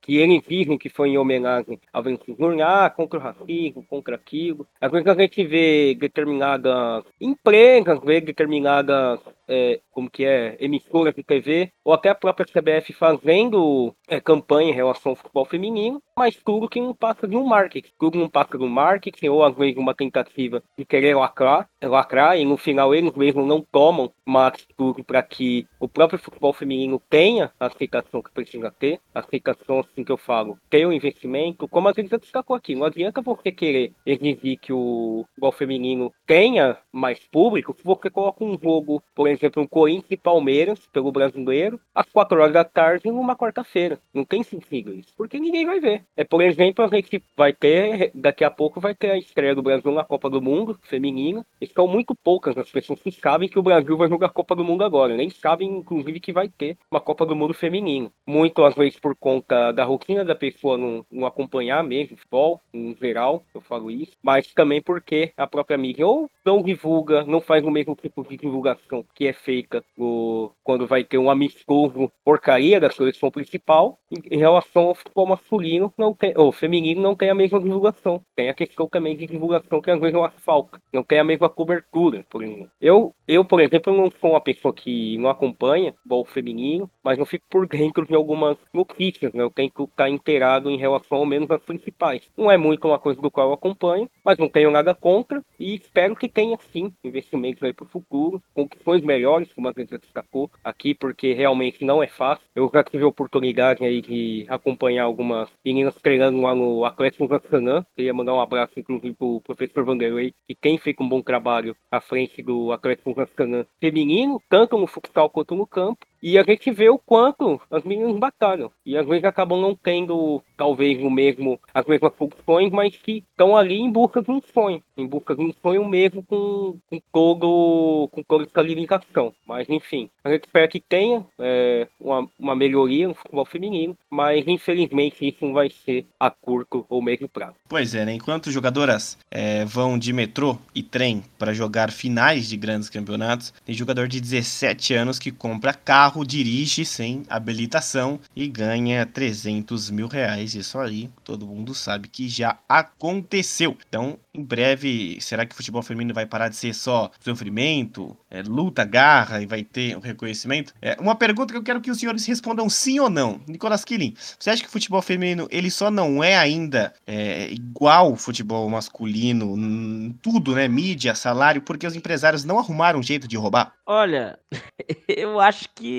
que 0.00 0.16
eles 0.16 0.42
dizem 0.46 0.78
que 0.78 0.88
foi 0.88 1.10
em 1.10 1.18
homenagem 1.18 1.80
ao 1.92 2.02
Vinícius 2.02 2.36
Júnior, 2.36 2.68
ah, 2.68 2.90
contra 2.90 3.18
o 3.18 3.22
racismo, 3.22 3.84
contra 3.88 4.16
aquilo. 4.16 4.66
Às 4.80 4.90
vezes 4.90 5.06
a 5.06 5.14
gente 5.14 5.44
vê 5.44 5.94
determinadas 5.94 7.04
empresas, 7.20 8.00
vê 8.04 8.20
determinadas 8.20 9.20
é, 9.48 9.80
como 9.90 10.10
que 10.10 10.24
é, 10.24 10.56
emissoras 10.60 11.14
de 11.14 11.22
TV, 11.22 11.72
ou 11.82 11.94
até 11.94 12.10
a 12.10 12.14
própria 12.14 12.46
CBF 12.46 12.92
fazendo 12.92 13.94
é, 14.06 14.20
campanha 14.20 14.70
em 14.70 14.74
relação 14.74 15.10
ao 15.10 15.16
futebol 15.16 15.46
feminino, 15.46 16.02
mas 16.16 16.36
tudo 16.36 16.68
que 16.68 16.80
não 16.80 16.94
passa 16.94 17.26
de 17.26 17.36
um 17.36 17.44
marketing. 17.44 17.90
Tudo 17.98 18.18
não 18.18 18.28
passa 18.28 18.58
de 18.58 18.64
um 18.64 18.68
marketing, 18.68 19.28
ou 19.28 19.42
às 19.42 19.56
vezes 19.56 19.76
uma 19.76 19.94
tentativa 19.94 20.62
de 20.76 20.84
querer 20.84 21.16
lacrar, 21.16 21.68
lacrar 21.82 22.38
e 22.38 22.44
no 22.44 22.56
final 22.58 22.94
eles 22.94 23.12
mesmos 23.14 23.46
não 23.48 23.60
tomam 23.60 24.12
uma 24.24 24.46
atitude 24.46 25.02
para 25.02 25.22
que 25.22 25.66
o 25.80 25.88
próprio 25.88 26.18
futebol 26.18 26.52
feminino 26.52 27.02
tenha 27.08 27.50
a 27.58 27.66
aceitação 27.66 28.22
que 28.22 28.30
precisa 28.30 28.70
ter, 28.70 29.00
a 29.14 29.20
aceitação, 29.20 29.80
assim 29.80 30.04
que 30.04 30.12
eu 30.12 30.18
falo, 30.18 30.58
ter 30.68 30.86
o 30.86 30.90
um 30.90 30.92
investimento, 30.92 31.66
como 31.66 31.88
a 31.88 31.92
gente 31.92 32.10
já 32.10 32.18
destacou 32.18 32.54
aqui, 32.54 32.74
não 32.74 32.84
adianta 32.84 33.22
você 33.22 33.50
querer 33.50 33.92
exigir 34.04 34.58
que 34.58 34.72
o 34.72 35.24
futebol 35.28 35.52
feminino 35.52 36.12
tenha 36.26 36.76
mais 36.92 37.18
público 37.26 37.74
se 37.76 37.84
você 37.84 38.10
coloca 38.10 38.44
um 38.44 38.58
jogo, 38.62 39.02
por 39.14 39.28
exemplo, 39.28 39.62
um 39.62 39.66
Corinthians 39.66 40.10
e 40.10 40.16
Palmeiras, 40.16 40.86
pelo 40.92 41.10
brasileiro, 41.10 41.80
às 41.94 42.06
4 42.10 42.38
horas 42.38 42.52
da 42.52 42.64
tarde, 42.64 43.08
numa 43.08 43.36
quarta-feira. 43.36 43.98
Não 44.12 44.24
tem 44.24 44.42
sentido 44.42 44.92
isso, 44.92 45.12
porque 45.16 45.38
ninguém 45.38 45.64
vai 45.64 45.80
ver. 45.80 46.04
É, 46.16 46.24
por 46.24 46.42
exemplo, 46.42 46.84
a 46.84 46.88
gente 46.88 47.22
vai 47.36 47.52
ter, 47.52 48.10
daqui 48.14 48.44
a 48.44 48.50
pouco 48.50 48.80
vai 48.80 48.94
ter 48.94 49.10
a 49.10 49.18
estreia 49.18 49.54
do 49.54 49.62
Brasil 49.62 49.92
na 49.92 50.04
Copa 50.04 50.28
do 50.28 50.42
Mundo, 50.42 50.78
feminina, 50.82 51.46
e 51.60 51.66
são 51.66 51.86
muito 51.86 52.14
poucas 52.14 52.58
as 52.58 52.70
pessoas 52.70 53.00
que 53.00 53.12
sabem 53.12 53.37
que 53.46 53.58
o 53.58 53.62
Brasil 53.62 53.94
vai 53.94 54.08
jogar 54.08 54.30
Copa 54.30 54.56
do 54.56 54.64
Mundo 54.64 54.82
agora, 54.82 55.14
nem 55.14 55.28
sabem, 55.28 55.68
inclusive, 55.68 56.18
que 56.18 56.32
vai 56.32 56.48
ter 56.48 56.78
uma 56.90 57.00
Copa 57.00 57.26
do 57.26 57.36
Mundo 57.36 57.52
feminino. 57.52 58.10
Muito, 58.26 58.64
às 58.64 58.74
vezes, 58.74 58.98
por 58.98 59.14
conta 59.14 59.70
da 59.72 59.84
rotina 59.84 60.24
da 60.24 60.34
pessoa 60.34 60.78
não, 60.78 61.04
não 61.10 61.26
acompanhar 61.26 61.84
mesmo 61.84 62.16
futebol, 62.16 62.62
em 62.72 62.96
geral, 62.98 63.44
eu 63.54 63.60
falo 63.60 63.90
isso, 63.90 64.12
mas 64.22 64.52
também 64.54 64.80
porque 64.80 65.32
a 65.36 65.46
própria 65.46 65.76
mídia 65.76 66.06
ou 66.06 66.30
não 66.44 66.62
divulga, 66.62 67.24
não 67.24 67.40
faz 67.40 67.62
o 67.62 67.70
mesmo 67.70 67.94
tipo 67.94 68.26
de 68.26 68.36
divulgação 68.36 69.04
que 69.14 69.26
é 69.26 69.32
feita 69.32 69.84
o, 69.98 70.50
quando 70.64 70.86
vai 70.86 71.04
ter 71.04 71.18
um 71.18 71.30
amistoso 71.30 72.10
porcaria 72.24 72.80
da 72.80 72.90
seleção 72.90 73.30
principal, 73.30 73.98
em, 74.10 74.36
em 74.36 74.38
relação 74.38 74.84
ao 74.84 74.94
futebol 74.94 75.26
masculino, 75.26 75.92
não 75.98 76.14
tem, 76.14 76.32
ou 76.36 76.52
feminino, 76.52 77.02
não 77.02 77.14
tem 77.14 77.30
a 77.30 77.34
mesma 77.34 77.60
divulgação. 77.60 78.22
Tem 78.34 78.48
a 78.48 78.54
questão 78.54 78.88
também 78.88 79.16
de 79.16 79.26
divulgação 79.26 79.80
que 79.80 79.90
às 79.90 80.00
vezes 80.00 80.14
não 80.14 80.28
falta, 80.38 80.80
não 80.92 81.02
tem 81.02 81.18
a 81.18 81.24
mesma 81.24 81.48
cobertura, 81.48 82.24
por 82.30 82.42
exemplo. 82.42 82.70
Eu, 82.80 83.14
eu, 83.28 83.44
por 83.44 83.60
exemplo, 83.60 83.94
não 83.94 84.10
sou 84.10 84.30
uma 84.30 84.40
pessoa 84.40 84.72
que 84.72 85.18
não 85.18 85.28
acompanha 85.28 85.92
futebol 85.92 86.24
feminino, 86.24 86.90
mas 87.04 87.18
não 87.18 87.26
fico 87.26 87.44
por 87.50 87.68
dentro 87.68 88.06
de 88.06 88.14
algumas 88.14 88.56
notícias, 88.72 89.34
né? 89.34 89.42
Eu 89.42 89.50
tenho 89.50 89.70
que 89.70 89.82
estar 89.82 90.08
inteirado 90.08 90.70
em 90.70 90.78
relação 90.78 91.18
ao 91.18 91.26
menos 91.26 91.50
às 91.50 91.62
principais. 91.62 92.22
Não 92.34 92.50
é 92.50 92.56
muito 92.56 92.88
uma 92.88 92.98
coisa 92.98 93.20
do 93.20 93.30
qual 93.30 93.48
eu 93.48 93.52
acompanho, 93.52 94.08
mas 94.24 94.38
não 94.38 94.48
tenho 94.48 94.70
nada 94.70 94.94
contra 94.94 95.44
e 95.60 95.74
espero 95.74 96.16
que 96.16 96.26
tenha 96.26 96.56
sim 96.72 96.90
investimentos 97.04 97.62
aí 97.62 97.74
para 97.74 97.84
o 97.84 97.88
futuro, 97.88 98.42
condições 98.54 99.02
melhores, 99.02 99.52
como 99.52 99.68
a 99.68 99.74
gente 99.76 99.90
já 99.90 99.98
destacou 99.98 100.50
aqui, 100.64 100.94
porque 100.94 101.34
realmente 101.34 101.84
não 101.84 102.02
é 102.02 102.06
fácil. 102.06 102.46
Eu 102.54 102.70
já 102.72 102.82
tive 102.82 103.04
a 103.04 103.08
oportunidade 103.08 103.84
aí 103.84 104.00
de 104.00 104.46
acompanhar 104.48 105.04
algumas 105.04 105.50
meninas 105.62 105.94
treinando 105.96 106.40
lá 106.40 106.54
no 106.54 106.84
Atlético 106.86 107.28
Zassanã. 107.28 107.84
Queria 107.94 108.14
mandar 108.14 108.32
um 108.32 108.40
abraço, 108.40 108.72
inclusive, 108.80 109.14
para 109.14 109.26
o 109.26 109.40
professor 109.42 109.84
Vanderlei, 109.84 110.32
que 110.46 110.54
tem 110.54 110.78
feito 110.78 111.02
um 111.02 111.08
bom 111.08 111.20
trabalho 111.20 111.76
à 111.90 112.00
frente 112.00 112.42
do 112.42 112.72
Atlético 112.72 113.17
Zassanã 113.18 113.66
feminino, 113.80 114.40
tanto 114.48 114.78
no 114.78 114.86
futsal 114.86 115.28
quanto 115.30 115.54
no 115.54 115.66
campo. 115.66 116.06
E 116.22 116.38
a 116.38 116.42
gente 116.42 116.70
vê 116.70 116.88
o 116.88 116.98
quanto 116.98 117.60
as 117.70 117.84
meninas 117.84 118.16
batalham. 118.16 118.70
E 118.84 118.96
às 118.96 119.06
vezes 119.06 119.24
acabam 119.24 119.60
não 119.60 119.74
tendo, 119.74 120.42
talvez, 120.56 121.00
o 121.02 121.10
mesmo, 121.10 121.60
as 121.72 121.86
mesmas 121.86 122.12
funções, 122.16 122.70
mas 122.72 122.96
que 122.96 123.24
estão 123.30 123.56
ali 123.56 123.76
em 123.76 123.90
busca 123.90 124.22
de 124.22 124.30
um 124.30 124.40
sonho. 124.52 124.82
Em 124.96 125.06
busca 125.06 125.34
de 125.34 125.42
um 125.42 125.52
sonho 125.62 125.86
mesmo 125.86 126.22
com, 126.22 126.78
com 126.88 127.00
todo 127.12 128.08
com 128.12 128.22
toda 128.22 128.44
essa 128.44 128.60
limitação. 128.60 129.32
Mas 129.46 129.68
enfim, 129.68 130.10
a 130.24 130.30
gente 130.30 130.44
espera 130.44 130.68
que 130.68 130.80
tenha 130.80 131.24
é, 131.38 131.86
uma, 132.00 132.28
uma 132.38 132.56
melhoria 132.56 133.08
no 133.08 133.14
futebol 133.14 133.44
feminino, 133.44 133.96
mas 134.10 134.46
infelizmente 134.46 135.26
isso 135.26 135.44
não 135.44 135.52
vai 135.52 135.70
ser 135.70 136.06
a 136.18 136.30
curto 136.30 136.84
ou 136.88 137.02
médio 137.02 137.28
prazo. 137.28 137.54
Pois 137.68 137.94
é, 137.94 138.04
né? 138.04 138.14
Enquanto 138.14 138.50
jogadoras 138.50 139.18
é, 139.30 139.64
vão 139.64 139.98
de 139.98 140.12
metrô 140.12 140.58
e 140.74 140.82
trem 140.82 141.22
para 141.38 141.52
jogar 141.52 141.90
finais 141.90 142.48
de 142.48 142.56
grandes 142.56 142.88
campeonatos, 142.88 143.52
tem 143.64 143.74
jogador 143.74 144.08
de 144.08 144.20
17 144.20 144.94
anos 144.94 145.18
que 145.18 145.30
compra 145.30 145.72
carro, 145.72 146.07
dirige 146.24 146.84
sem 146.84 147.22
habilitação 147.28 148.20
e 148.34 148.48
ganha 148.48 149.06
300 149.06 149.90
mil 149.90 150.06
reais. 150.06 150.54
Isso 150.54 150.78
aí, 150.78 151.10
todo 151.24 151.46
mundo 151.46 151.74
sabe 151.74 152.08
que 152.08 152.28
já 152.28 152.58
aconteceu. 152.68 153.76
Então, 153.88 154.18
em 154.34 154.42
breve, 154.42 155.18
será 155.20 155.44
que 155.44 155.54
o 155.54 155.56
futebol 155.56 155.82
feminino 155.82 156.14
vai 156.14 156.26
parar 156.26 156.48
de 156.48 156.56
ser 156.56 156.74
só 156.74 157.10
sofrimento, 157.20 158.16
é, 158.30 158.42
luta, 158.42 158.84
garra 158.84 159.42
e 159.42 159.46
vai 159.46 159.62
ter 159.62 159.96
um 159.96 160.00
reconhecimento? 160.00 160.72
É, 160.80 160.96
uma 161.00 161.14
pergunta 161.14 161.52
que 161.52 161.58
eu 161.58 161.62
quero 161.62 161.80
que 161.80 161.90
os 161.90 161.98
senhores 161.98 162.24
respondam 162.26 162.68
sim 162.68 163.00
ou 163.00 163.10
não. 163.10 163.40
Nicolas 163.46 163.84
Killing, 163.84 164.14
você 164.38 164.50
acha 164.50 164.62
que 164.62 164.68
o 164.68 164.72
futebol 164.72 165.02
feminino 165.02 165.48
ele 165.50 165.70
só 165.70 165.90
não 165.90 166.22
é 166.22 166.36
ainda 166.36 166.92
é, 167.06 167.50
igual 167.50 168.12
o 168.12 168.16
futebol 168.16 168.68
masculino, 168.68 170.14
tudo, 170.22 170.54
né? 170.54 170.68
Mídia, 170.68 171.14
salário, 171.14 171.62
porque 171.62 171.86
os 171.86 171.96
empresários 171.96 172.44
não 172.44 172.58
arrumaram 172.58 173.00
um 173.00 173.02
jeito 173.02 173.26
de 173.26 173.36
roubar? 173.36 173.72
Olha, 173.86 174.38
eu 175.08 175.40
acho 175.40 175.68
que 175.74 175.97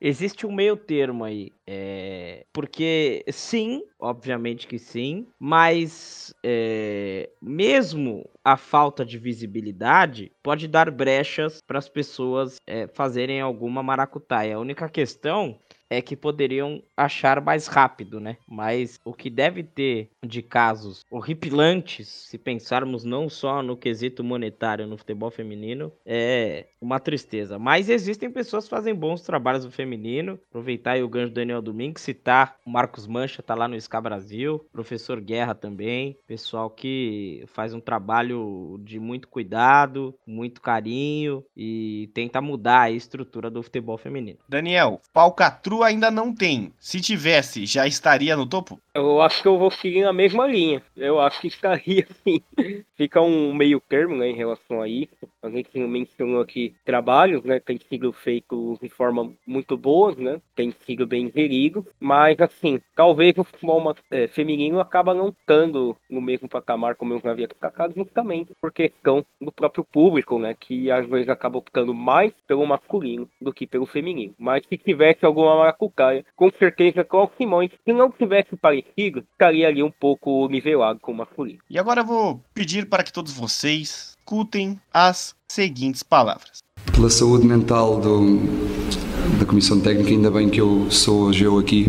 existe 0.00 0.46
um 0.46 0.52
meio 0.52 0.76
termo 0.76 1.24
aí. 1.24 1.52
É, 1.66 2.44
porque 2.52 3.24
sim, 3.30 3.82
obviamente 3.98 4.66
que 4.66 4.78
sim, 4.78 5.26
mas 5.38 6.34
é, 6.44 7.28
mesmo 7.40 8.28
a 8.44 8.56
falta 8.56 9.04
de 9.04 9.18
visibilidade 9.18 10.32
pode 10.42 10.66
dar 10.66 10.90
brechas 10.90 11.60
para 11.66 11.78
as 11.78 11.88
pessoas 11.88 12.56
é, 12.66 12.86
fazerem 12.88 13.40
alguma 13.40 13.82
maracutaia. 13.82 14.56
A 14.56 14.60
única 14.60 14.88
questão 14.88 15.58
é 15.90 16.02
que 16.02 16.16
poderiam 16.16 16.82
achar 16.96 17.40
mais 17.40 17.66
rápido, 17.66 18.20
né? 18.20 18.36
Mas 18.46 19.00
o 19.04 19.12
que 19.12 19.30
deve 19.30 19.62
ter 19.62 20.10
de 20.24 20.42
casos 20.42 21.04
horripilantes, 21.10 22.08
se 22.08 22.38
pensarmos 22.38 23.04
não 23.04 23.28
só 23.28 23.62
no 23.62 23.76
quesito 23.76 24.22
monetário 24.22 24.86
no 24.86 24.98
futebol 24.98 25.30
feminino, 25.30 25.92
é 26.04 26.66
uma 26.80 27.00
tristeza. 27.00 27.58
Mas 27.58 27.88
existem 27.88 28.30
pessoas 28.30 28.64
que 28.64 28.70
fazem 28.70 28.94
bons 28.94 29.22
trabalhos 29.22 29.64
no 29.64 29.70
feminino. 29.70 30.38
Aproveitar 30.48 30.92
aí 30.92 31.02
o 31.02 31.08
gancho 31.08 31.30
do 31.30 31.34
Daniel 31.34 31.62
Domingues, 31.62 32.02
citar 32.02 32.56
o 32.64 32.70
Marcos 32.70 33.06
Mancha, 33.06 33.42
tá 33.42 33.54
lá 33.54 33.66
no 33.66 33.80
SCA 33.80 34.00
Brasil, 34.00 34.64
professor 34.72 35.20
Guerra 35.20 35.54
também, 35.54 36.16
pessoal 36.26 36.70
que 36.70 37.44
faz 37.46 37.74
um 37.74 37.80
trabalho 37.80 38.78
de 38.82 38.98
muito 38.98 39.28
cuidado, 39.28 40.14
muito 40.26 40.60
carinho 40.60 41.44
e 41.56 42.10
tenta 42.14 42.40
mudar 42.40 42.82
a 42.82 42.90
estrutura 42.90 43.50
do 43.50 43.62
futebol 43.62 43.96
feminino. 43.96 44.38
Daniel, 44.48 45.00
Palcatru 45.12 45.77
ainda 45.82 46.10
não 46.10 46.34
tem. 46.34 46.72
Se 46.78 47.00
tivesse, 47.00 47.66
já 47.66 47.86
estaria 47.86 48.36
no 48.36 48.46
topo? 48.46 48.80
Eu 48.94 49.22
acho 49.22 49.42
que 49.42 49.48
eu 49.48 49.58
vou 49.58 49.70
seguir 49.70 50.02
na 50.02 50.12
mesma 50.12 50.46
linha. 50.46 50.82
Eu 50.96 51.20
acho 51.20 51.40
que 51.40 51.46
estaria 51.46 52.06
sim. 52.24 52.40
Fica 52.96 53.20
um 53.20 53.54
meio 53.54 53.80
termo 53.80 54.16
né, 54.16 54.28
em 54.28 54.34
relação 54.34 54.82
a 54.82 54.88
isso. 54.88 55.28
A 55.42 55.48
gente 55.48 55.78
mencionou 55.78 56.40
aqui 56.40 56.74
trabalhos, 56.84 57.44
né? 57.44 57.60
Tem 57.60 57.78
sido 57.78 58.12
feito 58.12 58.76
de 58.82 58.88
forma 58.88 59.32
muito 59.46 59.76
boa, 59.76 60.14
né? 60.16 60.40
Tem 60.56 60.74
sido 60.84 61.06
bem 61.06 61.30
gerido. 61.34 61.86
Mas 62.00 62.40
assim, 62.40 62.80
talvez 62.96 63.36
o 63.38 63.44
futebol 63.44 63.94
é, 64.10 64.26
feminino 64.26 64.80
acaba 64.80 65.14
não 65.14 65.28
estando 65.28 65.96
no 66.10 66.20
mesmo 66.20 66.48
patamar 66.48 66.96
como 66.96 67.14
eu 67.14 67.20
já 67.20 67.30
havia 67.30 67.46
destacado, 67.46 67.94
justamente 67.94 68.52
por 68.60 68.72
questão 68.72 69.24
do 69.40 69.52
próprio 69.52 69.84
público, 69.84 70.38
né? 70.38 70.56
Que 70.58 70.90
às 70.90 71.06
vezes 71.08 71.28
acaba 71.28 71.58
optando 71.58 71.94
mais 71.94 72.32
pelo 72.46 72.66
masculino 72.66 73.28
do 73.40 73.52
que 73.52 73.66
pelo 73.66 73.86
feminino. 73.86 74.34
Mas 74.38 74.64
se 74.66 74.76
tivesse 74.76 75.24
alguma 75.24 75.54
maracucaia, 75.68 76.24
com 76.34 76.50
certeza 76.58 77.04
com 77.04 77.24
o 77.24 77.30
Simões, 77.36 77.70
se 77.84 77.92
não 77.92 78.10
tivesse 78.10 78.56
parecido, 78.56 79.22
estaria 79.32 79.68
ali 79.68 79.82
um 79.82 79.90
pouco 79.90 80.48
nivelado 80.48 80.98
com 81.00 81.12
o 81.12 81.16
masculino. 81.16 81.58
E 81.68 81.78
agora 81.78 82.00
eu 82.00 82.06
vou 82.06 82.40
pedir 82.54 82.86
para 82.86 83.02
que 83.02 83.12
todos 83.12 83.32
vocês 83.32 84.16
escutem 84.18 84.78
as 84.92 85.34
seguintes 85.46 86.02
palavras. 86.02 86.58
Pela 86.92 87.10
saúde 87.10 87.46
mental 87.46 88.00
do, 88.00 88.38
da 89.38 89.44
Comissão 89.46 89.80
Técnica, 89.80 90.10
ainda 90.10 90.30
bem 90.30 90.48
que 90.48 90.60
eu 90.60 90.90
sou 90.90 91.24
hoje 91.24 91.44
eu 91.44 91.58
aqui, 91.58 91.86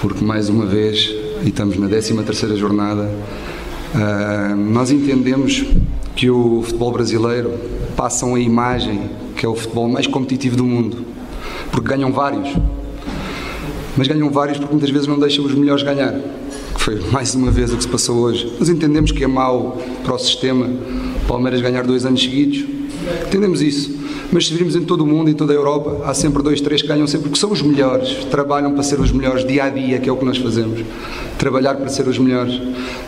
porque 0.00 0.24
mais 0.24 0.48
uma 0.48 0.66
vez, 0.66 1.10
e 1.44 1.48
estamos 1.48 1.76
na 1.76 1.88
13 1.88 2.22
terceira 2.24 2.56
jornada, 2.56 3.08
uh, 3.94 4.56
nós 4.56 4.90
entendemos 4.90 5.64
que 6.16 6.30
o 6.30 6.62
futebol 6.62 6.92
brasileiro 6.92 7.52
passa 7.96 8.26
a 8.26 8.38
imagem 8.38 9.10
que 9.36 9.44
é 9.44 9.48
o 9.48 9.54
futebol 9.54 9.88
mais 9.88 10.06
competitivo 10.06 10.56
do 10.56 10.64
mundo 10.64 11.13
porque 11.70 11.88
ganham 11.88 12.12
vários. 12.12 12.48
Mas 13.96 14.08
ganham 14.08 14.30
vários 14.30 14.58
porque 14.58 14.72
muitas 14.72 14.90
vezes 14.90 15.06
não 15.06 15.18
deixam 15.18 15.44
os 15.44 15.54
melhores 15.54 15.82
ganhar. 15.82 16.12
Que 16.74 16.80
foi 16.80 17.00
mais 17.10 17.34
uma 17.34 17.50
vez 17.50 17.72
o 17.72 17.76
que 17.76 17.82
se 17.82 17.88
passou 17.88 18.16
hoje. 18.18 18.52
Nós 18.58 18.68
entendemos 18.68 19.12
que 19.12 19.22
é 19.22 19.26
mau 19.26 19.80
para 20.02 20.14
o 20.14 20.18
sistema 20.18 20.68
Palmeiras 21.28 21.60
ganhar 21.60 21.84
dois 21.84 22.04
anos 22.04 22.22
seguidos. 22.22 22.64
Entendemos 23.26 23.62
isso. 23.62 24.04
Mas 24.32 24.46
se 24.46 24.54
virmos 24.54 24.74
em 24.74 24.82
todo 24.82 25.02
o 25.02 25.06
mundo, 25.06 25.30
em 25.30 25.34
toda 25.34 25.52
a 25.52 25.56
Europa, 25.56 26.02
há 26.04 26.14
sempre 26.14 26.42
dois, 26.42 26.60
três 26.60 26.82
que 26.82 26.88
ganham 26.88 27.06
sempre, 27.06 27.28
porque 27.28 27.38
são 27.38 27.52
os 27.52 27.62
melhores. 27.62 28.24
Trabalham 28.24 28.72
para 28.72 28.82
ser 28.82 28.98
os 28.98 29.12
melhores 29.12 29.46
dia 29.46 29.64
a 29.64 29.68
dia, 29.68 29.98
que 29.98 30.08
é 30.08 30.12
o 30.12 30.16
que 30.16 30.24
nós 30.24 30.38
fazemos. 30.38 30.80
Trabalhar 31.38 31.74
para 31.76 31.88
ser 31.88 32.08
os 32.08 32.18
melhores. 32.18 32.60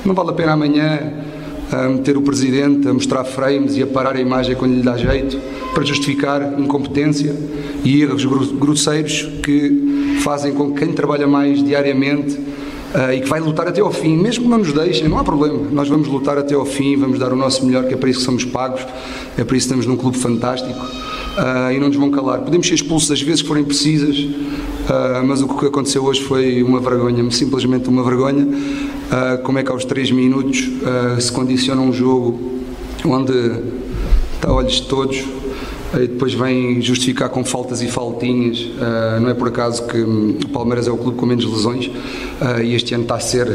Não 0.05 0.15
vale 0.15 0.31
a 0.31 0.33
pena 0.33 0.53
amanhã 0.53 1.13
a 1.73 1.89
meter 1.89 2.17
o 2.17 2.23
presidente 2.23 2.89
a 2.89 2.95
mostrar 2.95 3.25
frames 3.25 3.77
e 3.77 3.83
a 3.83 3.87
parar 3.87 4.17
a 4.17 4.21
imagem 4.21 4.55
quando 4.55 4.75
lhe 4.75 4.83
dá 4.83 4.97
jeito 4.97 5.39
para 5.75 5.85
justificar 5.85 6.59
incompetência 6.59 7.35
e 7.85 8.03
erros 8.03 8.25
grosseiros 8.25 9.29
que 9.43 10.19
fazem 10.23 10.53
com 10.53 10.73
que 10.73 10.85
quem 10.85 10.93
trabalha 10.93 11.27
mais 11.27 11.63
diariamente 11.63 12.35
uh, 12.37 13.13
e 13.13 13.21
que 13.21 13.29
vai 13.29 13.41
lutar 13.41 13.69
até 13.69 13.81
ao 13.81 13.93
fim, 13.93 14.17
mesmo 14.17 14.45
que 14.45 14.51
não 14.51 14.59
nos 14.59 14.73
deixem, 14.73 15.09
não 15.09 15.19
há 15.19 15.25
problema, 15.25 15.59
nós 15.71 15.89
vamos 15.89 16.09
lutar 16.09 16.39
até 16.39 16.55
ao 16.55 16.65
fim, 16.65 16.97
vamos 16.97 17.19
dar 17.19 17.33
o 17.33 17.37
nosso 17.37 17.65
melhor, 17.65 17.85
que 17.85 17.95
é 17.95 17.97
para 17.97 18.09
isso 18.09 18.21
que 18.21 18.25
somos 18.25 18.45
pagos, 18.45 18.81
é 19.37 19.45
para 19.45 19.57
isso 19.57 19.69
que 19.69 19.75
estamos 19.75 19.87
num 19.87 19.97
clube 19.97 20.17
fantástico 20.19 20.79
uh, 20.79 21.73
e 21.73 21.79
não 21.79 21.89
nos 21.89 21.97
vão 21.97 22.11
calar. 22.11 22.41
Podemos 22.41 22.67
ser 22.67 22.75
expulsos 22.75 23.11
às 23.11 23.21
vezes 23.21 23.43
que 23.43 23.49
forem 23.49 23.65
precisas, 23.65 24.19
uh, 24.19 25.25
mas 25.25 25.43
o 25.43 25.49
que 25.49 25.67
aconteceu 25.67 26.05
hoje 26.05 26.23
foi 26.23 26.63
uma 26.63 26.81
vergonha, 26.81 27.29
simplesmente 27.31 27.89
uma 27.89 28.03
vergonha. 28.03 28.47
Como 29.45 29.59
é 29.59 29.63
que 29.63 29.71
aos 29.71 29.85
3 29.85 30.11
minutos 30.11 30.69
se 31.21 31.31
condiciona 31.33 31.81
um 31.81 31.93
jogo 31.93 32.61
onde 33.05 33.33
está 34.37 34.53
olhos 34.53 34.75
de 34.75 34.83
todos 34.83 35.25
e 35.95 36.07
depois 36.09 36.35
vem 36.35 36.81
justificar 36.81 37.29
com 37.29 37.45
faltas 37.45 37.81
e 37.83 37.89
faltinhas. 37.89 38.61
Uh, 38.61 39.21
não 39.21 39.31
é 39.31 39.35
por 39.35 39.49
acaso 39.49 39.87
que 39.87 39.99
hum, 39.99 40.39
o 40.45 40.49
Palmeiras 40.49 40.89
é 40.89 40.91
o 40.91 40.97
clube 40.97 41.17
com 41.17 41.27
menos 41.27 41.45
lesões 41.45 41.87
uh, 41.87 42.63
e 42.63 42.75
este 42.75 42.95
ano 42.95 43.05
está 43.05 43.17
a 43.17 43.21
ser 43.21 43.49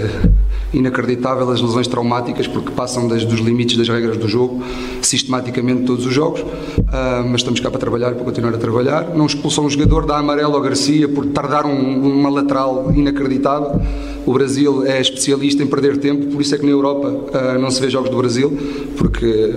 inacreditável 0.73 1.49
as 1.49 1.61
lesões 1.61 1.87
traumáticas 1.87 2.47
porque 2.47 2.71
passam 2.71 3.07
das, 3.07 3.25
dos 3.25 3.39
limites 3.39 3.77
das 3.77 3.87
regras 3.87 4.17
do 4.17 4.27
jogo 4.27 4.63
sistematicamente 5.01 5.83
todos 5.83 6.05
os 6.05 6.13
jogos. 6.13 6.41
Uh, 6.41 7.23
mas 7.25 7.41
estamos 7.41 7.59
cá 7.59 7.69
para 7.69 7.79
trabalhar, 7.79 8.13
para 8.13 8.23
continuar 8.23 8.53
a 8.53 8.57
trabalhar. 8.57 9.15
Não 9.15 9.25
expulsam 9.25 9.65
um 9.65 9.69
jogador, 9.69 10.05
dá 10.05 10.17
amarelo 10.17 10.55
ao 10.55 10.61
Garcia 10.61 11.07
por 11.07 11.25
tardar 11.27 11.65
um, 11.65 12.19
uma 12.19 12.29
lateral 12.29 12.91
inacreditável. 12.95 13.81
O 14.25 14.33
Brasil 14.33 14.85
é 14.85 15.01
especialista 15.01 15.63
em 15.63 15.67
perder 15.67 15.97
tempo, 15.97 16.27
por 16.27 16.41
isso 16.41 16.53
é 16.53 16.57
que 16.57 16.65
na 16.65 16.71
Europa 16.71 17.57
não 17.59 17.71
se 17.71 17.81
vê 17.81 17.89
jogos 17.89 18.09
do 18.09 18.17
Brasil, 18.17 18.55
porque 18.97 19.55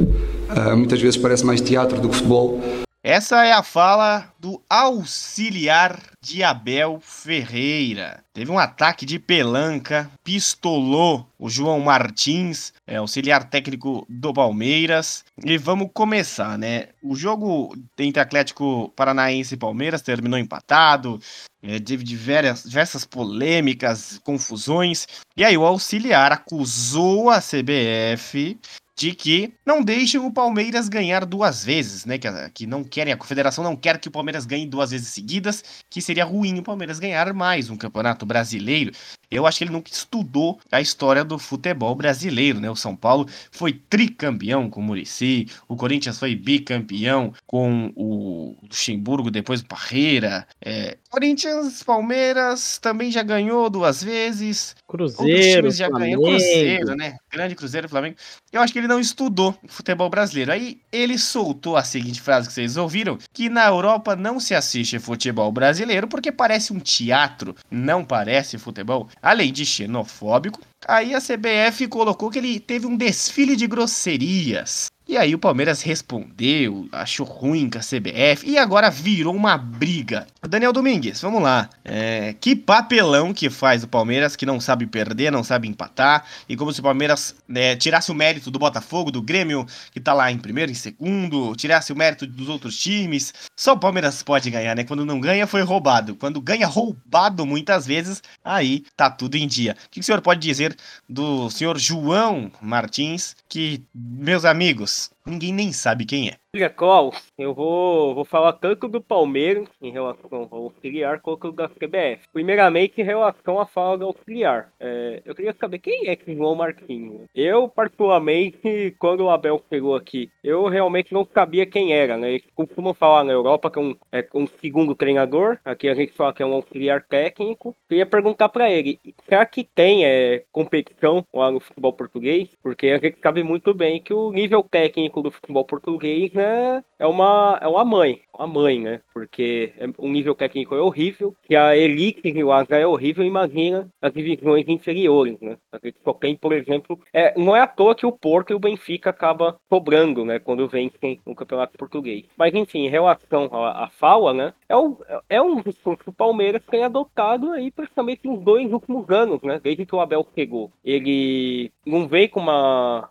Uh, 0.54 0.76
muitas 0.76 1.00
vezes 1.00 1.16
parece 1.16 1.44
mais 1.44 1.60
teatro 1.60 2.00
do 2.00 2.08
que 2.08 2.16
futebol. 2.16 2.60
Essa 3.06 3.44
é 3.44 3.52
a 3.52 3.62
fala 3.62 4.32
do 4.40 4.62
auxiliar 4.66 6.00
de 6.22 6.42
Abel 6.42 6.98
Ferreira. 7.02 8.24
Teve 8.32 8.50
um 8.50 8.58
ataque 8.58 9.04
de 9.04 9.18
pelanca, 9.18 10.10
pistolou 10.24 11.28
o 11.38 11.50
João 11.50 11.80
Martins, 11.80 12.72
é, 12.86 12.96
auxiliar 12.96 13.44
técnico 13.44 14.06
do 14.08 14.32
Palmeiras. 14.32 15.22
E 15.44 15.58
vamos 15.58 15.90
começar, 15.92 16.56
né? 16.56 16.88
O 17.02 17.14
jogo 17.14 17.76
entre 17.98 18.22
Atlético 18.22 18.90
Paranaense 18.96 19.52
e 19.52 19.58
Palmeiras 19.58 20.00
terminou 20.00 20.38
empatado. 20.38 21.20
É, 21.62 21.78
teve 21.78 22.04
diversas, 22.04 22.62
diversas 22.62 23.04
polêmicas, 23.04 24.18
confusões. 24.24 25.06
E 25.36 25.44
aí 25.44 25.58
o 25.58 25.66
auxiliar 25.66 26.32
acusou 26.32 27.28
a 27.28 27.38
CBF 27.38 28.58
de 28.96 29.12
que 29.14 29.54
não 29.66 29.82
deixam 29.82 30.26
o 30.26 30.32
Palmeiras 30.32 30.88
ganhar 30.88 31.24
duas 31.24 31.64
vezes, 31.64 32.04
né? 32.04 32.18
Que, 32.18 32.28
que 32.50 32.66
não 32.66 32.84
querem, 32.84 33.12
a 33.12 33.16
confederação 33.16 33.64
não 33.64 33.76
quer 33.76 33.98
que 33.98 34.08
o 34.08 34.10
Palmeiras 34.10 34.46
ganhe 34.46 34.66
duas 34.66 34.90
vezes 34.90 35.08
seguidas, 35.08 35.64
que 35.90 36.00
seria 36.00 36.24
ruim 36.24 36.58
o 36.58 36.62
Palmeiras 36.62 36.98
ganhar 36.98 37.32
mais 37.34 37.70
um 37.70 37.76
campeonato 37.76 38.24
brasileiro. 38.24 38.92
Eu 39.34 39.46
acho 39.46 39.58
que 39.58 39.64
ele 39.64 39.72
nunca 39.72 39.90
estudou 39.90 40.60
a 40.70 40.80
história 40.80 41.24
do 41.24 41.38
futebol 41.38 41.94
brasileiro, 41.94 42.60
né? 42.60 42.70
O 42.70 42.76
São 42.76 42.94
Paulo 42.94 43.26
foi 43.50 43.72
tricampeão 43.72 44.70
com 44.70 44.80
o 44.80 44.82
Murici, 44.82 45.48
o 45.68 45.76
Corinthians 45.76 46.18
foi 46.18 46.34
bicampeão 46.34 47.32
com 47.46 47.92
o 47.96 48.56
Luxemburgo, 48.62 49.30
depois 49.30 49.60
o 49.60 49.66
Parreira. 49.66 50.46
É, 50.60 50.96
Corinthians, 51.10 51.82
Palmeiras 51.82 52.78
também 52.78 53.10
já 53.10 53.22
ganhou 53.22 53.70
duas 53.70 54.02
vezes. 54.02 54.74
Cruzeiro, 54.86 55.70
já 55.70 55.88
ganhou 55.88 56.22
Cruzeiro, 56.22 56.96
né? 56.96 57.16
Grande 57.30 57.54
Cruzeiro, 57.54 57.88
Flamengo. 57.88 58.16
Eu 58.52 58.60
acho 58.60 58.72
que 58.72 58.78
ele 58.78 58.88
não 58.88 59.00
estudou 59.00 59.56
futebol 59.66 60.10
brasileiro. 60.10 60.52
Aí 60.52 60.80
ele 60.92 61.18
soltou 61.18 61.76
a 61.76 61.84
seguinte 61.84 62.20
frase 62.20 62.48
que 62.48 62.54
vocês 62.54 62.76
ouviram, 62.76 63.18
que 63.32 63.48
na 63.48 63.66
Europa 63.66 64.16
não 64.16 64.40
se 64.40 64.54
assiste 64.54 64.98
futebol 64.98 65.50
brasileiro 65.52 66.08
porque 66.08 66.32
parece 66.32 66.72
um 66.72 66.78
teatro, 66.78 67.54
não 67.70 68.04
parece 68.04 68.58
futebol. 68.58 69.08
Além 69.24 69.50
de 69.50 69.64
xenofóbico, 69.64 70.60
aí 70.86 71.14
a 71.14 71.18
CBF 71.18 71.88
colocou 71.88 72.30
que 72.30 72.38
ele 72.38 72.60
teve 72.60 72.86
um 72.86 72.94
desfile 72.94 73.56
de 73.56 73.66
grosserias. 73.66 74.88
E 75.06 75.18
aí 75.18 75.34
o 75.34 75.38
Palmeiras 75.38 75.82
respondeu, 75.82 76.88
achou 76.90 77.26
ruim 77.26 77.68
com 77.68 77.76
a 77.76 77.82
CBF 77.82 78.48
e 78.48 78.56
agora 78.56 78.90
virou 78.90 79.36
uma 79.36 79.58
briga. 79.58 80.26
Daniel 80.48 80.72
Domingues, 80.72 81.20
vamos 81.20 81.42
lá. 81.42 81.68
É, 81.84 82.34
que 82.40 82.56
papelão 82.56 83.34
que 83.34 83.50
faz 83.50 83.84
o 83.84 83.88
Palmeiras 83.88 84.34
que 84.34 84.46
não 84.46 84.58
sabe 84.58 84.86
perder, 84.86 85.30
não 85.30 85.44
sabe 85.44 85.68
empatar 85.68 86.24
e 86.48 86.56
como 86.56 86.72
se 86.72 86.80
o 86.80 86.82
Palmeiras 86.82 87.36
né, 87.46 87.76
tirasse 87.76 88.10
o 88.10 88.14
mérito 88.14 88.50
do 88.50 88.58
Botafogo, 88.58 89.10
do 89.10 89.20
Grêmio 89.20 89.66
que 89.92 90.00
tá 90.00 90.14
lá 90.14 90.32
em 90.32 90.38
primeiro, 90.38 90.72
em 90.72 90.74
segundo, 90.74 91.54
tirasse 91.54 91.92
o 91.92 91.96
mérito 91.96 92.26
dos 92.26 92.48
outros 92.48 92.78
times. 92.78 93.34
Só 93.54 93.74
o 93.74 93.78
Palmeiras 93.78 94.22
pode 94.22 94.50
ganhar, 94.50 94.74
né? 94.74 94.84
Quando 94.84 95.04
não 95.04 95.20
ganha 95.20 95.46
foi 95.46 95.60
roubado. 95.60 96.16
Quando 96.16 96.40
ganha 96.40 96.66
roubado 96.66 97.44
muitas 97.44 97.86
vezes, 97.86 98.22
aí 98.42 98.84
tá 98.96 99.10
tudo 99.10 99.36
em 99.36 99.46
dia. 99.46 99.76
O 99.86 99.90
que 99.90 100.00
o 100.00 100.02
senhor 100.02 100.22
pode 100.22 100.40
dizer 100.40 100.74
do 101.06 101.50
senhor 101.50 101.78
João 101.78 102.50
Martins, 102.62 103.36
que 103.50 103.82
meus 103.94 104.46
amigos 104.46 104.93
Thanks. 104.94 105.13
Ninguém 105.26 105.52
nem 105.52 105.72
sabe 105.72 106.04
quem 106.04 106.28
é. 106.28 106.36
Olha, 106.54 106.70
Klaus, 106.70 107.32
eu 107.36 107.52
vou, 107.52 108.14
vou 108.14 108.24
falar 108.24 108.52
tanto 108.52 108.86
do 108.86 109.00
Palmeiras 109.00 109.68
em 109.82 109.90
relação 109.90 110.48
ao 110.48 110.62
auxiliar 110.62 111.20
quanto 111.20 111.50
da 111.50 111.68
CBF. 111.68 112.28
Primeiramente, 112.32 113.00
em 113.00 113.04
relação 113.04 113.58
à 113.58 113.66
fala 113.66 113.98
do 113.98 114.04
auxiliar. 114.04 114.72
É, 114.78 115.20
eu 115.24 115.34
queria 115.34 115.52
saber 115.58 115.80
quem 115.80 116.06
é 116.06 116.12
esse 116.12 116.32
João 116.32 116.54
Marquinhos. 116.54 117.22
Eu, 117.34 117.68
particularmente, 117.68 118.94
quando 119.00 119.22
o 119.22 119.30
Abel 119.30 119.60
chegou 119.68 119.96
aqui, 119.96 120.30
eu 120.44 120.68
realmente 120.68 121.12
não 121.12 121.26
sabia 121.34 121.66
quem 121.66 121.92
era, 121.92 122.16
né? 122.16 122.30
Eles 122.30 122.44
costumam 122.54 122.94
falar 122.94 123.24
na 123.24 123.32
Europa 123.32 123.68
que 123.68 123.78
é 123.80 123.82
um, 123.82 123.96
é 124.12 124.28
um 124.32 124.46
segundo 124.46 124.94
treinador. 124.94 125.58
Aqui 125.64 125.88
a 125.88 125.94
gente 125.94 126.12
fala 126.12 126.32
que 126.32 126.42
é 126.42 126.46
um 126.46 126.54
auxiliar 126.54 127.02
técnico. 127.02 127.74
Queria 127.88 128.06
perguntar 128.06 128.48
para 128.48 128.70
ele, 128.70 129.00
será 129.28 129.44
que 129.44 129.64
tem 129.64 130.04
é, 130.04 130.44
competição 130.52 131.26
lá 131.34 131.50
no 131.50 131.58
futebol 131.58 131.92
português? 131.92 132.48
Porque 132.62 132.88
a 132.90 132.98
gente 132.98 133.18
sabe 133.20 133.42
muito 133.42 133.74
bem 133.74 134.00
que 134.00 134.14
o 134.14 134.30
nível 134.30 134.62
técnico 134.62 135.13
do 135.22 135.30
futebol 135.30 135.64
português 135.64 136.32
né, 136.32 136.82
é, 136.98 137.06
uma, 137.06 137.58
é 137.60 137.68
uma 137.68 137.84
mãe, 137.84 138.20
uma 138.36 138.46
mãe, 138.46 138.80
né? 138.80 139.00
Porque 139.12 139.72
é, 139.78 139.86
o 139.98 140.08
nível 140.08 140.34
técnico 140.34 140.74
é 140.74 140.80
horrível, 140.80 141.34
que 141.42 141.54
a 141.54 141.76
elite 141.76 142.32
de 142.32 142.42
lá 142.42 142.64
já 142.68 142.78
é 142.78 142.86
horrível, 142.86 143.24
imagina 143.24 143.88
as 144.00 144.12
divisões 144.12 144.66
inferiores, 144.68 145.38
né? 145.40 145.56
A 145.72 145.78
gente 145.82 145.98
só 146.02 146.12
tem, 146.12 146.36
por 146.36 146.52
exemplo, 146.52 146.98
é, 147.12 147.38
não 147.38 147.54
é 147.54 147.60
à 147.60 147.66
toa 147.66 147.94
que 147.94 148.06
o 148.06 148.12
Porto 148.12 148.50
e 148.50 148.54
o 148.54 148.58
Benfica 148.58 149.10
acaba 149.10 149.56
sobrando, 149.68 150.24
né? 150.24 150.38
Quando 150.38 150.68
vencem 150.68 151.20
o 151.24 151.34
Campeonato 151.34 151.76
Português. 151.78 152.24
Mas 152.36 152.54
enfim, 152.54 152.86
em 152.86 152.90
relação 152.90 153.48
à, 153.52 153.84
à 153.84 153.88
fala, 153.88 154.32
né? 154.32 154.54
É, 154.68 154.76
o, 154.76 154.96
é 155.28 155.40
um 155.40 155.60
discurso 155.60 156.02
que 156.02 156.10
o 156.10 156.12
Palmeiras 156.12 156.62
tem 156.70 156.84
adotado 156.84 157.52
aí 157.52 157.70
praticamente 157.70 158.26
nos 158.26 158.40
dois 158.42 158.72
últimos 158.72 159.08
anos, 159.10 159.42
né? 159.42 159.60
Desde 159.62 159.84
que 159.84 159.94
o 159.94 160.00
Abel 160.00 160.26
chegou. 160.34 160.70
Ele 160.84 161.70
não 161.86 162.08
vem 162.08 162.28
com 162.28 162.40
uma. 162.40 163.10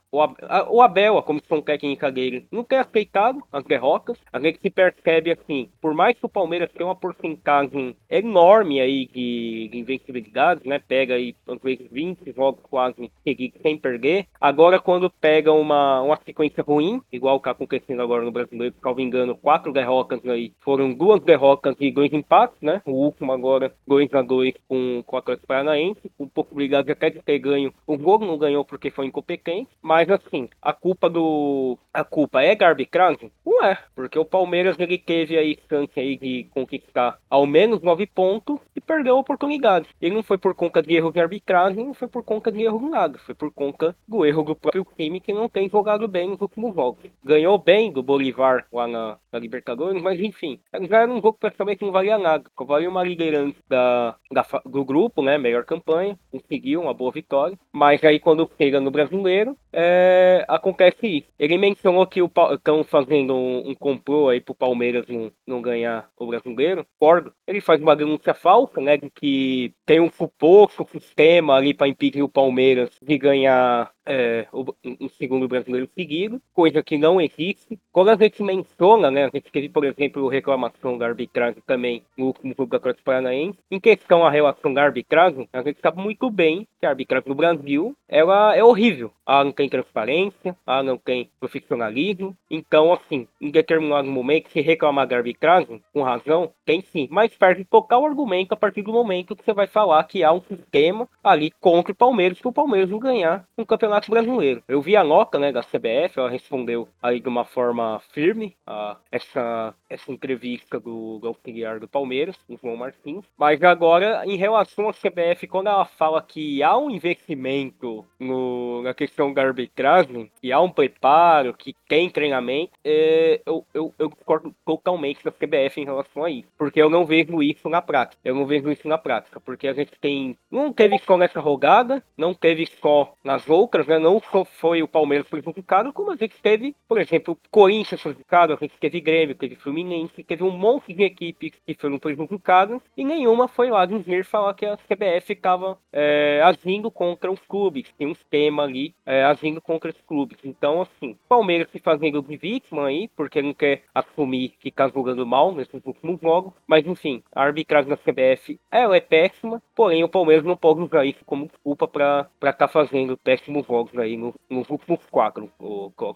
O 0.70 0.82
Abel, 0.82 1.18
a 1.18 1.24
comissão 1.24 1.62
técnica 1.62 1.93
dele, 2.12 2.46
não 2.52 2.64
tem 2.64 2.80
aceitado 2.80 3.41
as 3.52 3.64
derrotas. 3.64 4.18
A 4.32 4.39
gente 4.39 4.60
se 4.60 4.70
percebe 4.70 5.32
assim, 5.32 5.70
por 5.82 5.94
mais 5.94 6.18
que 6.18 6.26
o 6.26 6.30
Palmeiras 6.30 6.72
tenha 6.72 6.88
uma 6.88 6.96
porcentagem 6.96 7.96
enorme 8.10 8.80
aí 8.80 9.08
de, 9.08 9.70
de 9.72 9.80
invencibilidade, 9.80 10.68
né? 10.68 10.80
Pega 10.80 11.16
aí, 11.16 11.36
às 11.48 11.62
vezes, 11.62 11.88
20 11.91 12.34
jogos 12.34 12.64
quase 12.70 13.12
seguidos 13.24 13.62
sem 13.62 13.78
perder. 13.78 14.28
Agora, 14.39 14.80
quando 14.80 15.10
pega 15.10 15.52
uma, 15.52 16.02
uma 16.02 16.20
sequência 16.26 16.64
ruim, 16.64 17.02
igual 17.12 17.38
está 17.38 17.52
acontecendo 17.52 18.02
agora 18.02 18.24
no 18.24 18.32
brasileiro, 18.32 18.76
salvo 18.82 19.02
engano, 19.02 19.36
quatro 19.36 19.72
derrotas 19.72 20.26
aí, 20.26 20.54
foram 20.62 20.94
duas 20.94 21.22
derrotas 21.22 21.76
e 21.80 21.91
dois 21.91 22.12
empates, 22.14 22.58
né? 22.62 22.82
O 22.86 22.91
último 22.91 23.32
agora, 23.32 23.74
2 23.88 24.14
a 24.14 24.22
2 24.22 24.54
com, 24.68 25.04
com 25.06 25.16
o 25.16 25.20
Atlético 25.20 25.48
Paranaense, 25.48 26.12
um 26.20 26.28
pouco 26.28 26.52
obrigado 26.54 26.89
até 26.89 27.10
de 27.10 27.22
ter 27.22 27.39
ganho. 27.39 27.74
O 27.86 27.98
jogo 27.98 28.26
não 28.26 28.38
ganhou 28.38 28.66
porque 28.66 28.89
foi 28.89 29.06
incompetente, 29.06 29.70
mas 29.82 30.10
assim, 30.10 30.50
a 30.62 30.74
culpa 30.74 31.10
do. 31.10 31.78
A 31.94 32.04
culpa 32.04 32.42
é 32.42 32.56
da 32.56 32.68
arbitragem? 32.68 33.32
Não 33.46 33.64
é, 33.64 33.78
porque 33.96 34.18
o 34.18 34.26
Palmeiras 34.26 34.78
ele 34.80 34.98
teve 34.98 35.38
aí 35.38 35.58
chance 35.70 36.00
aí 36.00 36.18
de 36.18 36.46
conquistar 36.52 37.20
ao 37.30 37.46
menos 37.46 37.82
nove 37.82 38.06
pontos 38.06 38.60
e 38.76 38.82
perdeu 38.82 39.16
a 39.16 39.20
oportunidade. 39.20 39.88
Ele 40.02 40.16
não 40.16 40.24
foi 40.24 40.38
por 40.38 40.56
conta 40.56 40.82
de 40.82 40.96
erro 40.96 41.12
de 41.12 41.20
arbitragem, 41.20 41.86
não 41.86 41.94
foi 41.94 42.08
por 42.08 42.24
conta 42.24 42.52
de 42.52 42.64
erro 42.64 42.80
de 42.80 42.86
nada, 42.86 43.18
foi 43.20 43.36
por 43.36 43.52
conta 43.52 43.96
do 44.08 44.26
erro 44.26 44.44
do 44.44 44.56
próprio 44.56 44.86
time 44.98 45.20
que 45.20 45.34
não 45.34 45.48
tem 45.48 45.70
jogado 45.70 46.08
bem 46.08 46.30
nos 46.30 46.42
últimos 46.42 46.74
jogos. 46.74 47.04
Ganhou 47.24 47.58
bem 47.58 47.92
do 47.92 48.04
Bolivar 48.04 48.66
lá 48.72 48.88
na, 48.88 49.18
na 49.32 49.40
Libertadores, 49.40 50.02
mas 50.02 50.20
enfim, 50.20 50.60
já 50.90 51.02
era 51.02 51.12
um 51.12 51.22
jogo 51.22 51.38
praticamente 51.40 51.84
não 51.84 51.92
valia 51.92 52.18
nada. 52.18 52.44
Valia 52.60 52.90
uma 52.90 53.04
liderança 53.04 53.58
da, 53.68 54.16
da, 54.32 54.46
do 54.66 54.84
grupo, 54.84 55.22
né? 55.22 55.38
Melhor 55.38 55.66
campanha, 55.66 56.18
conseguiu 56.32 56.82
uma 56.82 56.94
boa 56.94 57.12
vitória, 57.12 57.58
mas 57.72 58.04
aí 58.04 58.20
quando 58.20 58.50
chega 58.58 58.80
no 58.80 58.92
brasileiro, 58.92 59.58
é, 59.72 60.46
acontece 60.48 61.08
isso. 61.08 61.28
Ele 61.38 61.58
mencionou 61.74 62.08
que 62.08 62.22
estão 62.54 62.84
fazendo 62.84 63.36
um, 63.36 63.72
um 63.72 63.76
complô 63.76 64.30
aí 64.30 64.40
pro 64.40 64.56
Palmeiras 64.56 65.06
não, 65.08 65.32
não 65.46 65.62
ganhar 65.62 66.10
o 66.18 66.28
brasileiro. 66.28 66.86
Concordo. 67.00 67.34
Ele 67.48 67.60
faz 67.60 67.82
uma 67.82 67.96
denúncia 67.96 68.34
falsa, 68.34 68.80
né? 68.80 68.98
De 68.98 69.10
que 69.10 69.74
tem 69.86 70.00
um 70.00 70.12
suposto 70.12 70.88
sistema 70.92 71.56
ali 71.56 71.74
para 71.74 71.88
impedir 71.88 72.22
o 72.22 72.30
Palmeiras 72.30 72.92
de 73.02 73.18
ganhar 73.18 73.92
é, 74.06 74.47
o, 74.51 74.66
um 74.99 75.10
segundo 75.10 75.47
brasileiro 75.47 75.89
seguido, 75.93 76.41
coisa 76.54 76.84
que 76.84 76.97
não 76.97 77.20
existe. 77.22 77.80
Quando 77.91 78.10
a 78.10 78.16
gente 78.16 78.41
menciona, 78.43 79.10
né, 79.10 79.26
a 79.26 79.30
gente 79.30 79.51
teve, 79.51 79.70
por 79.70 79.86
exemplo, 79.86 80.28
reclamação 80.28 80.97
da 80.97 81.08
arbitragem 81.08 81.62
também 81.66 82.04
no 82.18 82.28
último 82.28 82.54
jogo 82.58 82.72
da 82.72 82.78
Atlético 82.78 83.06
Paranaense, 83.06 83.60
em 83.70 83.80
questão 83.80 84.26
à 84.26 84.30
relação 84.30 84.74
da 84.74 84.84
arbitragem, 84.84 85.47
a 85.51 85.62
gente 85.62 85.80
sabe 85.80 86.01
muito 86.01 86.30
bem 86.30 86.68
que 86.80 86.86
a 86.86 86.89
arbitragem 86.89 87.30
no 87.30 87.36
Brasil 87.36 87.95
ela 88.08 88.56
é 88.56 88.64
horrível. 88.64 89.12
Ela 89.28 89.45
não 89.45 89.51
tem 89.51 89.70
transparência, 89.70 90.56
ela 90.68 90.84
não 90.84 90.97
tem 90.97 91.30
profissionalismo. 91.39 92.36
Então, 92.51 92.91
assim, 92.91 93.28
em 93.39 93.49
determinado 93.49 94.08
momento, 94.08 94.51
se 94.51 94.62
reclamar 94.62 95.08
da 95.08 95.16
arbitragem, 95.16 95.82
com 95.93 96.04
razão, 96.04 96.51
tem 96.66 96.82
sim. 96.82 97.08
Mas 97.10 97.36
perde 97.36 97.64
total 97.64 98.06
argumento 98.06 98.54
a 98.54 98.58
partir 98.58 98.82
do 98.82 98.91
momento 98.91 99.36
que 99.36 99.43
você 99.43 99.54
vai 99.54 99.68
falar 99.68 100.04
que 100.04 100.24
há 100.24 100.32
um 100.32 100.41
sistema 100.41 101.08
ali 101.24 101.51
contra 101.60 101.93
o 101.93 101.95
Palmeiras, 101.95 102.39
que 102.39 102.47
o 102.47 102.54
Palmeiras 102.54 102.89
não 102.89 102.99
ganhar 102.99 103.45
um 103.58 103.66
campeonato 103.66 103.93
Campeonato 103.94 104.12
Brasileiro. 104.12 104.64
Eu 104.68 104.82
vi 104.82 104.96
a 104.96 105.04
nota 105.04 105.38
né, 105.38 105.52
da 105.52 105.62
CBF, 105.62 106.18
ela 106.18 106.30
respondeu 106.30 106.88
aí 107.02 107.20
de 107.20 107.28
uma 107.28 107.46
forma 107.46 108.00
firme 108.12 108.56
a 108.66 108.98
essa, 109.12 109.74
essa 109.89 110.12
entrevista 110.12 110.80
do, 110.80 111.20
do 111.20 111.34
do 111.80 111.88
Palmeiras, 111.88 112.36
o 112.48 112.58
João 112.58 112.78
Martins. 112.78 113.26
Mas 113.38 113.62
agora, 113.62 114.24
em 114.26 114.36
relação 114.36 114.89
à 114.89 114.94
CBF, 114.94 115.48
quando 115.48 115.68
ela 115.68 115.86
fala 115.86 116.22
que 116.22 116.64
há 116.64 116.78
um 116.78 116.89
investimento 116.89 118.06
no, 118.20 118.82
na 118.82 118.94
questão 118.94 119.34
da 119.34 119.44
arbitragem, 119.44 120.32
que 120.41 120.52
há 120.52 120.60
um 120.62 120.70
preparo, 120.70 121.54
que 121.54 121.76
tem 121.88 122.10
treinamento, 122.10 122.72
é, 122.84 123.41
eu, 123.46 123.66
eu, 123.74 123.94
eu 124.00 124.10
discordo 124.10 124.56
totalmente 124.66 125.24
da 125.24 125.32
CBF 125.32 125.82
em 125.82 125.86
relação 125.86 126.24
a 126.24 126.30
isso. 126.30 126.48
Porque 126.58 126.82
eu 126.82 126.89
não 126.89 127.06
vejo 127.06 127.44
isso 127.44 127.68
na 127.70 127.82
prática. 127.82 128.20
Eu 128.24 128.36
não 128.36 128.46
vejo 128.46 128.72
isso 128.72 128.88
na 128.88 128.98
prática. 128.98 129.39
Porque 129.39 129.68
a 129.68 129.74
gente 129.74 129.91
tem. 130.00 130.38
Não 130.50 130.72
teve 130.72 130.98
só 131.00 131.18
nessa 131.18 131.39
rodada, 131.39 132.04
não 132.18 132.34
teve 132.34 132.66
só 132.66 133.14
nas 133.24 133.50
outras 133.50 133.83
né? 133.88 134.00
Não 134.00 134.22
só 134.32 134.46
foi 134.46 134.82
o 134.82 134.88
Palmeiras 134.88 135.28
prejudicado, 135.28 135.94
como 135.94 136.12
a 136.12 136.16
gente 136.16 136.36
teve, 136.42 136.76
por 136.88 137.00
exemplo, 137.00 137.38
Corinthians 137.50 138.02
prejudicado, 138.02 138.54
a 138.54 138.58
gente 138.58 138.78
teve 138.80 139.02
Grêmio, 139.02 139.36
teve 139.36 139.56
Fluminense, 139.56 140.24
teve 140.24 140.44
um 140.44 140.52
monte 140.52 140.94
de 140.94 141.04
equipes 141.04 141.52
que 141.66 141.74
foram 141.76 142.00
prejudicadas 142.00 142.82
e 142.96 143.04
nenhuma 143.04 143.48
foi 143.48 143.70
lá 143.70 143.86
dizer 143.86 144.26
falar 144.26 144.54
que 144.54 144.66
a 144.66 144.78
CBF 144.78 145.34
estava 145.34 145.78
é, 145.92 146.42
agindo 146.44 146.90
contra 146.90 147.32
os 147.32 147.40
clubes, 147.42 147.92
tem 147.98 148.08
um 148.08 148.12
esquema 148.12 148.64
ali 148.64 148.94
é, 149.06 149.24
agindo 149.24 149.62
contra 149.62 149.90
os 149.90 150.02
clubes. 150.02 150.38
Então, 150.44 150.82
assim, 150.82 151.18
Palmeiras 151.28 151.70
se 151.72 151.80
fazendo 151.80 152.22
de 152.22 152.38
vítima 152.38 152.88
aí, 152.88 153.10
porque 153.16 153.42
não 153.42 153.54
quer 153.54 153.84
assumir 153.94 154.54
que 154.60 154.70
está 154.70 154.88
jogando 154.88 155.26
mal 155.26 155.54
nesses 155.54 155.82
últimos 155.86 156.20
jogos, 156.22 156.54
mas 156.68 156.86
enfim, 156.86 157.24
a 157.34 157.44
arbitragem 157.44 157.90
da 157.90 157.98
CBF 157.98 158.60
ela 158.72 158.96
é 158.98 159.02
péssima, 159.02 159.62
porém 159.76 160.04
o 160.04 160.10
Palmeiras 160.10 160.46
não 160.46 160.58
pode 160.58 160.82
usar 160.82 161.06
isso 161.06 161.24
como 161.26 161.48
desculpa 161.48 161.88
para 161.88 162.30
estar 162.36 162.54
tá 162.54 162.68
fazendo 162.68 163.18
péssimos 163.18 163.66
jogos 163.74 163.98
aí 163.98 164.16
no, 164.16 164.36
nos 164.48 164.70
últimos 164.70 165.00
quatro 165.10 165.52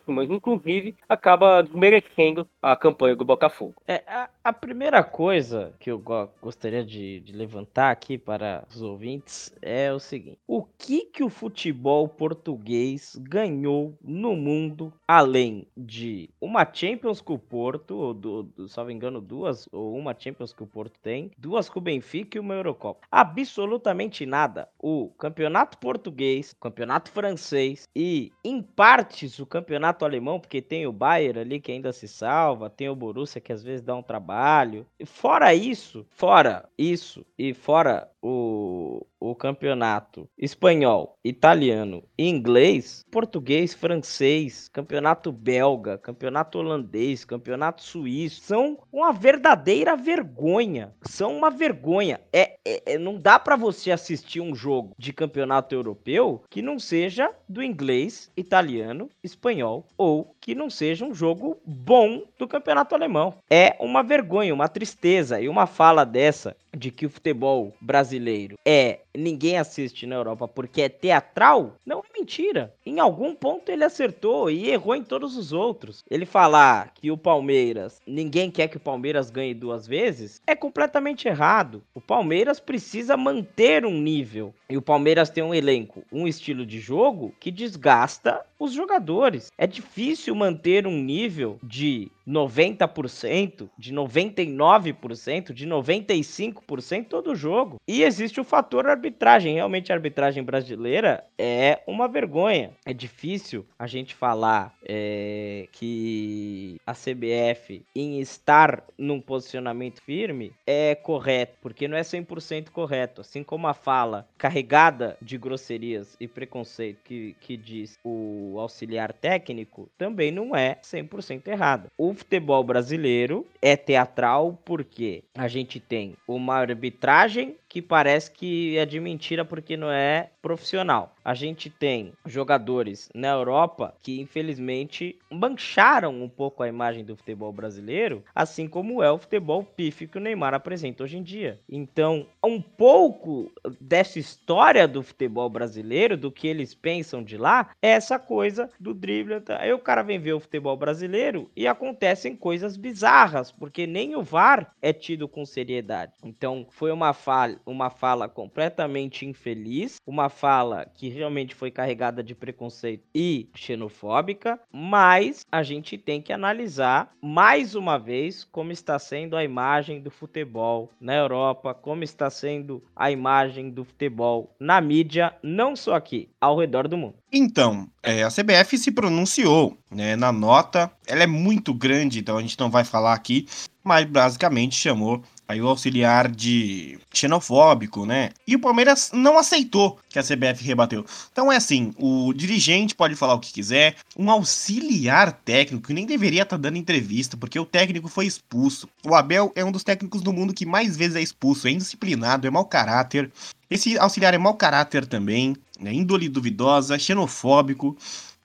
mas 0.06 0.30
inclusive 0.30 0.96
acaba 1.10 1.64
desmerecendo 1.64 2.48
a 2.62 2.76
campanha 2.76 3.16
do 3.16 3.26
Botafogo. 3.26 3.76
É, 3.88 4.04
a, 4.06 4.30
a 4.44 4.54
primeira 4.54 5.04
coisa 5.04 5.74
que 5.80 5.90
eu 5.90 5.98
go 5.98 6.30
gostaria 6.42 6.84
de, 6.84 7.20
de, 7.22 7.34
levantar 7.34 7.92
aqui 7.92 8.18
para 8.18 8.64
os 8.70 8.82
ouvintes 8.82 9.54
é 9.62 9.92
o 9.92 10.00
seguinte: 10.00 10.40
o 10.48 10.64
que 10.64 11.06
que 11.06 11.24
o 11.24 11.30
futebol 11.30 12.08
português 12.08 13.18
ganhou 13.20 13.98
no 14.02 14.36
mundo 14.36 14.94
além 15.08 15.68
de 15.76 16.30
uma 16.40 16.68
Champions 16.72 17.22
que 17.22 17.32
o 17.32 17.40
Porto, 17.40 17.96
ou 17.96 18.14
do, 18.14 18.44
do, 18.44 18.86
me 18.86 18.94
engano, 18.94 19.20
duas 19.20 19.68
ou 19.72 19.96
uma 19.96 20.16
Champions 20.18 20.54
que 20.54 20.64
o 20.64 20.68
Porto 20.68 21.00
tem, 21.02 21.32
duas 21.38 21.70
com 21.70 21.80
o 21.80 21.82
Benfica 21.82 22.38
e 22.38 22.42
uma 22.42 22.54
Eurocopa? 22.54 23.08
Absolutamente 23.12 24.26
nada. 24.26 24.68
O 24.80 25.10
campeonato 25.18 25.78
português, 25.78 26.56
campeonato 26.60 27.12
francês 27.12 27.47
e, 27.96 28.32
em 28.44 28.62
partes, 28.62 29.40
o 29.40 29.46
campeonato 29.46 30.04
alemão, 30.06 30.40
porque 30.40 30.62
tem 30.62 30.88
o 30.88 30.92
Bayern 30.92 31.40
ali 31.40 31.60
que 31.60 31.72
ainda 31.72 31.92
se 31.94 32.08
salva, 32.08 32.70
tem 32.70 32.90
o 32.90 32.96
Borussia 32.96 33.42
que 33.42 33.54
às 33.54 33.64
vezes 33.64 33.82
dá 33.82 33.96
um 33.96 34.04
trabalho. 34.04 34.86
E 35.00 35.06
fora 35.06 35.54
isso, 35.54 36.06
fora 36.10 36.68
isso 36.78 37.26
e 37.38 37.54
fora 37.54 38.10
o, 38.28 39.08
o 39.20 39.34
campeonato 39.34 40.30
espanhol, 40.38 41.18
italiano 41.24 42.04
inglês, 42.18 43.06
português, 43.10 43.74
francês, 43.74 44.68
campeonato 44.68 45.32
belga, 45.32 45.98
campeonato 45.98 46.58
holandês, 46.60 47.24
campeonato 47.24 47.82
suíço, 47.84 48.42
são 48.42 48.80
uma 48.92 49.14
verdadeira 49.14 49.96
vergonha. 49.96 50.94
São 51.04 51.38
uma 51.38 51.50
vergonha. 51.50 52.20
É, 52.34 52.58
é, 52.66 52.94
é 52.94 52.98
não 52.98 53.18
dá 53.18 53.40
para 53.40 53.56
você 53.56 53.92
assistir 53.92 54.42
um 54.42 54.54
jogo 54.54 54.94
de 54.98 55.14
campeonato 55.14 55.74
europeu 55.74 56.44
que 56.50 56.62
não 56.62 56.78
seja 56.78 57.32
do 57.48 57.64
inglês, 57.64 58.32
italiano, 58.36 59.10
espanhol 59.24 59.88
ou 59.98 60.36
que 60.48 60.56
não 60.56 60.70
seja 60.70 61.04
um 61.04 61.14
jogo 61.14 61.58
bom 61.66 62.24
do 62.40 62.48
campeonato 62.48 62.96
alemão. 62.96 63.34
É 63.50 63.76
uma 63.82 64.02
vergonha, 64.02 64.54
uma 64.54 64.70
tristeza 64.70 65.42
e 65.42 65.50
uma 65.50 65.68
fala 65.68 66.06
dessa 66.06 66.56
de 66.74 66.90
que 66.90 67.06
o 67.06 67.10
futebol 67.10 67.74
brasileiro 67.82 68.58
é 68.66 69.00
ninguém 69.18 69.58
assiste 69.58 70.06
na 70.06 70.16
Europa 70.16 70.48
porque 70.48 70.84
é 70.84 70.90
teatral, 70.90 71.76
não 71.86 72.00
é 72.00 72.18
mentira. 72.18 72.74
Em 72.86 73.00
algum 73.00 73.34
ponto 73.34 73.70
ele 73.70 73.84
acertou 73.84 74.50
e 74.50 74.70
errou 74.70 74.96
em 74.96 75.04
todos 75.04 75.36
os 75.36 75.52
outros. 75.52 76.04
Ele 76.10 76.26
falar 76.26 76.94
que 76.94 77.12
o 77.12 77.18
Palmeiras, 77.18 78.00
ninguém 78.06 78.52
quer 78.52 78.68
que 78.68 78.78
o 78.78 78.82
Palmeiras 78.82 79.30
ganhe 79.30 79.54
duas 79.54 79.88
vezes, 79.88 80.42
é 80.46 80.56
completamente 80.56 81.28
errado. 81.28 81.84
O 81.94 82.00
Palmeiras 82.00 82.60
precisa 82.60 83.18
manter 83.18 83.86
um 83.86 84.00
nível. 84.00 84.54
E 84.70 84.78
o 84.78 84.82
Palmeiras 84.82 85.30
tem 85.30 85.44
um 85.44 85.54
elenco, 85.54 86.04
um 86.12 86.28
estilo 86.28 86.66
de 86.66 86.80
jogo 86.80 87.34
que 87.40 87.50
desgasta 87.50 88.46
os 88.60 88.74
jogadores. 88.74 89.52
É 89.58 89.68
difícil 89.68 90.36
manter 90.36 90.88
um 90.88 90.98
nível 91.02 91.60
de 91.64 92.12
90%, 92.28 93.70
de 93.78 93.94
99%, 93.94 95.54
de 95.54 95.68
95% 95.68 97.08
todo 97.08 97.36
jogo. 97.36 97.78
E 97.88 98.04
existe 98.04 98.42
o 98.42 98.44
fator 98.44 98.88
arbitragem. 98.88 99.56
Realmente 99.56 99.92
a 99.92 99.96
arbitragem 99.96 100.44
brasileira 100.44 101.24
é 101.38 101.82
uma 101.88 102.08
vergonha. 102.08 102.72
É 102.86 102.94
difícil 102.94 103.66
a 103.80 103.88
gente 103.88 104.14
falar 104.14 104.76
é, 104.84 105.68
que 105.72 106.78
a 106.86 106.94
CBF 106.94 107.84
em 107.96 108.20
estar 108.20 108.84
num 108.98 109.22
posicionamento 109.22 110.02
firme 110.02 110.52
é 110.66 110.96
correto, 110.96 111.58
porque 111.62 111.88
não 111.88 111.98
é 111.98 112.02
100% 112.02 112.70
correto. 112.70 113.22
Assim 113.22 113.44
como 113.44 113.68
a 113.68 113.74
fala 113.74 114.28
carregada 114.38 115.18
de 115.22 115.38
grosserias 115.38 116.18
e 116.20 116.28
preconceito 116.28 117.00
que, 117.04 117.36
que 117.40 117.56
diz 117.56 117.98
o 118.04 118.47
auxiliar 118.56 119.12
técnico 119.14 119.90
também 119.98 120.32
não 120.32 120.56
é 120.56 120.78
100% 120.82 121.48
errada. 121.48 121.88
O 121.98 122.14
futebol 122.14 122.64
brasileiro 122.64 123.46
é 123.62 123.76
teatral 123.76 124.58
porque 124.64 125.24
a 125.36 125.48
gente 125.48 125.80
tem 125.80 126.16
uma 126.28 126.56
arbitragem 126.56 127.56
que 127.78 127.82
parece 127.84 128.32
que 128.32 128.76
é 128.76 128.88
de 128.88 129.00
mentira 129.00 129.46
porque 129.46 129.78
não 129.78 129.92
é 129.92 130.32
profissional. 130.42 131.14
A 131.24 131.36
gente 131.36 131.70
tem 131.70 132.14
jogadores 132.26 133.08
na 133.14 133.28
Europa 133.28 133.94
que 134.02 134.20
infelizmente 134.20 135.20
mancharam 135.30 136.24
um 136.24 136.30
pouco 136.30 136.64
a 136.64 136.68
imagem 136.68 137.04
do 137.06 137.16
futebol 137.16 137.52
brasileiro, 137.52 138.24
assim 138.34 138.68
como 138.68 139.04
é 139.04 139.12
o 139.12 139.18
futebol 139.20 139.62
pífio 139.62 140.08
que 140.08 140.18
o 140.18 140.22
Neymar 140.22 140.56
apresenta 140.56 141.04
hoje 141.04 141.18
em 141.18 141.22
dia. 141.22 141.60
Então, 141.70 142.26
um 142.44 142.60
pouco 142.60 143.52
dessa 143.80 144.18
história 144.18 144.88
do 144.88 145.04
futebol 145.04 145.50
brasileiro, 145.50 146.18
do 146.18 146.32
que 146.32 146.48
eles 146.48 146.74
pensam 146.74 147.22
de 147.22 147.38
lá, 147.38 147.72
é 147.80 147.90
essa 147.90 148.18
coisa 148.18 148.72
do 148.80 148.94
drible. 148.94 149.44
Aí 149.60 149.72
o 149.72 149.80
cara 149.80 150.02
vem 150.02 150.18
ver 150.18 150.34
o 150.34 150.40
futebol 150.40 150.78
brasileiro 150.78 151.52
e 151.56 151.68
acontecem 151.68 152.36
coisas 152.36 152.76
bizarras, 152.76 153.52
porque 153.52 153.86
nem 153.86 154.16
o 154.16 154.24
VAR 154.24 154.74
é 154.82 154.92
tido 154.94 155.28
com 155.28 155.46
seriedade. 155.46 156.14
Então, 156.24 156.66
foi 156.72 156.92
uma 156.92 157.14
falha 157.14 157.60
uma 157.68 157.90
fala 157.90 158.28
completamente 158.28 159.26
infeliz, 159.26 159.98
uma 160.08 160.30
fala 160.30 160.86
que 160.94 161.10
realmente 161.10 161.54
foi 161.54 161.70
carregada 161.70 162.24
de 162.24 162.34
preconceito 162.34 163.04
e 163.14 163.50
xenofóbica, 163.54 164.60
mas 164.72 165.46
a 165.52 165.62
gente 165.62 165.98
tem 165.98 166.22
que 166.22 166.32
analisar 166.32 167.12
mais 167.22 167.76
uma 167.76 168.00
vez 168.00 168.44
como 168.46 168.72
está 168.72 168.98
sendo 168.98 169.36
a 169.36 169.44
imagem 169.44 170.02
do 170.02 170.10
futebol 170.10 170.90
na 171.00 171.14
Europa, 171.14 171.74
como 171.74 172.04
está 172.04 172.30
sendo 172.30 172.84
a 172.96 173.12
imagem 173.12 173.70
do 173.70 173.84
futebol 173.84 174.56
na 174.60 174.80
mídia, 174.80 175.34
não 175.44 175.76
só 175.76 175.96
aqui, 175.96 176.30
ao 176.40 176.58
redor 176.58 176.88
do 176.88 176.98
mundo. 176.98 177.16
Então, 177.32 177.88
é, 178.02 178.24
a 178.24 178.30
CBF 178.30 178.78
se 178.78 178.92
pronunciou 178.92 179.78
né, 179.92 180.16
na 180.16 180.32
nota, 180.32 180.92
ela 181.06 181.24
é 181.24 181.28
muito 181.28 181.74
grande, 181.74 182.20
então 182.20 182.38
a 182.38 182.42
gente 182.42 182.58
não 182.60 182.70
vai 182.70 182.84
falar 182.84 183.14
aqui, 183.14 183.46
mas 183.84 184.06
basicamente 184.06 184.76
chamou 184.76 185.22
aí 185.48 185.62
o 185.62 185.68
auxiliar 185.68 186.30
de 186.30 187.00
xenofóbico, 187.14 188.06
né? 188.06 188.32
E 188.46 188.56
o 188.56 188.60
Palmeiras 188.60 189.12
não 189.14 189.38
aceitou 189.38 190.00
que 190.10 190.20
a 190.20 190.24
CBF 190.24 190.64
rebateu. 190.64 191.06
Então 191.32 191.52
é 191.52 191.56
assim, 191.56 191.94
o 191.98 192.34
dirigente 192.34 192.94
pode 192.94 193.16
falar 193.16 193.36
o 193.36 193.40
que 193.40 193.54
quiser, 193.54 193.96
um 194.18 194.30
auxiliar 194.30 195.32
técnico 195.32 195.94
nem 195.94 196.06
deveria 196.06 196.44
estar 196.44 196.58
tá 196.58 196.62
dando 196.62 196.78
entrevista, 196.78 197.38
porque 197.38 197.60
o 197.60 197.66
técnico 197.66 198.08
foi 198.08 198.26
expulso. 198.26 198.90
O 199.06 199.16
Abel 199.16 199.52
é 199.56 199.64
um 199.64 199.72
dos 199.72 199.84
técnicos 199.84 200.22
do 200.22 200.34
mundo 200.34 200.54
que 200.54 200.66
mais 200.66 200.98
vezes 200.98 201.16
é 201.16 201.22
expulso, 201.22 201.68
é 201.68 201.72
indisciplinado, 201.72 202.46
é 202.46 202.50
mau 202.50 202.66
caráter. 202.66 203.32
Esse 203.70 203.98
auxiliar 203.98 204.34
é 204.34 204.38
mau 204.38 204.54
caráter 204.54 205.06
também, 205.06 205.56
né? 205.80 205.94
índole 205.94 206.30
duvidosa, 206.30 207.00
xenofóbico 207.00 207.98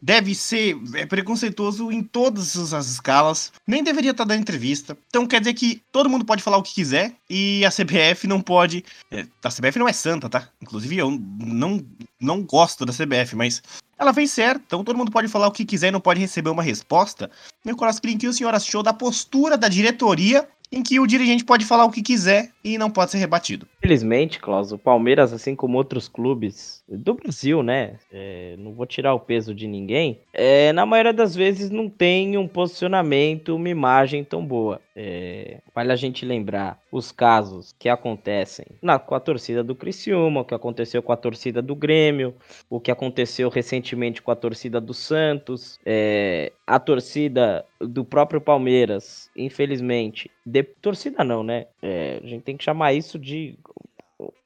deve 0.02 0.34
ser 0.34 0.76
é, 0.94 1.06
preconceituoso 1.06 1.92
em 1.92 2.02
todas 2.02 2.74
as 2.74 2.88
escalas, 2.88 3.52
nem 3.64 3.84
deveria 3.84 4.10
estar 4.10 4.24
tá 4.24 4.28
dando 4.28 4.40
entrevista. 4.40 4.98
Então 5.08 5.26
quer 5.26 5.38
dizer 5.38 5.54
que 5.54 5.80
todo 5.92 6.10
mundo 6.10 6.24
pode 6.24 6.42
falar 6.42 6.56
o 6.56 6.62
que 6.62 6.74
quiser 6.74 7.14
e 7.30 7.64
a 7.64 7.70
CBF 7.70 8.26
não 8.26 8.40
pode. 8.40 8.84
É, 9.10 9.24
a 9.44 9.48
CBF 9.48 9.78
não 9.78 9.88
é 9.88 9.92
santa, 9.92 10.28
tá? 10.28 10.48
Inclusive 10.60 10.96
eu 10.98 11.10
não, 11.10 11.84
não 12.20 12.42
gosto 12.42 12.84
da 12.84 12.92
CBF, 12.92 13.36
mas 13.36 13.62
ela 13.96 14.12
fez 14.12 14.32
certo, 14.32 14.62
então 14.66 14.82
todo 14.82 14.98
mundo 14.98 15.12
pode 15.12 15.28
falar 15.28 15.46
o 15.46 15.52
que 15.52 15.64
quiser 15.64 15.88
e 15.88 15.92
não 15.92 16.00
pode 16.00 16.18
receber 16.18 16.50
uma 16.50 16.62
resposta. 16.62 17.30
Nicolas 17.64 18.00
Klin, 18.00 18.18
que 18.18 18.26
o 18.26 18.32
senhor 18.32 18.52
achou 18.52 18.82
da 18.82 18.92
postura 18.92 19.56
da 19.56 19.68
diretoria 19.68 20.48
em 20.72 20.82
que 20.82 20.98
o 20.98 21.06
dirigente 21.06 21.44
pode 21.44 21.64
falar 21.64 21.84
o 21.84 21.90
que 21.90 22.02
quiser 22.02 22.50
e 22.64 22.78
não 22.78 22.90
pode 22.90 23.10
ser 23.10 23.18
rebatido. 23.18 23.66
Felizmente, 23.80 24.38
Klaus, 24.38 24.72
o 24.72 24.78
Palmeiras, 24.78 25.32
assim 25.32 25.54
como 25.54 25.76
outros 25.76 26.08
clubes 26.08 26.82
do 26.88 27.14
Brasil, 27.14 27.62
né? 27.62 27.98
É, 28.10 28.54
não 28.58 28.72
vou 28.72 28.86
tirar 28.86 29.14
o 29.14 29.20
peso 29.20 29.54
de 29.54 29.66
ninguém. 29.66 30.20
É, 30.32 30.72
na 30.72 30.86
maioria 30.86 31.12
das 31.12 31.34
vezes 31.34 31.70
não 31.70 31.88
tem 31.88 32.36
um 32.36 32.46
posicionamento, 32.46 33.56
uma 33.56 33.68
imagem 33.68 34.22
tão 34.24 34.44
boa. 34.44 34.80
É, 34.94 35.58
vale 35.74 35.90
a 35.90 35.96
gente 35.96 36.24
lembrar 36.24 36.78
os 36.90 37.10
casos 37.10 37.74
que 37.78 37.88
acontecem 37.88 38.66
na, 38.82 38.98
com 38.98 39.14
a 39.14 39.20
torcida 39.20 39.64
do 39.64 39.74
Criciúma, 39.74 40.42
o 40.42 40.44
que 40.44 40.54
aconteceu 40.54 41.02
com 41.02 41.12
a 41.12 41.16
torcida 41.16 41.62
do 41.62 41.74
Grêmio, 41.74 42.34
o 42.68 42.78
que 42.78 42.90
aconteceu 42.90 43.48
recentemente 43.48 44.20
com 44.20 44.30
a 44.30 44.36
torcida 44.36 44.80
do 44.80 44.92
Santos, 44.92 45.80
é, 45.86 46.52
a 46.66 46.78
torcida 46.78 47.64
do 47.80 48.04
próprio 48.04 48.40
Palmeiras, 48.40 49.30
infelizmente, 49.34 50.30
de, 50.44 50.62
torcida 50.62 51.24
não, 51.24 51.42
né? 51.42 51.66
É, 51.80 52.20
a 52.22 52.26
gente 52.26 52.42
tem 52.42 52.51
que 52.56 52.64
chamar 52.64 52.92
isso 52.92 53.18
de 53.18 53.58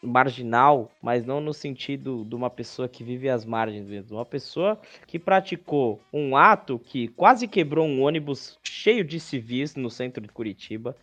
marginal, 0.07 0.91
mas 1.03 1.27
não 1.27 1.41
no 1.41 1.53
sentido 1.53 2.25
de 2.25 2.35
uma 2.35 2.49
pessoa 2.49 2.89
que 2.89 3.05
vive 3.05 3.29
às 3.29 3.45
margens. 3.45 4.11
Uma 4.11 4.25
pessoa 4.25 4.79
que 5.07 5.19
praticou 5.19 6.01
um 6.13 6.37
ato 6.37 6.79
que 6.79 7.09
quase 7.09 7.47
quebrou 7.49 7.87
um 7.87 8.03
ônibus 8.03 8.59
cheio 8.63 9.05
de 9.05 9.19
civis 9.19 9.75
no 9.75 9.91
centro 9.91 10.23
de 10.23 10.29
Curitiba, 10.29 10.97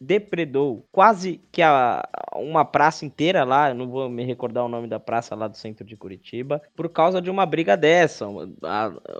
depredou 0.00 0.84
quase 0.92 1.40
que 1.50 1.62
a, 1.62 2.06
uma 2.34 2.64
praça 2.64 3.04
inteira 3.04 3.44
lá, 3.44 3.72
não 3.72 3.88
vou 3.88 4.08
me 4.08 4.24
recordar 4.24 4.64
o 4.64 4.68
nome 4.68 4.86
da 4.86 5.00
praça 5.00 5.34
lá 5.34 5.48
do 5.48 5.56
centro 5.56 5.84
de 5.84 5.96
Curitiba, 5.96 6.60
por 6.76 6.88
causa 6.88 7.20
de 7.20 7.30
uma 7.30 7.46
briga 7.46 7.76
dessa. 7.76 8.26
Uma, 8.26 8.48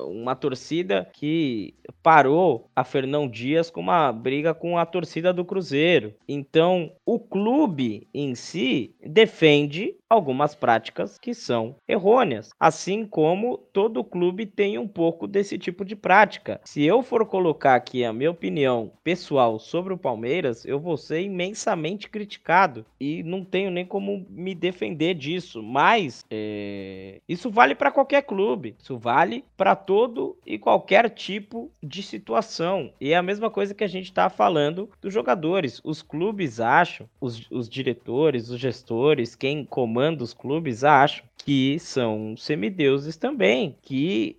uma 0.07 0.35
torcida 0.35 1.09
que 1.13 1.75
parou 2.03 2.69
a 2.75 2.85
Fernão 2.85 3.29
Dias 3.29 3.71
com 3.71 3.81
uma 3.81 4.13
briga 4.13 4.55
com 4.55 4.79
a 4.79 4.87
torcida 4.87 5.33
do 5.33 5.45
Cruzeiro. 5.45 6.15
Então, 6.29 6.93
o 7.05 7.19
clube 7.19 8.07
em 8.13 8.35
si 8.35 8.95
defende 9.23 9.95
algumas 10.13 10.55
práticas 10.55 11.19
que 11.19 11.35
são 11.35 11.75
errôneas, 11.89 12.51
assim 12.61 13.07
como 13.07 13.57
todo 13.73 14.05
clube 14.05 14.47
tem 14.47 14.79
um 14.79 14.87
pouco 14.87 15.27
desse 15.27 15.59
tipo 15.59 15.85
de 15.85 15.97
prática. 15.97 16.61
Se 16.65 16.85
eu 16.85 17.03
for 17.03 17.25
colocar 17.27 17.75
aqui 17.75 18.05
a 18.05 18.13
minha 18.13 18.31
opinião 18.31 18.93
pessoal 19.03 19.59
sobre 19.59 19.95
o 19.95 19.99
Palmeiras, 19.99 20.65
eu 20.65 20.79
vou 20.79 20.97
ser 20.97 21.23
imensamente 21.23 22.09
criticado 22.09 22.85
e 23.01 23.23
não 23.23 23.45
tenho 23.45 23.71
nem 23.71 23.87
como 23.87 24.27
me 24.29 24.55
defender 24.55 25.15
disso, 25.15 25.63
mas 25.63 26.25
é... 26.31 27.21
isso 27.29 27.51
vale 27.51 27.75
para 27.75 27.91
qualquer 27.91 28.23
clube, 28.23 28.77
isso 28.79 28.99
vale 28.99 29.45
para 29.57 29.75
todo 29.75 30.37
e 30.47 30.59
qualquer 30.59 31.09
tipo 31.11 31.71
de 31.83 32.03
situação. 32.03 32.93
E 33.01 33.13
é 33.13 33.17
a 33.17 33.23
mesma 33.23 33.51
coisa 33.51 33.75
que 33.75 33.85
a 33.85 33.89
gente 33.89 34.07
está 34.07 34.29
falando 34.29 34.91
dos 35.01 35.13
jogadores. 35.13 35.81
Os 35.83 36.03
clubes 36.03 36.61
acham, 36.61 37.09
os, 37.21 37.51
os 37.51 37.69
diretores, 37.69 38.51
os 38.51 38.61
gestores, 38.61 39.35
quem 39.35 39.65
comanda 39.65 40.02
os 40.23 40.35
clubes 40.35 40.85
acham 40.85 41.25
que 41.45 41.79
são 41.79 42.37
semideuses 42.37 43.17
também, 43.17 43.77
que 43.83 44.37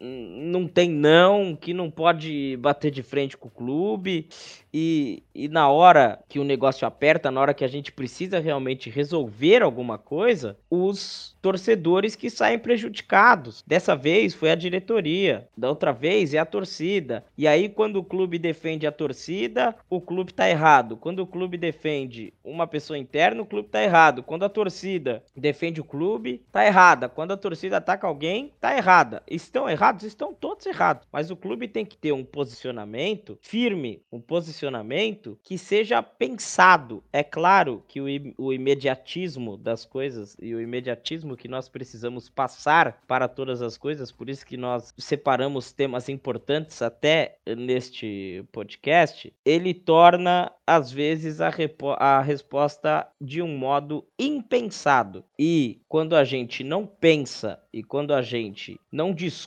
não 0.00 0.66
tem 0.66 0.90
não, 0.90 1.54
que 1.54 1.72
não 1.72 1.90
pode 1.90 2.56
bater 2.58 2.90
de 2.90 3.02
frente 3.02 3.36
com 3.36 3.48
o 3.48 3.50
clube, 3.50 4.28
e, 4.74 5.22
e 5.34 5.48
na 5.48 5.68
hora 5.68 6.18
que 6.28 6.38
o 6.38 6.44
negócio 6.44 6.86
aperta, 6.86 7.30
na 7.30 7.40
hora 7.40 7.52
que 7.52 7.64
a 7.64 7.68
gente 7.68 7.92
precisa 7.92 8.38
realmente 8.38 8.88
resolver 8.88 9.62
alguma 9.62 9.98
coisa, 9.98 10.56
os 10.70 11.36
torcedores 11.42 12.16
que 12.16 12.30
saem 12.30 12.58
prejudicados. 12.58 13.62
Dessa 13.66 13.94
vez 13.94 14.34
foi 14.34 14.50
a 14.50 14.54
diretoria, 14.54 15.46
da 15.56 15.68
outra 15.68 15.92
vez 15.92 16.32
é 16.32 16.38
a 16.38 16.46
torcida. 16.46 17.24
E 17.36 17.46
aí, 17.46 17.68
quando 17.68 17.96
o 17.96 18.04
clube 18.04 18.38
defende 18.38 18.86
a 18.86 18.92
torcida, 18.92 19.74
o 19.90 20.00
clube 20.00 20.32
tá 20.32 20.48
errado. 20.48 20.96
Quando 20.96 21.18
o 21.18 21.26
clube 21.26 21.58
defende 21.58 22.32
uma 22.42 22.66
pessoa 22.66 22.96
interna, 22.96 23.42
o 23.42 23.46
clube 23.46 23.68
tá 23.68 23.82
errado. 23.82 24.22
Quando 24.22 24.44
a 24.44 24.48
torcida 24.48 25.22
defende 25.36 25.80
o 25.80 25.84
clube, 25.84 26.42
tá 26.50 26.64
errada. 26.64 27.08
Quando 27.08 27.32
a 27.32 27.36
torcida 27.36 27.76
ataca 27.76 28.06
alguém, 28.06 28.52
tá 28.60 28.74
errada. 28.76 29.22
Estão 29.52 29.68
errados? 29.68 30.04
Estão 30.04 30.32
todos 30.32 30.64
errados. 30.64 31.06
Mas 31.12 31.30
o 31.30 31.36
clube 31.36 31.68
tem 31.68 31.84
que 31.84 31.98
ter 31.98 32.10
um 32.10 32.24
posicionamento 32.24 33.38
firme, 33.42 34.02
um 34.10 34.18
posicionamento 34.18 35.38
que 35.42 35.58
seja 35.58 36.02
pensado. 36.02 37.04
É 37.12 37.22
claro 37.22 37.84
que 37.86 38.00
o, 38.00 38.06
o 38.38 38.50
imediatismo 38.50 39.58
das 39.58 39.84
coisas 39.84 40.34
e 40.40 40.54
o 40.54 40.60
imediatismo 40.60 41.36
que 41.36 41.48
nós 41.48 41.68
precisamos 41.68 42.30
passar 42.30 43.02
para 43.06 43.28
todas 43.28 43.60
as 43.60 43.76
coisas, 43.76 44.10
por 44.10 44.30
isso 44.30 44.46
que 44.46 44.56
nós 44.56 44.94
separamos 44.96 45.70
temas 45.70 46.08
importantes 46.08 46.80
até 46.80 47.36
neste 47.46 48.42
podcast, 48.52 49.30
ele 49.44 49.74
torna 49.74 50.50
às 50.66 50.90
vezes 50.90 51.42
a, 51.42 51.50
a 51.98 52.22
resposta 52.22 53.06
de 53.20 53.42
um 53.42 53.58
modo 53.58 54.06
impensado. 54.18 55.22
E 55.38 55.82
quando 55.88 56.16
a 56.16 56.24
gente 56.24 56.64
não 56.64 56.86
pensa 56.86 57.60
e 57.70 57.82
quando 57.82 58.14
a 58.14 58.22
gente 58.22 58.80
não 58.90 59.12
discute, 59.12 59.41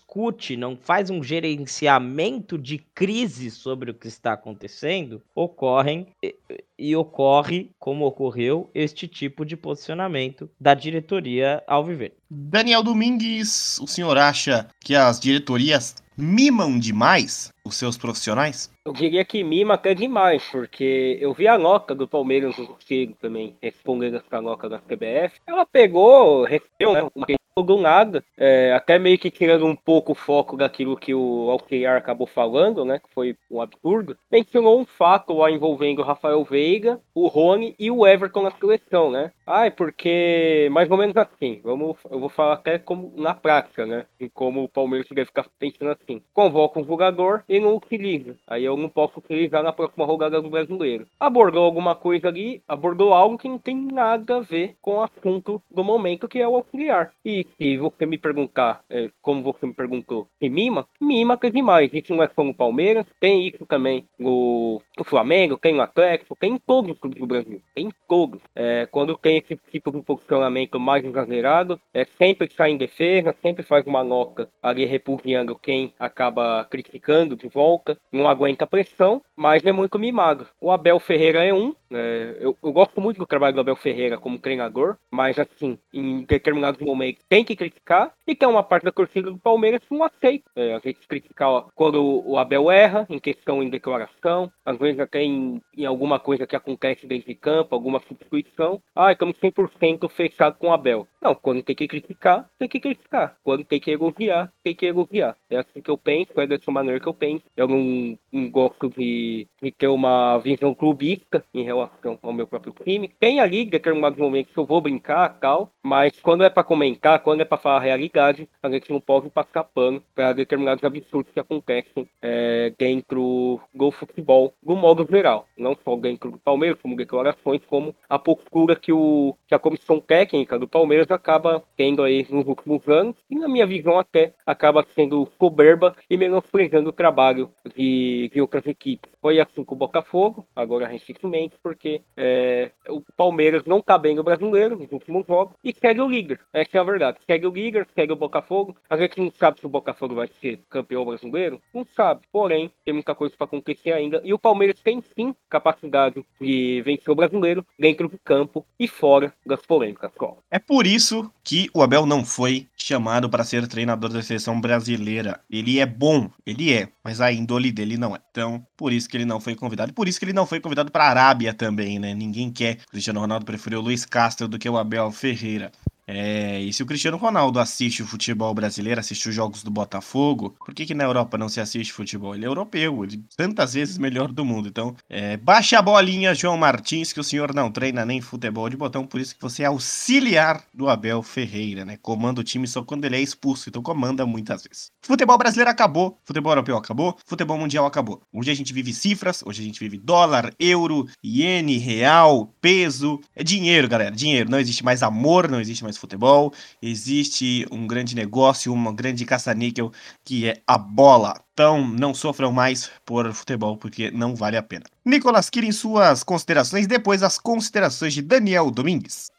não 0.57 0.77
faz 0.77 1.09
um 1.09 1.23
gerenciamento 1.23 2.57
de 2.57 2.77
crise 2.77 3.51
sobre 3.51 3.91
o 3.91 3.93
que 3.93 4.07
está 4.07 4.33
acontecendo, 4.33 5.21
ocorrem 5.33 6.07
e, 6.21 6.35
e 6.77 6.95
ocorre, 6.95 7.71
como 7.79 8.05
ocorreu, 8.05 8.69
este 8.73 9.07
tipo 9.07 9.45
de 9.45 9.55
posicionamento 9.55 10.49
da 10.59 10.73
diretoria 10.73 11.63
ao 11.67 11.83
viver. 11.83 12.13
Daniel 12.29 12.83
Domingues, 12.83 13.79
o 13.79 13.87
senhor 13.87 14.17
acha 14.17 14.67
que 14.79 14.95
as 14.95 15.19
diretorias 15.19 15.95
mimam 16.17 16.79
demais 16.79 17.51
os 17.63 17.75
seus 17.75 17.97
profissionais? 17.97 18.69
Eu 18.86 18.93
diria 18.93 19.25
que 19.25 19.43
mima 19.43 19.73
até 19.73 19.95
demais, 19.95 20.47
porque 20.51 21.17
eu 21.19 21.33
vi 21.33 21.47
a 21.47 21.55
Loca 21.55 21.95
do 21.95 22.07
Palmeiras 22.07 22.55
no 22.55 22.77
também, 23.19 23.57
respondendo 23.59 24.17
essa 24.17 24.39
Loca 24.39 24.69
da 24.69 24.77
CBF. 24.77 25.39
Ela 25.47 25.65
pegou, 25.65 26.43
recebeu, 26.43 26.93
né, 26.93 27.01
uma 27.15 27.25
do 27.63 27.77
nada, 27.77 28.23
é, 28.38 28.73
até 28.73 28.99
meio 28.99 29.17
que 29.17 29.31
tirando 29.31 29.65
um 29.65 29.75
pouco 29.75 30.11
o 30.11 30.15
foco 30.15 30.57
daquilo 30.57 30.97
que 30.97 31.13
o 31.13 31.49
Alquear 31.49 31.95
acabou 31.95 32.27
falando, 32.27 32.83
né, 32.83 32.99
que 32.99 33.13
foi 33.13 33.38
um 33.49 33.61
absurdo, 33.61 34.17
mencionou 34.29 34.79
um 34.79 34.86
fato 34.86 35.33
lá 35.33 35.49
envolvendo 35.49 35.99
o 35.99 36.03
Rafael 36.03 36.43
Veiga, 36.43 36.99
o 37.13 37.27
Rony 37.27 37.73
e 37.79 37.89
o 37.89 38.05
Everton 38.05 38.43
na 38.43 38.51
seleção, 38.51 39.09
né? 39.09 39.31
Ah, 39.47 39.67
é 39.67 39.69
porque 39.69 40.67
mais 40.71 40.89
ou 40.91 40.97
menos 40.97 41.15
assim, 41.15 41.61
vamos, 41.63 41.97
eu 42.09 42.19
vou 42.19 42.29
falar 42.29 42.55
até 42.55 42.77
como 42.77 43.13
na 43.15 43.33
prática, 43.33 43.86
né, 43.86 44.05
e 44.19 44.27
como 44.27 44.63
o 44.63 44.69
Palmeiras 44.69 45.07
deve 45.09 45.27
ficar 45.27 45.45
pensando 45.57 45.91
assim, 45.91 46.21
convoca 46.33 46.79
um 46.79 46.86
jogador 46.86 47.43
e 47.47 47.59
não 47.59 47.77
utiliza, 47.77 48.36
aí 48.47 48.65
eu 48.65 48.74
não 48.78 48.89
posso 48.89 49.19
utilizar 49.19 49.63
na 49.63 49.73
próxima 49.73 50.05
rodada 50.05 50.41
do 50.41 50.49
brasileiro. 50.49 51.07
Abordou 51.19 51.63
alguma 51.63 51.95
coisa 51.95 52.28
ali, 52.28 52.61
abordou 52.67 53.13
algo 53.13 53.38
que 53.38 53.49
não 53.49 53.57
tem 53.57 53.76
nada 53.76 54.38
a 54.38 54.41
ver 54.41 54.76
com 54.82 54.97
o 54.97 55.03
assunto 55.03 55.61
do 55.69 55.84
momento, 55.84 56.28
que 56.28 56.39
é 56.39 56.47
o 56.47 56.55
auxiliar. 56.55 57.11
E 57.23 57.45
se 57.57 57.78
você 57.78 58.05
me 58.05 58.17
perguntar, 58.17 58.84
é, 58.89 59.09
como 59.21 59.43
você 59.43 59.65
me 59.65 59.73
perguntou, 59.73 60.28
se 60.39 60.49
mima, 60.49 60.88
mima 60.99 61.38
que 61.38 61.49
demais. 61.49 61.91
Isso 61.93 62.13
não 62.15 62.23
é 62.23 62.30
só 62.30 62.43
no 62.43 62.53
Palmeiras, 62.53 63.05
tem 63.19 63.47
isso 63.47 63.65
também 63.65 64.05
no, 64.17 64.82
no 64.97 65.03
Flamengo, 65.03 65.57
tem 65.57 65.73
no 65.73 65.82
Atlético, 65.82 66.36
tem 66.39 66.53
em 66.53 66.57
todos 66.57 66.91
os 66.91 66.99
clubes 66.99 67.19
do 67.19 67.28
Brasil, 67.28 67.61
tem 67.73 67.88
em 67.88 67.93
todos. 68.07 68.41
É, 68.55 68.88
quando 68.91 69.17
tem 69.17 69.38
esse 69.38 69.55
tipo 69.71 69.91
de 69.91 70.01
posicionamento 70.01 70.80
mais 70.80 71.03
exagerado, 71.03 71.80
é 71.93 72.05
sempre 72.05 72.49
sai 72.51 72.71
em 72.71 72.78
defesa, 72.78 73.36
sempre 73.41 73.63
faz 73.63 73.86
uma 73.86 74.03
nota 74.03 74.49
ali 74.61 74.86
repudiando 74.86 75.55
quem 75.55 75.93
acaba 75.99 76.65
criticando 76.69 77.36
de 77.36 77.47
volta, 77.47 77.97
não 78.11 78.28
aguenta 78.28 78.64
pressão, 78.66 79.22
mas 79.36 79.66
é 79.66 79.72
muito 79.72 79.99
mimado. 79.99 80.47
O 80.59 80.72
Abel 80.72 80.99
Ferreira 80.99 81.43
é 81.43 81.53
um, 81.53 81.74
né, 81.89 82.36
eu, 82.39 82.57
eu 82.61 82.72
gosto 82.72 82.99
muito 82.99 83.18
do 83.18 83.26
trabalho 83.26 83.55
do 83.55 83.61
Abel 83.61 83.76
Ferreira 83.76 84.18
como 84.18 84.39
treinador, 84.39 84.97
mas 85.11 85.38
assim, 85.38 85.78
em 85.93 86.24
determinados 86.24 86.82
momentos 86.82 87.24
tem 87.30 87.43
que 87.43 87.55
criticar 87.55 88.13
e 88.28 88.38
é 88.39 88.47
uma 88.47 88.63
parte 88.63 88.84
da 88.84 88.91
torcida 88.91 89.32
do 89.32 89.38
Palmeiras 89.38 89.82
que 89.88 89.93
não 89.93 90.03
aceita. 90.03 90.49
É, 90.55 90.74
a 90.74 90.80
gente 90.80 91.07
criticar 91.07 91.49
ó, 91.49 91.68
quando 91.74 92.24
o 92.26 92.38
Abel 92.38 92.70
erra 92.70 93.05
em 93.09 93.20
questão 93.20 93.63
em 93.63 93.70
declaração, 93.70 94.51
às 94.66 94.78
vezes 94.78 94.99
até 94.99 95.22
em, 95.22 95.61
em 95.76 95.86
alguma 95.86 96.20
coisa 96.20 96.47
que 96.47 96.55
acontece 96.55 97.07
dentro 97.07 97.28
de 97.28 97.36
campo, 97.36 97.74
alguma 97.74 97.99
substituição. 97.99 98.82
Ah, 98.95 99.11
estamos 99.11 99.38
100% 99.38 100.09
fechados 100.09 100.59
com 100.59 100.68
o 100.68 100.74
Abel. 100.74 101.07
Não, 101.22 101.34
quando 101.34 101.63
tem 101.63 101.76
que 101.76 101.88
criticar, 101.88 102.49
tem 102.59 102.68
que 102.68 102.80
criticar. 102.80 103.38
Quando 103.43 103.63
tem 103.63 103.80
que 103.80 103.91
elogiar, 103.91 104.51
tem 104.63 104.76
que 104.76 104.86
elogiar. 104.86 105.36
É 105.49 105.57
assim 105.57 105.82
que 105.82 105.89
eu 105.89 105.97
penso, 105.97 106.39
é 106.39 106.47
dessa 106.47 106.72
maneira 106.72 106.99
que 106.99 107.07
eu 107.07 107.13
penso. 107.13 107.43
Eu 107.55 107.68
não, 107.68 108.18
não 108.32 108.49
gosto 108.56 108.89
de, 108.89 109.45
de, 109.62 109.70
ter 109.70 109.89
uma 109.89 110.38
visão 110.38 110.74
clubista 110.74 111.43
em 111.53 111.64
relação 111.64 112.18
ao 112.22 112.32
meu 112.32 112.47
próprio 112.47 112.74
time. 112.86 113.12
Tem 113.20 113.41
ali 113.41 113.66
determinados 113.66 114.18
momentos 114.18 114.53
que 114.53 114.58
eu 114.58 114.66
vou 114.66 114.80
brincar 114.80 115.38
tal, 115.41 115.70
mas 115.84 116.18
quando 116.22 116.45
é 116.45 116.49
para 116.49 116.64
comentar, 116.64 117.20
quando 117.20 117.41
é 117.41 117.45
para 117.45 117.58
falar 117.58 117.78
a 117.78 117.82
realidade, 117.82 118.47
a 118.64 118.70
gente 118.70 118.89
não 118.89 119.01
pode 119.01 119.30
passar 119.30 119.66
pano 119.66 120.01
para 120.16 120.32
determinados 120.32 120.86
absurdos 120.86 121.34
que 121.34 121.39
acontecem 121.39 122.08
é, 122.22 122.72
dentro 122.78 123.60
do 123.74 123.91
futebol, 123.91 124.53
do 124.64 124.74
modo 124.74 125.06
geral. 125.10 125.45
Não 125.58 125.76
só 125.84 125.97
dentro 125.97 126.32
do 126.32 126.38
Palmeiras, 126.38 126.80
como 126.82 126.95
declarações, 126.95 127.62
como 127.68 127.93
a 128.08 128.18
postura 128.18 128.78
que, 128.78 128.93
o, 128.93 129.36
que 129.47 129.53
a 129.53 129.60
comissão 129.60 129.99
técnica 129.99 130.58
do 130.58 130.68
Palmeiras 130.68 131.12
acaba 131.12 131.62
tendo 131.76 132.03
aí 132.03 132.26
nos 132.30 132.47
últimos 132.47 132.88
anos, 132.88 133.18
e 133.30 133.36
na 133.36 133.49
minha 133.49 133.68
visão 133.68 133.99
até 133.99 134.34
acaba 134.45 134.86
sendo 134.95 135.28
soberba 135.38 135.93
e 136.10 136.16
menosprezando 136.16 136.89
o 136.89 136.93
trabalho 136.93 137.51
de, 137.76 138.32
de 138.34 138.44
outras 138.45 138.65
equipes. 138.65 139.11
Foi 139.21 139.39
assim 139.39 139.63
com 139.63 139.75
o 139.75 139.77
Botafogo, 139.77 140.47
agora 140.55 140.87
recentemente, 140.87 141.55
porque 141.61 142.01
é, 142.15 142.71
o 142.87 143.01
Palmeiras 143.17 143.63
não 143.65 143.79
está 143.79 143.97
bem 143.97 144.15
no 144.15 144.23
brasileiro 144.23 144.77
nos 144.77 144.91
últimos 144.91 145.25
jogos 145.27 145.55
e 145.63 145.73
segue 145.73 146.01
o 146.01 146.09
líder. 146.09 146.39
Essa 146.53 146.77
é 146.77 146.79
a 146.79 146.83
verdade 146.83 147.19
segue 147.25 147.47
o 147.47 147.51
líder, 147.51 147.87
segue 147.93 148.13
o 148.13 148.15
Botafogo. 148.15 148.75
A 148.89 148.97
gente 148.97 149.19
não 149.19 149.31
sabe 149.31 149.59
se 149.59 149.65
o 149.65 149.69
Botafogo 149.69 150.15
vai 150.15 150.29
ser 150.39 150.59
campeão 150.69 151.05
brasileiro, 151.05 151.61
não 151.73 151.85
sabe. 151.95 152.21
Porém, 152.31 152.71
tem 152.83 152.93
muita 152.93 153.15
coisa 153.15 153.35
para 153.37 153.45
acontecer 153.45 153.91
ainda. 153.91 154.21
E 154.23 154.33
o 154.33 154.39
Palmeiras 154.39 154.79
tem 154.81 155.03
sim 155.15 155.35
capacidade 155.49 156.23
de 156.39 156.81
vencer 156.83 157.11
o 157.11 157.15
brasileiro 157.15 157.65
dentro 157.77 158.07
do 158.07 158.17
campo 158.19 158.65
e 158.79 158.87
fora 158.87 159.33
das 159.45 159.61
polêmicas. 159.65 160.11
É 160.49 160.59
por 160.59 160.85
isso 160.85 161.31
que 161.43 161.69
o 161.73 161.81
Abel 161.81 162.05
não 162.05 162.23
foi 162.23 162.67
chamado 162.75 163.29
para 163.29 163.43
ser 163.43 163.67
treinador 163.67 164.11
da 164.11 164.21
seleção 164.21 164.59
brasileira. 164.61 165.39
Ele 165.49 165.79
é 165.79 165.85
bom, 165.85 166.29
ele 166.45 166.73
é, 166.73 166.89
mas 167.03 167.19
a 167.19 167.31
índole 167.31 167.71
dele 167.71 167.97
não 167.97 168.15
é. 168.15 168.19
Então, 168.36 168.67
por 168.75 168.91
isso 168.91 169.07
que 169.07 169.15
ele 169.15 169.23
não 169.23 169.39
foi 169.39 169.55
convidado. 169.55 169.93
Por 169.93 170.09
isso 170.09 170.19
que 170.19 170.25
ele 170.25 170.33
não 170.33 170.45
foi 170.45 170.59
convidado 170.59 170.91
para 170.91 171.05
a 171.05 171.09
Arábia 171.09 171.53
também, 171.53 171.97
né? 171.97 172.13
Ninguém 172.13 172.51
quer. 172.51 172.79
O 172.86 172.91
Cristiano 172.91 173.21
Ronaldo 173.21 173.45
preferiu 173.45 173.79
o 173.79 173.81
Luiz 173.81 174.05
Castro 174.05 174.45
do 174.45 174.59
que 174.59 174.67
o 174.67 174.77
Abel 174.77 175.09
Ferreira. 175.09 175.71
É, 176.08 176.60
e 176.62 176.72
se 176.72 176.84
o 176.84 176.86
Cristiano 176.86 177.18
Ronaldo 177.18 177.60
assiste 177.60 178.03
o 178.03 178.08
futebol 178.08 178.53
brasileiro, 178.53 178.99
assiste 178.99 179.30
os 179.30 179.36
jogos 179.36 179.64
do 179.64 179.72
Botafogo, 179.72 180.56
por 180.60 180.74
que, 180.74 180.86
que 180.86 180.93
na 180.93 181.03
Europa 181.03 181.38
não 181.38 181.49
se 181.49 181.60
assiste 181.60 181.91
futebol? 181.91 182.36
Ele 182.36 182.45
é 182.45 182.47
europeu, 182.47 183.03
ele 183.03 183.16
é 183.16 183.36
tantas 183.36 183.74
vezes 183.74 183.97
melhor 183.97 184.32
do 184.32 184.45
mundo. 184.45 184.68
Então, 184.68 184.95
é, 185.10 185.38
baixa 185.38 185.80
a 185.80 185.82
bolinha, 185.82 186.36
João 186.36 186.58
Martins, 186.58 187.12
que 187.12 187.20
o 187.20 187.24
senhor 187.24 187.53
não 187.53 187.72
treina 187.72 188.06
nem 188.06 188.22
futebol 188.22 188.70
de 188.70 188.78
botão, 188.78 189.06
por 189.06 189.20
isso 189.20 189.36
que 189.36 189.41
você 189.41 189.64
é 189.64 189.66
auxiliar 189.66 190.64
do 190.74 190.89
Abel 190.89 191.24
Ferreira, 191.24 191.84
né? 191.84 191.97
Comanda 192.01 192.41
o 192.41 192.43
time 192.43 192.68
só 192.68 192.84
quando 192.84 193.06
ele 193.06 193.16
é 193.16 193.22
expulso, 193.22 193.70
então 193.70 193.82
comanda 193.82 194.26
muitas 194.26 194.64
vezes. 194.64 194.91
Futebol 195.01 195.38
brasileiro 195.38 195.72
acabou, 195.72 196.18
futebol 196.24 196.51
europeu 196.51 196.78
acabou, 196.78 197.18
futebol 197.26 197.58
mundial 197.58 197.86
acabou. 197.86 198.22
Hoje 198.32 198.51
a 198.51 198.56
gente 198.56 198.74
vive 198.74 198.93
cifras, 198.93 199.41
hoje 199.45 199.62
a 199.62 199.66
gente 199.66 199.80
vive 199.80 199.97
dólar, 199.97 200.53
euro, 200.60 201.08
iene, 201.24 201.78
real, 201.78 202.53
peso. 202.62 203.20
É 203.36 203.43
dinheiro, 203.43 203.88
galera, 203.88 204.16
dinheiro. 204.16 204.49
Não 204.49 204.60
existe 204.60 204.84
mais 204.84 205.01
amor, 205.01 205.49
não 205.49 205.60
existe 205.60 205.84
mais 205.84 205.94
futebol. 205.99 206.53
Existe 206.81 207.65
um 207.71 207.87
grande 207.87 208.15
negócio, 208.15 208.73
uma 208.73 208.93
grande 208.93 209.25
caça-níquel 209.25 209.91
que 210.23 210.47
é 210.47 210.61
a 210.65 210.77
bola. 210.77 211.39
Então, 211.53 211.87
não 211.87 212.13
sofram 212.13 212.51
mais 212.51 212.91
por 213.05 213.31
futebol, 213.33 213.77
porque 213.77 214.11
não 214.11 214.35
vale 214.35 214.57
a 214.57 214.63
pena. 214.63 214.85
Nicolas 215.05 215.49
Kirin, 215.49 215.71
suas 215.71 216.23
considerações, 216.23 216.87
depois 216.87 217.23
as 217.23 217.37
considerações 217.37 218.13
de 218.13 218.21
Daniel 218.21 218.69
Domingues. 218.69 219.31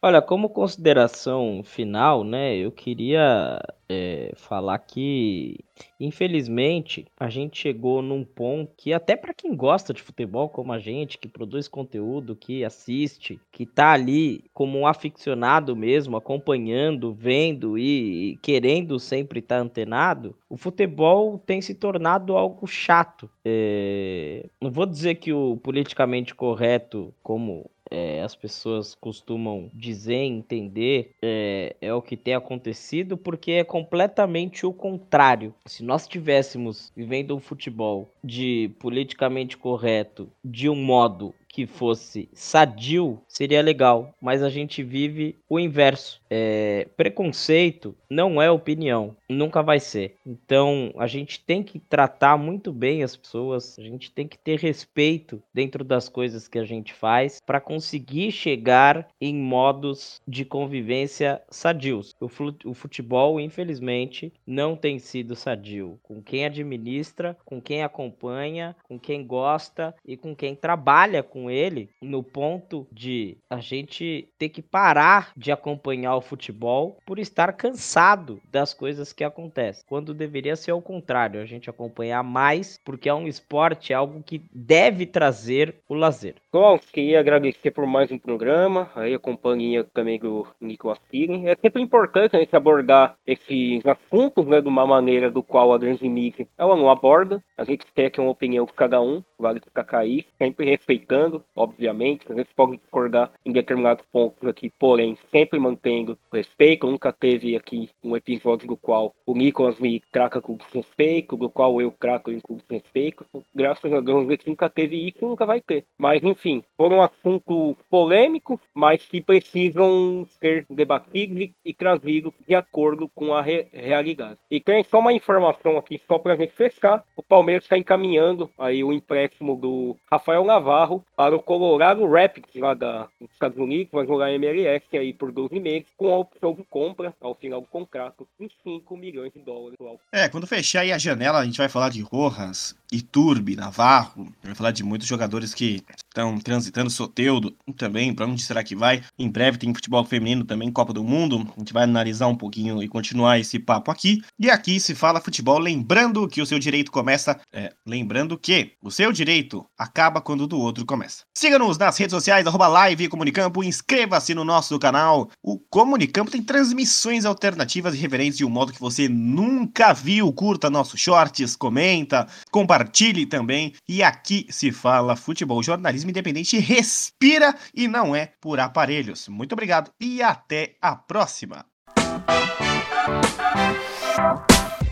Olha, 0.00 0.22
como 0.22 0.48
consideração 0.48 1.60
final, 1.64 2.22
né, 2.22 2.56
eu 2.56 2.70
queria 2.70 3.60
é, 3.88 4.32
falar 4.36 4.78
que, 4.78 5.58
infelizmente, 5.98 7.06
a 7.18 7.28
gente 7.28 7.58
chegou 7.58 8.00
num 8.00 8.22
ponto 8.22 8.70
que 8.76 8.92
até 8.92 9.16
para 9.16 9.34
quem 9.34 9.56
gosta 9.56 9.92
de 9.92 10.00
futebol, 10.00 10.48
como 10.48 10.72
a 10.72 10.78
gente, 10.78 11.18
que 11.18 11.26
produz 11.26 11.66
conteúdo, 11.66 12.36
que 12.36 12.64
assiste, 12.64 13.40
que 13.50 13.66
tá 13.66 13.90
ali 13.92 14.44
como 14.54 14.78
um 14.78 14.86
aficionado 14.86 15.74
mesmo, 15.74 16.16
acompanhando, 16.16 17.12
vendo 17.12 17.76
e, 17.76 18.32
e 18.32 18.36
querendo 18.36 19.00
sempre 19.00 19.40
estar 19.40 19.56
tá 19.56 19.62
antenado, 19.62 20.36
o 20.48 20.56
futebol 20.56 21.38
tem 21.38 21.60
se 21.60 21.74
tornado 21.74 22.36
algo 22.36 22.68
chato. 22.68 23.28
É, 23.44 24.46
não 24.60 24.70
vou 24.70 24.86
dizer 24.86 25.16
que 25.16 25.32
o 25.32 25.56
politicamente 25.56 26.36
correto, 26.36 27.12
como 27.20 27.68
é, 27.90 28.22
as 28.22 28.34
pessoas 28.34 28.94
costumam 28.94 29.70
dizer, 29.72 30.14
entender, 30.14 31.14
é, 31.22 31.76
é 31.80 31.92
o 31.92 32.02
que 32.02 32.16
tem 32.16 32.34
acontecido, 32.34 33.16
porque 33.16 33.52
é 33.52 33.64
completamente 33.64 34.66
o 34.66 34.72
contrário. 34.72 35.54
Se 35.66 35.82
nós 35.82 36.02
estivéssemos 36.02 36.92
vivendo 36.96 37.34
um 37.34 37.40
futebol 37.40 38.12
de 38.22 38.70
politicamente 38.78 39.56
correto 39.56 40.30
de 40.44 40.68
um 40.68 40.76
modo 40.76 41.34
que 41.58 41.66
fosse 41.66 42.28
sadio, 42.32 43.20
seria 43.26 43.60
legal, 43.60 44.14
mas 44.20 44.44
a 44.44 44.48
gente 44.48 44.80
vive 44.80 45.34
o 45.48 45.58
inverso. 45.58 46.22
É, 46.30 46.86
preconceito 46.96 47.96
não 48.08 48.40
é 48.40 48.48
opinião, 48.48 49.16
nunca 49.28 49.60
vai 49.60 49.80
ser. 49.80 50.14
Então 50.24 50.92
a 50.96 51.08
gente 51.08 51.40
tem 51.40 51.64
que 51.64 51.80
tratar 51.80 52.36
muito 52.36 52.72
bem 52.72 53.02
as 53.02 53.16
pessoas, 53.16 53.76
a 53.76 53.82
gente 53.82 54.12
tem 54.12 54.28
que 54.28 54.38
ter 54.38 54.60
respeito 54.60 55.42
dentro 55.52 55.82
das 55.82 56.08
coisas 56.08 56.46
que 56.46 56.60
a 56.60 56.64
gente 56.64 56.92
faz 56.92 57.40
para 57.44 57.60
conseguir 57.60 58.30
chegar 58.30 59.08
em 59.20 59.34
modos 59.34 60.20
de 60.28 60.44
convivência 60.44 61.42
sadios. 61.50 62.14
O 62.20 62.74
futebol, 62.74 63.40
infelizmente, 63.40 64.32
não 64.46 64.76
tem 64.76 65.00
sido 65.00 65.34
sadio 65.34 65.98
com 66.04 66.22
quem 66.22 66.44
administra, 66.44 67.36
com 67.44 67.60
quem 67.60 67.82
acompanha, 67.82 68.76
com 68.84 68.96
quem 68.96 69.26
gosta 69.26 69.92
e 70.06 70.16
com 70.16 70.36
quem 70.36 70.54
trabalha 70.54 71.20
com 71.22 71.47
ele 71.50 71.88
no 72.00 72.22
ponto 72.22 72.86
de 72.92 73.36
a 73.48 73.60
gente 73.60 74.28
ter 74.38 74.48
que 74.48 74.62
parar 74.62 75.32
de 75.36 75.50
acompanhar 75.52 76.16
o 76.16 76.20
futebol 76.20 76.98
por 77.06 77.18
estar 77.18 77.52
cansado 77.52 78.40
das 78.50 78.74
coisas 78.74 79.12
que 79.12 79.24
acontecem, 79.24 79.84
quando 79.86 80.14
deveria 80.14 80.56
ser 80.56 80.72
o 80.72 80.82
contrário, 80.82 81.40
a 81.40 81.46
gente 81.46 81.70
acompanhar 81.70 82.22
mais 82.22 82.78
porque 82.84 83.08
é 83.08 83.14
um 83.14 83.26
esporte, 83.26 83.92
é 83.92 83.96
algo 83.96 84.22
que 84.22 84.42
deve 84.52 85.06
trazer 85.06 85.76
o 85.88 85.94
lazer. 85.94 86.36
Bom, 86.50 86.78
queria 86.78 87.20
agradecer 87.20 87.70
por 87.70 87.86
mais 87.86 88.10
um 88.10 88.18
programa, 88.18 88.90
aí 88.94 89.12
a 89.12 89.18
companhia 89.18 89.84
também 89.84 90.18
do 90.18 90.46
Nicolas 90.58 90.98
Piren. 91.10 91.46
É 91.46 91.54
sempre 91.54 91.82
importante 91.82 92.34
a 92.34 92.38
gente 92.38 92.56
abordar 92.56 93.18
esses 93.26 93.84
assuntos 93.84 94.46
né, 94.46 94.58
de 94.58 94.66
uma 94.66 94.86
maneira 94.86 95.30
do 95.30 95.42
qual 95.42 95.74
a 95.74 95.78
grande 95.78 96.08
mídia 96.08 96.48
ela 96.56 96.74
não 96.74 96.88
aborda. 96.88 97.44
A 97.54 97.64
gente 97.64 97.84
quer 97.94 98.08
que 98.08 98.18
uma 98.18 98.30
opinião 98.30 98.64
de 98.64 98.72
cada 98.72 98.98
um, 98.98 99.22
vale 99.38 99.60
ficar 99.60 99.84
cair, 99.84 100.24
sempre 100.38 100.64
respeitando 100.64 101.44
obviamente, 101.54 102.30
a 102.30 102.34
gente 102.34 102.50
pode 102.54 102.76
discordar 102.76 103.32
em 103.44 103.52
determinados 103.52 104.04
pontos 104.10 104.48
aqui, 104.48 104.72
porém, 104.78 105.18
sempre 105.30 105.58
mantendo 105.58 106.16
respeito. 106.32 106.86
Nunca 106.86 107.12
teve 107.12 107.56
aqui 107.56 107.90
um 108.02 108.16
episódio 108.16 108.68
do 108.68 108.76
qual 108.76 109.14
o 109.26 109.34
Nicolas 109.34 109.78
me 109.78 110.00
traca 110.12 110.40
com 110.40 110.56
desrespeito, 110.56 111.36
do 111.36 111.50
qual 111.50 111.80
eu 111.80 111.92
traco 111.98 112.30
com 112.42 112.56
desrespeito. 112.56 113.26
Graças 113.54 113.92
a 113.92 114.00
Deus, 114.00 114.26
a 114.26 114.30
gente 114.30 114.48
nunca 114.48 114.70
teve 114.70 115.08
isso 115.08 115.18
e 115.20 115.24
nunca 115.24 115.44
vai 115.44 115.60
ter. 115.60 115.84
Mas, 115.98 116.22
enfim, 116.38 116.62
foram 116.76 117.02
assuntos 117.02 117.76
polêmicos, 117.90 118.60
mas 118.72 119.02
que 119.02 119.20
precisam 119.20 120.26
ser 120.40 120.64
debatidos 120.70 121.50
e 121.64 121.74
trazidos 121.74 122.32
de 122.46 122.54
acordo 122.54 123.08
com 123.08 123.34
a 123.34 123.42
re 123.42 123.66
realidade. 123.72 124.38
E 124.50 124.60
tem 124.60 124.84
só 124.84 125.00
uma 125.00 125.12
informação 125.12 125.76
aqui, 125.76 126.00
só 126.06 126.18
para 126.18 126.34
a 126.34 126.36
gente 126.36 126.52
fechar: 126.52 127.02
o 127.16 127.22
Palmeiras 127.22 127.64
está 127.64 127.76
encaminhando 127.76 128.48
aí 128.56 128.84
o 128.84 128.92
empréstimo 128.92 129.56
do 129.56 129.96
Rafael 130.10 130.44
Navarro 130.44 131.04
para 131.16 131.34
o 131.34 131.42
Colorado 131.42 132.06
Rapids, 132.06 132.54
lá 132.54 132.74
da, 132.74 133.08
dos 133.20 133.30
Estados 133.32 133.58
Unidos, 133.58 133.90
vai 133.92 134.06
jogar 134.06 134.32
MLS 134.32 134.86
aí 134.96 135.12
por 135.12 135.32
12 135.32 135.58
meses, 135.58 135.88
com 135.96 136.14
a 136.14 136.18
opção 136.18 136.54
de 136.54 136.62
compra, 136.64 137.12
ao 137.20 137.34
final 137.34 137.60
do 137.60 137.66
contrato, 137.66 138.26
de 138.38 138.48
5 138.62 138.96
milhões 138.96 139.32
de 139.32 139.40
dólares. 139.40 139.76
É, 140.12 140.28
quando 140.28 140.46
fechar 140.46 140.80
aí 140.80 140.92
a 140.92 140.98
janela, 140.98 141.40
a 141.40 141.44
gente 141.44 141.58
vai 141.58 141.68
falar 141.68 141.88
de 141.88 142.00
Rojas, 142.00 142.76
Iturbe, 142.92 143.56
Navarro, 143.56 144.32
vai 144.42 144.54
falar 144.54 144.70
de 144.70 144.82
muitos 144.82 145.06
jogadores 145.06 145.52
que 145.52 145.82
estão 145.96 146.27
transitando, 146.36 146.90
Soteudo 146.90 147.56
também, 147.76 148.14
para 148.14 148.26
onde 148.26 148.42
será 148.42 148.62
que 148.62 148.74
vai? 148.74 149.02
Em 149.18 149.30
breve 149.30 149.58
tem 149.58 149.72
futebol 149.72 150.04
feminino 150.04 150.44
também, 150.44 150.70
Copa 150.70 150.92
do 150.92 151.04
Mundo, 151.04 151.46
a 151.56 151.60
gente 151.60 151.72
vai 151.72 151.84
analisar 151.84 152.26
um 152.26 152.36
pouquinho 152.36 152.82
e 152.82 152.88
continuar 152.88 153.38
esse 153.38 153.58
papo 153.58 153.90
aqui. 153.90 154.22
E 154.38 154.50
aqui 154.50 154.80
se 154.80 154.94
fala 154.94 155.20
futebol, 155.20 155.58
lembrando 155.58 156.26
que 156.28 156.42
o 156.42 156.46
seu 156.46 156.58
direito 156.58 156.90
começa, 156.90 157.40
é, 157.52 157.72
lembrando 157.86 158.36
que 158.36 158.72
o 158.82 158.90
seu 158.90 159.12
direito 159.12 159.64
acaba 159.78 160.20
quando 160.20 160.42
o 160.42 160.46
do 160.46 160.58
outro 160.58 160.84
começa. 160.84 161.24
Siga-nos 161.36 161.78
nas 161.78 161.96
redes 161.96 162.12
sociais, 162.12 162.46
arroba 162.46 162.66
live 162.68 163.08
Comunicampo, 163.08 163.62
inscreva-se 163.62 164.34
no 164.34 164.44
nosso 164.44 164.78
canal. 164.78 165.30
O 165.42 165.58
Comunicampo 165.58 166.30
tem 166.30 166.42
transmissões 166.42 167.24
alternativas 167.24 167.94
e 167.94 167.98
reverentes 167.98 168.38
de 168.38 168.44
um 168.44 168.50
modo 168.50 168.72
que 168.72 168.80
você 168.80 169.08
nunca 169.08 169.92
viu. 169.92 170.32
Curta 170.32 170.70
nossos 170.70 171.00
shorts, 171.00 171.54
comenta, 171.56 172.26
compartilhe 172.50 173.26
também. 173.26 173.74
E 173.88 174.02
aqui 174.02 174.46
se 174.50 174.72
fala 174.72 175.16
futebol, 175.16 175.62
jornalismo 175.62 176.10
independente, 176.18 176.58
respira 176.58 177.54
e 177.74 177.88
não 177.88 178.14
é 178.14 178.32
por 178.40 178.60
aparelhos. 178.60 179.28
Muito 179.28 179.52
obrigado 179.52 179.90
e 180.00 180.22
até 180.22 180.74
a 180.82 180.94
próxima. 180.96 181.64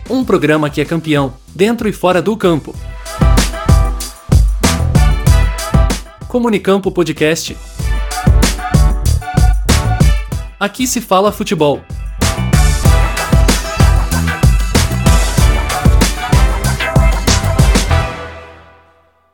Um 0.09 0.23
programa 0.23 0.69
que 0.69 0.79
é 0.79 0.85
campeão, 0.85 1.37
dentro 1.53 1.87
e 1.87 1.93
fora 1.93 2.21
do 2.21 2.35
campo. 2.37 2.73
Comunicampo 6.27 6.91
Podcast. 6.91 7.57
Aqui 10.59 10.87
se 10.87 11.01
fala 11.01 11.31
futebol. 11.31 11.83